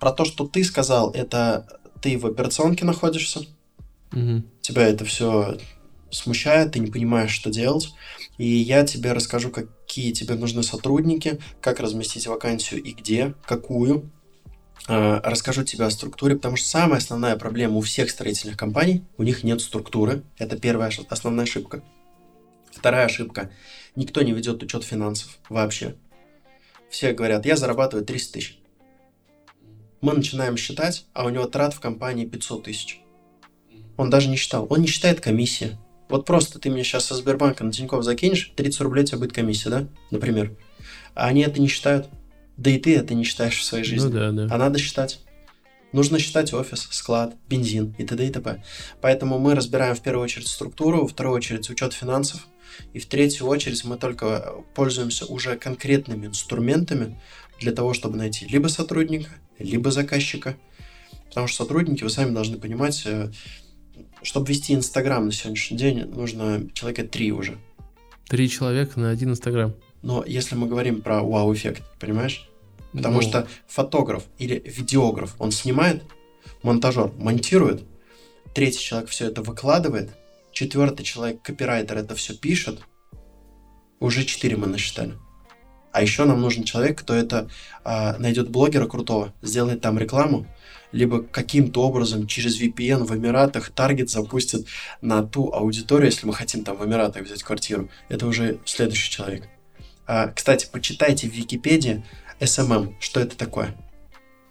Про 0.00 0.12
то, 0.12 0.24
что 0.24 0.48
ты 0.48 0.64
сказал, 0.64 1.12
это 1.12 1.80
ты 2.02 2.18
в 2.18 2.26
операционке 2.26 2.84
находишься, 2.84 3.40
угу. 4.12 4.42
тебя 4.60 4.88
это 4.88 5.04
все 5.04 5.58
смущает, 6.10 6.72
ты 6.72 6.80
не 6.80 6.90
понимаешь, 6.90 7.30
что 7.30 7.50
делать. 7.50 7.94
И 8.36 8.48
я 8.48 8.84
тебе 8.84 9.12
расскажу, 9.12 9.50
какие 9.88 10.12
тебе 10.12 10.34
нужны 10.34 10.62
сотрудники, 10.62 11.40
как 11.62 11.80
разместить 11.80 12.26
вакансию 12.26 12.82
и 12.82 12.92
где, 12.92 13.34
какую. 13.46 14.10
А, 14.86 15.22
расскажу 15.24 15.64
тебе 15.64 15.86
о 15.86 15.90
структуре, 15.90 16.36
потому 16.36 16.56
что 16.56 16.68
самая 16.68 16.98
основная 16.98 17.36
проблема 17.36 17.78
у 17.78 17.80
всех 17.80 18.10
строительных 18.10 18.58
компаний, 18.58 19.02
у 19.16 19.22
них 19.22 19.44
нет 19.44 19.62
структуры. 19.62 20.22
Это 20.36 20.58
первая 20.58 20.92
основная 21.08 21.44
ошибка. 21.44 21.82
Вторая 22.70 23.06
ошибка. 23.06 23.50
Никто 23.96 24.20
не 24.20 24.32
ведет 24.32 24.62
учет 24.62 24.84
финансов 24.84 25.38
вообще. 25.48 25.96
Все 26.90 27.12
говорят, 27.12 27.46
я 27.46 27.56
зарабатываю 27.56 28.04
300 28.04 28.32
тысяч. 28.34 28.58
Мы 30.02 30.12
начинаем 30.12 30.58
считать, 30.58 31.06
а 31.14 31.24
у 31.24 31.30
него 31.30 31.46
трат 31.46 31.72
в 31.72 31.80
компании 31.80 32.26
500 32.26 32.64
тысяч. 32.64 33.00
Он 33.96 34.10
даже 34.10 34.28
не 34.28 34.36
считал. 34.36 34.66
Он 34.68 34.82
не 34.82 34.86
считает 34.86 35.20
комиссии. 35.20 35.78
Вот 36.08 36.24
просто 36.24 36.58
ты 36.58 36.70
мне 36.70 36.84
сейчас 36.84 37.04
со 37.06 37.14
Сбербанка 37.14 37.64
на 37.64 37.72
Тинькофф 37.72 38.02
закинешь, 38.02 38.52
30 38.56 38.80
рублей 38.80 39.04
у 39.04 39.06
тебя 39.06 39.18
будет 39.18 39.32
комиссия, 39.32 39.70
да? 39.70 39.88
Например. 40.10 40.56
А 41.14 41.26
они 41.26 41.42
это 41.42 41.60
не 41.60 41.68
считают. 41.68 42.08
Да 42.56 42.70
и 42.70 42.78
ты 42.78 42.96
это 42.96 43.14
не 43.14 43.24
считаешь 43.24 43.58
в 43.58 43.64
своей 43.64 43.84
ну 43.84 43.90
жизни. 43.90 44.06
Ну 44.06 44.12
да, 44.12 44.32
да. 44.32 44.48
А 44.50 44.58
надо 44.58 44.78
считать. 44.78 45.20
Нужно 45.92 46.18
считать 46.18 46.52
офис, 46.52 46.88
склад, 46.90 47.34
бензин 47.48 47.94
и 47.98 48.04
т.д. 48.04 48.26
и 48.26 48.30
т.п. 48.30 48.62
Поэтому 49.00 49.38
мы 49.38 49.54
разбираем 49.54 49.94
в 49.94 50.02
первую 50.02 50.24
очередь 50.24 50.48
структуру, 50.48 51.02
во 51.02 51.08
вторую 51.08 51.36
очередь 51.36 51.70
учет 51.70 51.94
финансов, 51.94 52.46
и 52.92 52.98
в 52.98 53.06
третью 53.06 53.46
очередь 53.46 53.84
мы 53.84 53.96
только 53.96 54.54
пользуемся 54.74 55.24
уже 55.24 55.56
конкретными 55.56 56.26
инструментами 56.26 57.18
для 57.58 57.72
того, 57.72 57.94
чтобы 57.94 58.18
найти 58.18 58.46
либо 58.46 58.68
сотрудника, 58.68 59.30
либо 59.58 59.90
заказчика. 59.90 60.56
Потому 61.28 61.46
что 61.46 61.64
сотрудники, 61.64 62.02
вы 62.02 62.10
сами 62.10 62.34
должны 62.34 62.58
понимать, 62.58 63.02
э, 63.06 63.30
чтобы 64.22 64.48
вести 64.48 64.74
Инстаграм 64.74 65.24
на 65.24 65.32
сегодняшний 65.32 65.76
день, 65.76 66.04
нужно 66.04 66.68
человека 66.72 67.04
три 67.04 67.32
уже. 67.32 67.58
Три 68.28 68.48
человека 68.48 68.98
на 69.00 69.10
один 69.10 69.30
Инстаграм. 69.30 69.74
Но 70.02 70.24
если 70.26 70.54
мы 70.54 70.66
говорим 70.66 71.00
про 71.02 71.22
вау-эффект, 71.22 71.82
понимаешь? 71.98 72.48
Потому 72.92 73.16
ну... 73.16 73.22
что 73.22 73.48
фотограф 73.66 74.24
или 74.38 74.62
видеограф, 74.64 75.34
он 75.38 75.50
снимает, 75.50 76.02
монтажер 76.62 77.12
монтирует, 77.18 77.82
третий 78.54 78.80
человек 78.80 79.08
все 79.10 79.26
это 79.26 79.42
выкладывает, 79.42 80.10
четвертый 80.52 81.04
человек, 81.04 81.42
копирайтер, 81.42 81.98
это 81.98 82.14
все 82.14 82.34
пишет, 82.34 82.80
уже 84.00 84.24
четыре 84.24 84.56
мы 84.56 84.66
насчитали. 84.66 85.14
А 85.92 86.02
еще 86.02 86.24
нам 86.24 86.40
нужен 86.40 86.64
человек, 86.64 87.00
кто 87.00 87.14
это 87.14 87.48
а, 87.82 88.16
найдет 88.18 88.50
блогера 88.50 88.86
крутого, 88.86 89.32
сделает 89.42 89.80
там 89.80 89.98
рекламу, 89.98 90.46
либо 90.92 91.22
каким-то 91.22 91.82
образом 91.82 92.26
через 92.26 92.60
VPN 92.60 93.04
в 93.04 93.14
Эмиратах 93.14 93.70
таргет 93.70 94.10
запустит 94.10 94.66
на 95.00 95.22
ту 95.22 95.52
аудиторию, 95.52 96.06
если 96.06 96.26
мы 96.26 96.34
хотим 96.34 96.64
там 96.64 96.76
в 96.76 96.84
Эмиратах 96.84 97.24
взять 97.24 97.42
квартиру. 97.42 97.88
Это 98.08 98.26
уже 98.26 98.58
следующий 98.64 99.10
человек. 99.10 99.48
А, 100.06 100.28
кстати, 100.28 100.68
почитайте 100.70 101.28
в 101.28 101.32
Википедии 101.32 102.04
SMM, 102.40 102.94
что 103.00 103.20
это 103.20 103.36
такое. 103.36 103.76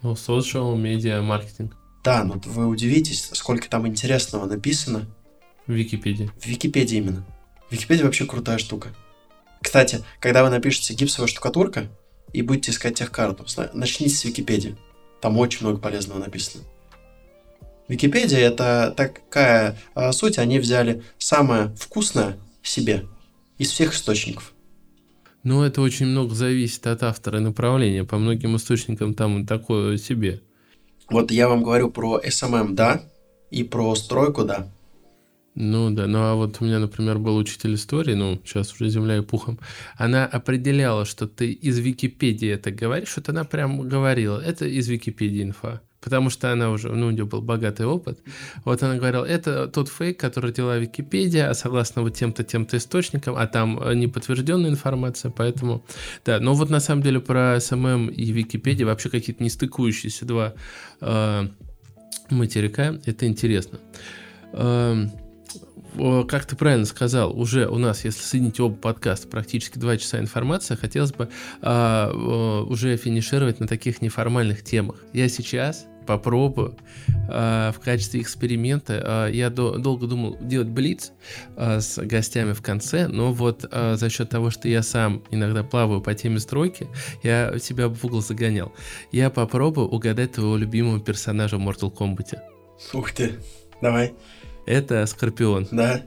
Ну, 0.03 0.13
social 0.13 0.75
media 0.75 1.21
marketing. 1.21 1.71
Да, 2.03 2.23
но 2.23 2.39
вы 2.45 2.67
удивитесь, 2.67 3.29
сколько 3.33 3.67
там 3.69 3.87
интересного 3.87 4.45
написано. 4.45 5.07
В 5.65 5.73
Википедии. 5.73 6.31
В 6.39 6.45
Википедии 6.45 6.97
именно. 6.97 7.25
Википедия 7.71 8.05
вообще 8.05 8.25
крутая 8.25 8.59
штука. 8.59 8.95
Кстати, 9.61 10.03
когда 10.19 10.43
вы 10.43 10.49
напишете 10.49 10.93
гипсовая 10.93 11.27
штукатурка 11.27 11.89
и 12.31 12.41
будете 12.41 12.71
искать 12.71 12.95
техкарту, 12.95 13.45
начните 13.73 14.15
с 14.15 14.23
Википедии. 14.23 14.77
Там 15.21 15.37
очень 15.37 15.65
много 15.65 15.79
полезного 15.79 16.19
написано. 16.19 16.63
Википедия 17.87 18.39
это 18.39 18.93
такая 18.95 19.77
а, 19.95 20.11
суть, 20.11 20.37
они 20.37 20.59
взяли 20.59 21.03
самое 21.17 21.73
вкусное 21.79 22.37
себе 22.61 23.05
Из 23.57 23.71
всех 23.71 23.93
источников. 23.93 24.53
Ну, 25.43 25.63
это 25.63 25.81
очень 25.81 26.07
много 26.07 26.35
зависит 26.35 26.85
от 26.87 27.03
автора 27.03 27.39
и 27.39 27.41
направления. 27.41 28.03
По 28.03 28.17
многим 28.17 28.57
источникам 28.57 29.13
там 29.13 29.45
такое 29.45 29.97
себе. 29.97 30.41
Вот 31.09 31.31
я 31.31 31.47
вам 31.47 31.63
говорю 31.63 31.89
про 31.89 32.19
SMM, 32.19 32.73
да, 32.73 33.03
и 33.49 33.63
про 33.63 33.95
стройку, 33.95 34.43
да. 34.43 34.67
Ну 35.59 35.89
да, 35.89 36.05
ну 36.05 36.19
а 36.19 36.35
вот 36.35 36.57
у 36.59 36.65
меня, 36.65 36.77
например, 36.77 37.17
был 37.17 37.35
учитель 37.35 37.73
истории, 37.73 38.13
ну, 38.13 38.39
сейчас 38.45 38.71
уже 38.73 38.89
земля 38.89 39.17
и 39.17 39.21
пухом, 39.21 39.59
она 39.95 40.23
определяла, 40.27 41.03
что 41.03 41.27
ты 41.27 41.51
из 41.51 41.79
Википедии 41.79 42.47
это 42.47 42.69
говоришь, 42.69 43.15
вот 43.15 43.27
она 43.29 43.43
прям 43.43 43.81
говорила, 43.89 44.39
это 44.39 44.67
из 44.67 44.87
Википедии 44.87 45.41
инфа. 45.41 45.81
Потому 45.99 46.29
что 46.29 46.51
она 46.51 46.69
уже, 46.69 46.89
ну, 46.89 47.07
у 47.07 47.09
нее 47.09 47.25
был 47.25 47.41
богатый 47.41 47.87
опыт. 47.87 48.19
Вот 48.65 48.83
она 48.83 48.97
говорила, 48.97 49.25
это 49.25 49.67
тот 49.67 49.89
фейк, 49.89 50.19
который 50.19 50.53
делала 50.53 50.77
Википедия, 50.77 51.49
а 51.49 51.55
согласно 51.55 52.03
вот 52.03 52.13
тем-то, 52.13 52.43
тем-то 52.43 52.77
источникам, 52.77 53.35
а 53.35 53.47
там 53.47 53.79
неподтвержденная 53.99 54.69
информация, 54.69 55.31
поэтому, 55.31 55.83
да. 56.23 56.39
Но 56.39 56.53
вот 56.53 56.69
на 56.69 56.79
самом 56.79 57.01
деле 57.01 57.19
про 57.19 57.59
SMM 57.59 58.09
и 58.09 58.31
Википедия 58.31 58.85
вообще 58.85 59.09
какие-то 59.09 59.43
нестыкующиеся 59.43 60.25
два 60.25 60.53
э, 61.01 61.47
материка, 62.29 62.99
это 63.05 63.25
интересно. 63.25 63.79
Э, 64.53 65.07
как 66.27 66.45
ты 66.45 66.55
правильно 66.55 66.85
сказал, 66.85 67.37
уже 67.37 67.67
у 67.67 67.77
нас, 67.77 68.05
если 68.05 68.21
соединить 68.21 68.59
оба 68.59 68.75
подкаста, 68.75 69.27
практически 69.27 69.77
два 69.77 69.97
часа 69.97 70.19
информации, 70.19 70.75
хотелось 70.75 71.13
бы 71.13 71.29
а, 71.61 72.11
уже 72.67 72.95
финишировать 72.97 73.59
на 73.59 73.67
таких 73.67 74.01
неформальных 74.01 74.63
темах. 74.63 75.03
Я 75.13 75.29
сейчас 75.29 75.87
попробую 76.07 76.77
а, 77.29 77.71
в 77.71 77.79
качестве 77.79 78.21
эксперимента. 78.21 79.01
А, 79.03 79.27
я 79.27 79.49
до, 79.51 79.77
долго 79.77 80.07
думал 80.07 80.37
делать 80.41 80.69
блиц 80.69 81.11
а, 81.55 81.79
с 81.79 82.01
гостями 82.03 82.53
в 82.53 82.61
конце, 82.61 83.07
но 83.07 83.33
вот 83.33 83.65
а, 83.69 83.95
за 83.95 84.09
счет 84.09 84.29
того, 84.29 84.49
что 84.49 84.67
я 84.67 84.81
сам 84.81 85.23
иногда 85.29 85.63
плаваю 85.63 86.01
по 86.01 86.13
теме 86.15 86.39
стройки, 86.39 86.87
я 87.21 87.59
себя 87.59 87.89
в 87.89 88.03
угол 88.03 88.21
загонял. 88.21 88.73
Я 89.11 89.29
попробую 89.29 89.87
угадать 89.87 90.33
твоего 90.33 90.57
любимого 90.57 90.99
персонажа 90.99 91.57
в 91.57 91.61
Mortal 91.61 91.93
Kombat. 91.93 92.39
Ух 92.93 93.11
ты, 93.11 93.33
давай. 93.81 94.13
Это 94.67 95.05
Скорпион. 95.05 95.65
Да. 95.71 96.01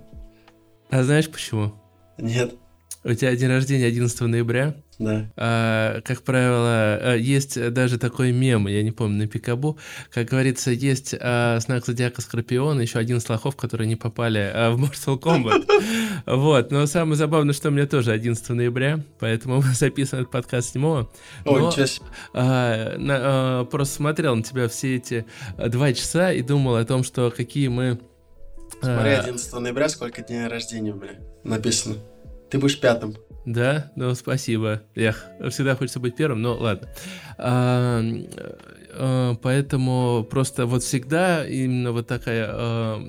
А 0.91 1.03
знаешь 1.03 1.31
почему? 1.31 1.73
Нет. 2.19 2.55
У 3.03 3.15
тебя 3.15 3.35
день 3.35 3.49
рождения 3.49 3.87
11 3.87 4.21
ноября. 4.21 4.77
Да. 4.99 5.31
А, 5.35 6.03
как 6.03 6.21
правило, 6.21 6.99
а, 7.01 7.15
есть 7.17 7.59
даже 7.73 7.99
такой 7.99 8.33
мем, 8.33 8.69
я 8.69 8.83
не 8.83 8.91
помню, 8.91 9.21
на 9.23 9.27
Пикабу. 9.27 9.79
Как 10.13 10.29
говорится, 10.29 10.73
есть 10.73 11.15
а, 11.19 11.59
знак 11.61 11.87
зодиака 11.87 12.21
Скорпион, 12.21 12.79
еще 12.83 12.99
один 12.99 13.21
слухов, 13.21 13.57
которые 13.57 13.89
не 13.89 13.97
попали 13.97 14.53
а, 14.53 14.73
в 14.73 14.85
Mortal 14.85 15.19
Kombat. 15.19 15.67
Вот. 16.27 16.71
Но 16.71 16.85
самое 16.85 17.17
забавное, 17.17 17.55
что 17.55 17.69
у 17.69 17.73
меня 17.73 17.87
тоже 17.87 18.13
11 18.13 18.51
ноября, 18.51 19.03
поэтому 19.21 19.63
мы 19.63 19.73
записываем 19.73 20.25
этот 20.25 20.33
подкаст 20.33 20.75
7 20.75 20.85
О, 20.85 21.09
ничего 21.47 21.87
себе. 21.87 22.07
А, 22.35 22.99
на, 22.99 23.17
а, 23.19 23.65
просто 23.65 23.95
смотрел 23.95 24.37
на 24.37 24.43
тебя 24.43 24.69
все 24.69 24.97
эти 24.97 25.25
два 25.57 25.95
часа 25.95 26.31
и 26.31 26.43
думал 26.43 26.77
о 26.77 26.85
том, 26.85 27.05
что 27.05 27.33
какие 27.35 27.69
мы 27.69 27.99
Смотри, 28.81 29.13
11 29.13 29.53
а. 29.53 29.61
ноября 29.61 29.89
сколько 29.89 30.23
дней 30.23 30.47
рождения 30.47 30.93
у 30.93 30.97
меня 30.97 31.19
написано. 31.45 31.97
Ты 32.51 32.59
будешь 32.59 32.81
пятым. 32.81 33.17
Да, 33.47 33.91
ну 33.97 34.15
спасибо. 34.15 34.83
Эх, 34.95 35.25
всегда 35.51 35.77
хочется 35.77 36.01
быть 36.01 36.17
первым, 36.17 36.43
но 36.43 36.55
ладно. 36.57 36.89
А, 37.39 38.03
а, 38.93 39.35
поэтому 39.43 40.27
просто 40.29 40.67
вот 40.67 40.83
всегда 40.83 41.47
именно 41.47 41.93
вот 41.93 42.07
такая 42.07 42.49
а, 42.51 43.01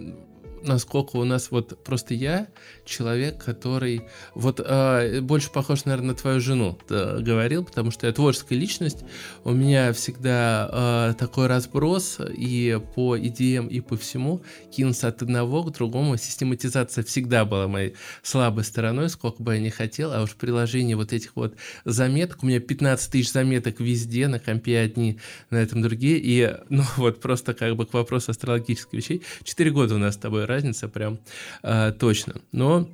насколько 0.64 1.18
у 1.18 1.24
нас 1.24 1.52
вот 1.52 1.84
просто 1.84 2.14
я 2.14 2.48
человек, 2.86 3.44
который 3.44 4.04
вот 4.36 4.60
э, 4.64 5.22
больше 5.22 5.52
похож, 5.52 5.86
наверное, 5.86 6.10
на 6.10 6.16
твою 6.16 6.40
жену 6.40 6.78
э, 6.90 7.20
говорил, 7.20 7.64
потому 7.64 7.92
что 7.92 8.08
я 8.08 8.14
творческая 8.14 8.56
личность, 8.56 9.04
у 9.44 9.52
меня 9.52 9.94
всегда 9.94 11.12
э, 11.12 11.14
такой 11.18 11.48
разброс 11.48 12.20
и 12.20 12.80
по 12.96 13.18
идеям, 13.18 13.68
и 13.68 13.80
по 13.80 13.98
всему. 13.98 14.42
Кинуться 14.72 15.08
от 15.08 15.22
одного 15.22 15.64
к 15.64 15.72
другому. 15.74 16.18
Систематизация 16.18 17.04
всегда 17.04 17.46
была 17.46 17.68
моей 17.68 17.96
слабой 18.22 18.64
стороной, 18.64 19.10
сколько 19.10 19.42
бы 19.42 19.56
я 19.56 19.62
ни 19.62 19.70
хотел, 19.70 20.12
а 20.14 20.22
уж 20.22 20.36
приложение 20.36 20.96
вот 20.96 21.14
этих 21.14 21.36
вот 21.36 21.56
заметок, 21.86 22.44
у 22.44 22.48
меня 22.48 22.60
15 22.60 23.12
тысяч 23.12 23.32
заметок 23.32 23.80
везде, 23.80 24.28
на 24.28 24.40
компе 24.40 24.80
одни, 24.80 25.20
на 25.50 25.58
этом 25.58 25.82
другие, 25.82 26.20
и 26.20 26.56
ну 26.70 26.84
вот 26.98 27.22
просто 27.22 27.54
как 27.54 27.76
бы 27.76 27.86
к 27.86 27.94
вопросу 27.94 28.32
астрологических 28.32 28.94
вещей, 28.94 29.24
4 29.44 29.72
года 29.72 29.96
у 29.96 29.98
нас 29.98 30.16
с 30.16 30.18
тобой 30.18 30.46
разница 30.52 30.88
прям 30.88 31.20
э, 31.64 31.92
точно, 32.00 32.36
но 32.52 32.88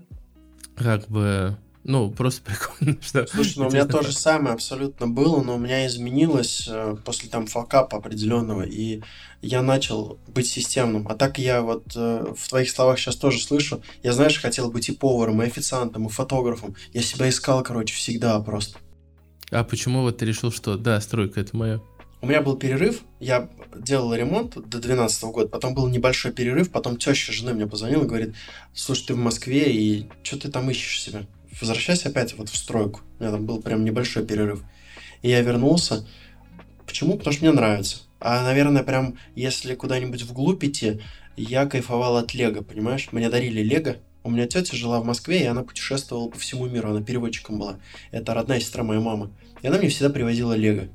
как 0.76 1.08
бы, 1.08 1.58
ну, 1.84 2.12
просто 2.12 2.42
прикольно, 2.46 2.98
что... 3.02 3.26
Слушай, 3.28 3.60
ну 3.60 3.68
у 3.68 3.72
меня 3.72 3.86
то 3.86 4.04
же 4.04 4.12
самое 4.12 4.54
абсолютно 4.54 5.08
было, 5.08 5.42
но 5.42 5.56
у 5.56 5.60
меня 5.60 5.86
изменилось 5.88 6.68
э, 6.70 6.96
после 7.04 7.30
там 7.30 7.48
факапа 7.48 7.98
определенного, 7.98 8.62
и 8.62 9.02
я 9.42 9.62
начал 9.62 10.20
быть 10.28 10.48
системным. 10.48 11.08
А 11.08 11.16
так 11.16 11.40
я 11.40 11.62
вот 11.62 11.84
э, 11.96 12.34
в 12.38 12.50
твоих 12.50 12.70
словах 12.70 13.00
сейчас 13.00 13.16
тоже 13.16 13.40
слышу, 13.40 13.82
я, 14.04 14.14
знаешь, 14.14 14.40
хотел 14.40 14.72
быть 14.72 14.90
и 14.90 14.94
поваром, 14.94 15.42
и 15.42 15.46
официантом, 15.46 16.08
и 16.08 16.10
фотографом. 16.10 16.76
Я 16.94 17.02
себя 17.02 17.30
искал, 17.30 17.64
короче, 17.64 17.96
всегда 17.96 18.40
просто. 18.40 18.80
А 19.50 19.64
почему 19.64 20.02
вот 20.02 20.18
ты 20.18 20.26
решил, 20.26 20.52
что 20.52 20.78
да, 20.78 21.00
стройка 21.00 21.40
это 21.40 21.56
мое? 21.56 21.82
У 22.20 22.26
меня 22.26 22.42
был 22.42 22.58
перерыв, 22.58 23.02
я 23.20 23.48
делал 23.76 24.12
ремонт 24.16 24.56
до 24.56 24.80
2012 24.80 25.24
года, 25.26 25.50
потом 25.50 25.76
был 25.76 25.88
небольшой 25.88 26.32
перерыв, 26.32 26.72
потом 26.72 26.98
теща 26.98 27.32
жены 27.32 27.54
мне 27.54 27.68
позвонила 27.68 28.06
и 28.06 28.08
говорит, 28.08 28.36
слушай, 28.74 29.06
ты 29.08 29.14
в 29.14 29.18
Москве, 29.18 29.72
и 29.72 30.10
что 30.24 30.40
ты 30.40 30.50
там 30.50 30.70
ищешь 30.72 31.04
себя? 31.04 31.28
Возвращайся 31.62 32.10
опять 32.10 32.36
вот 32.36 32.50
в 32.50 32.58
стройку. 32.58 33.02
У 33.20 33.24
меня 33.24 33.32
там 33.32 33.46
был 33.46 33.62
прям 33.62 33.86
небольшой 33.86 34.26
перерыв. 34.26 34.64
И 35.22 35.30
я 35.30 35.42
вернулся. 35.42 36.08
Почему? 36.88 37.18
Потому 37.18 37.34
что 37.34 37.46
мне 37.46 37.54
нравится. 37.54 38.00
А, 38.20 38.44
наверное, 38.44 38.84
прям, 38.84 39.18
если 39.36 39.76
куда-нибудь 39.76 40.24
вглубь 40.24 40.64
идти, 40.64 41.02
я 41.36 41.68
кайфовал 41.68 42.18
от 42.18 42.34
Лего, 42.34 42.64
понимаешь? 42.64 43.10
Мне 43.12 43.30
дарили 43.30 43.62
Лего, 43.62 43.98
у 44.24 44.32
меня 44.32 44.48
тетя 44.48 44.76
жила 44.76 45.00
в 45.00 45.06
Москве, 45.06 45.44
и 45.44 45.46
она 45.46 45.62
путешествовала 45.62 46.30
по 46.30 46.40
всему 46.40 46.66
миру, 46.66 46.90
она 46.90 47.04
переводчиком 47.04 47.60
была. 47.60 47.78
Это 48.10 48.34
родная 48.34 48.60
сестра 48.60 48.84
моей 48.84 49.02
мамы. 49.02 49.30
И 49.62 49.68
она 49.68 49.78
мне 49.78 49.90
всегда 49.90 50.10
привозила 50.10 50.54
Лего 50.54 50.88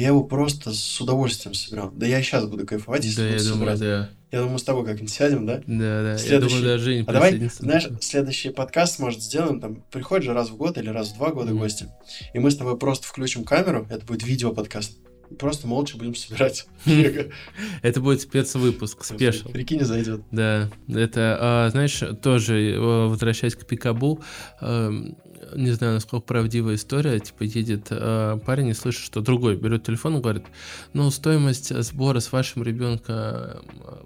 я 0.00 0.08
его 0.08 0.24
просто 0.24 0.72
с 0.72 1.00
удовольствием 1.00 1.54
собирал. 1.54 1.90
Да 1.90 2.06
я 2.06 2.22
сейчас 2.22 2.46
буду 2.46 2.66
кайфовать, 2.66 3.04
если 3.04 3.20
да, 3.20 3.26
буду 3.28 3.34
я 3.34 3.40
собирать. 3.40 3.78
Думаю, 3.78 4.00
да. 4.00 4.10
Я 4.32 4.38
думаю, 4.38 4.54
мы 4.54 4.58
с 4.58 4.62
тобой 4.62 4.86
как-нибудь 4.86 5.12
сядем, 5.12 5.44
да? 5.44 5.60
Да, 5.66 6.02
да. 6.02 6.18
Следующий... 6.18 6.54
Я 6.56 6.60
думаю, 6.62 6.78
Женя 6.78 7.04
а 7.06 7.12
давай, 7.12 7.50
знаешь, 7.58 7.88
следующий 8.00 8.48
подкаст, 8.48 8.98
может, 8.98 9.22
сделаем, 9.22 9.60
там, 9.60 9.84
приходит 9.90 10.24
же 10.24 10.32
раз 10.32 10.48
в 10.48 10.56
год 10.56 10.78
или 10.78 10.88
раз 10.88 11.10
в 11.10 11.16
два 11.16 11.32
года 11.32 11.52
mm. 11.52 11.58
гости, 11.58 11.88
и 12.32 12.38
мы 12.38 12.50
с 12.50 12.56
тобой 12.56 12.78
просто 12.78 13.06
включим 13.06 13.44
камеру, 13.44 13.86
это 13.90 14.06
будет 14.06 14.24
видео-подкаст, 14.24 14.96
просто 15.38 15.66
молча 15.66 15.96
будем 15.96 16.14
собирать 16.14 16.66
Это 17.82 18.00
будет 18.00 18.20
спецвыпуск, 18.20 19.04
спешл. 19.04 19.48
Прикинь, 19.50 19.84
зайдет. 19.84 20.22
Да, 20.30 20.70
это, 20.88 21.38
а, 21.40 21.68
знаешь, 21.70 22.02
тоже, 22.22 22.72
э, 22.72 22.78
возвращаясь 22.78 23.54
к 23.54 23.66
Пикабу, 23.66 24.20
эм, 24.60 25.16
не 25.54 25.70
знаю, 25.72 25.94
насколько 25.94 26.26
правдивая 26.26 26.76
история, 26.76 27.18
типа 27.18 27.42
едет 27.44 27.88
э, 27.90 28.38
парень 28.44 28.68
и 28.68 28.74
слышит, 28.74 29.02
что 29.02 29.20
другой 29.20 29.56
берет 29.56 29.84
телефон 29.84 30.16
и 30.16 30.20
говорит, 30.20 30.44
ну, 30.92 31.10
стоимость 31.10 31.74
сбора 31.82 32.20
с 32.20 32.32
вашим 32.32 32.62
ребенком 32.62 33.14
э, 33.14 33.60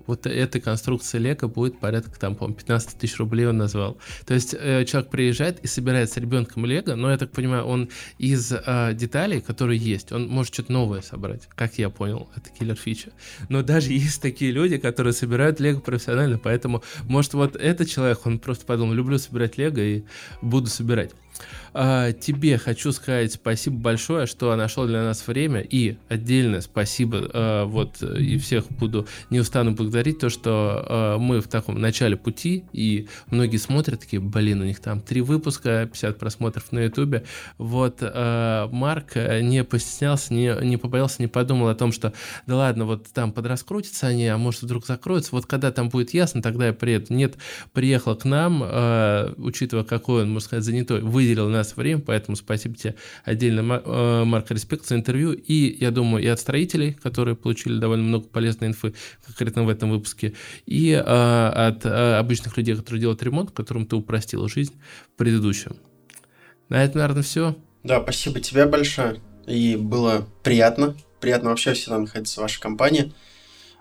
вот 0.06 0.26
этой 0.26 0.60
конструкции 0.60 1.18
Лего 1.18 1.48
будет 1.48 1.78
порядка, 1.78 2.18
там, 2.18 2.34
по-моему, 2.34 2.56
15 2.56 2.98
тысяч 2.98 3.18
рублей 3.18 3.46
он 3.46 3.58
назвал. 3.58 3.98
То 4.26 4.34
есть 4.34 4.54
э, 4.58 4.84
человек 4.84 5.10
приезжает 5.10 5.60
и 5.60 5.66
собирает 5.66 6.10
с 6.10 6.16
ребенком 6.16 6.64
Лего, 6.66 6.94
но 6.94 7.10
я 7.10 7.18
так 7.18 7.30
понимаю, 7.32 7.64
он 7.64 7.88
из 8.18 8.52
э, 8.52 8.92
деталей, 8.94 9.40
которые 9.40 9.78
есть, 9.78 10.12
он 10.12 10.28
может 10.28 10.54
что-то 10.54 10.72
новое 10.72 11.02
собрать, 11.02 11.15
как 11.54 11.78
я 11.78 11.90
понял, 11.90 12.28
это 12.36 12.50
киллер 12.50 12.76
фича. 12.76 13.10
Но 13.48 13.62
даже 13.62 13.92
есть 13.92 14.22
такие 14.22 14.50
люди, 14.52 14.78
которые 14.78 15.12
собирают 15.12 15.60
Лего 15.60 15.80
профессионально, 15.80 16.38
поэтому, 16.38 16.82
может, 17.04 17.34
вот 17.34 17.56
этот 17.56 17.88
человек, 17.88 18.26
он 18.26 18.38
просто 18.38 18.64
подумал, 18.66 18.94
люблю 18.94 19.18
собирать 19.18 19.58
Лего 19.58 19.80
и 19.80 20.04
буду 20.42 20.68
собирать. 20.68 21.12
А, 21.78 22.12
тебе 22.12 22.56
хочу 22.56 22.90
сказать 22.90 23.34
спасибо 23.34 23.76
большое, 23.76 24.24
что 24.24 24.56
нашел 24.56 24.86
для 24.86 25.02
нас 25.02 25.26
время. 25.26 25.60
И 25.60 25.98
отдельное 26.08 26.62
спасибо, 26.62 27.28
а, 27.34 27.64
вот, 27.66 28.02
и 28.02 28.38
всех 28.38 28.66
буду, 28.70 29.06
не 29.28 29.40
устану 29.40 29.72
благодарить, 29.72 30.18
то, 30.18 30.30
что 30.30 30.86
а, 30.88 31.18
мы 31.18 31.42
в 31.42 31.48
таком 31.48 31.78
начале 31.78 32.16
пути, 32.16 32.64
и 32.72 33.08
многие 33.30 33.58
смотрят, 33.58 34.00
такие, 34.00 34.20
блин, 34.20 34.62
у 34.62 34.64
них 34.64 34.80
там 34.80 35.02
три 35.02 35.20
выпуска, 35.20 35.86
50 35.86 36.18
просмотров 36.18 36.72
на 36.72 36.78
ютубе. 36.80 37.24
Вот, 37.58 38.00
Марк 38.00 39.16
не 39.16 39.62
постеснялся, 39.62 40.32
не, 40.32 40.54
не 40.64 40.78
побоялся, 40.78 41.20
не 41.20 41.28
подумал 41.28 41.68
о 41.68 41.74
том, 41.74 41.92
что, 41.92 42.14
да 42.46 42.56
ладно, 42.56 42.86
вот 42.86 43.06
там 43.12 43.32
подраскрутятся 43.32 44.06
они, 44.06 44.26
а 44.28 44.38
может 44.38 44.62
вдруг 44.62 44.86
закроются. 44.86 45.30
Вот 45.32 45.44
когда 45.44 45.70
там 45.72 45.90
будет 45.90 46.14
ясно, 46.14 46.40
тогда 46.40 46.68
я 46.68 46.72
приеду. 46.72 47.12
Нет, 47.12 47.34
приехал 47.74 48.16
к 48.16 48.24
нам, 48.24 48.62
учитывая, 49.36 49.84
какой 49.84 50.22
он, 50.22 50.30
можно 50.30 50.46
сказать, 50.46 50.64
занятой, 50.64 51.00
вы 51.02 51.25
выделил 51.26 51.48
нас 51.48 51.76
время, 51.76 52.00
поэтому 52.00 52.36
спасибо 52.36 52.76
тебе 52.76 52.94
отдельно, 53.24 53.82
э, 53.84 54.24
Марк, 54.24 54.50
респект 54.50 54.86
за 54.86 54.94
интервью. 54.94 55.32
И, 55.32 55.76
я 55.80 55.90
думаю, 55.90 56.22
и 56.22 56.26
от 56.26 56.40
строителей, 56.40 56.92
которые 56.94 57.36
получили 57.36 57.78
довольно 57.78 58.04
много 58.04 58.26
полезной 58.28 58.68
инфы, 58.68 58.94
конкретно 59.24 59.64
в 59.64 59.68
этом 59.68 59.90
выпуске, 59.90 60.34
и 60.66 60.92
э, 60.92 60.98
от 61.00 61.84
э, 61.84 62.18
обычных 62.18 62.56
людей, 62.56 62.76
которые 62.76 63.00
делают 63.00 63.22
ремонт, 63.22 63.50
которым 63.50 63.86
ты 63.86 63.96
упростил 63.96 64.46
жизнь 64.48 64.74
в 65.14 65.18
предыдущем. 65.18 65.76
На 66.68 66.84
этом, 66.84 67.00
наверное, 67.00 67.22
все. 67.22 67.56
Да, 67.82 68.00
спасибо 68.02 68.40
тебе 68.40 68.66
большое. 68.66 69.20
И 69.46 69.76
было 69.76 70.26
приятно. 70.42 70.96
Приятно 71.20 71.50
вообще 71.50 71.72
всегда 71.72 71.98
находиться 71.98 72.40
в 72.40 72.42
вашей 72.42 72.60
компании. 72.60 73.12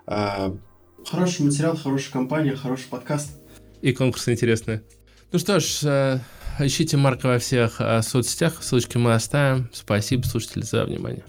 А, 0.06 0.56
хороший 1.04 1.44
материал, 1.44 1.76
хорошая 1.76 2.12
компания, 2.12 2.54
хороший 2.54 2.86
подкаст. 2.88 3.38
И 3.82 3.92
конкурсы 3.92 4.32
интересные. 4.32 4.82
Ну 5.32 5.40
что 5.40 5.58
ж, 5.58 5.80
э, 5.82 6.18
ищите 6.60 6.96
Марка 6.96 7.26
во 7.26 7.38
всех 7.38 7.80
э, 7.80 8.02
соцсетях, 8.02 8.62
ссылочки 8.62 8.96
мы 8.96 9.14
оставим. 9.14 9.68
Спасибо, 9.72 10.24
слушатели, 10.24 10.62
за 10.62 10.84
внимание. 10.84 11.24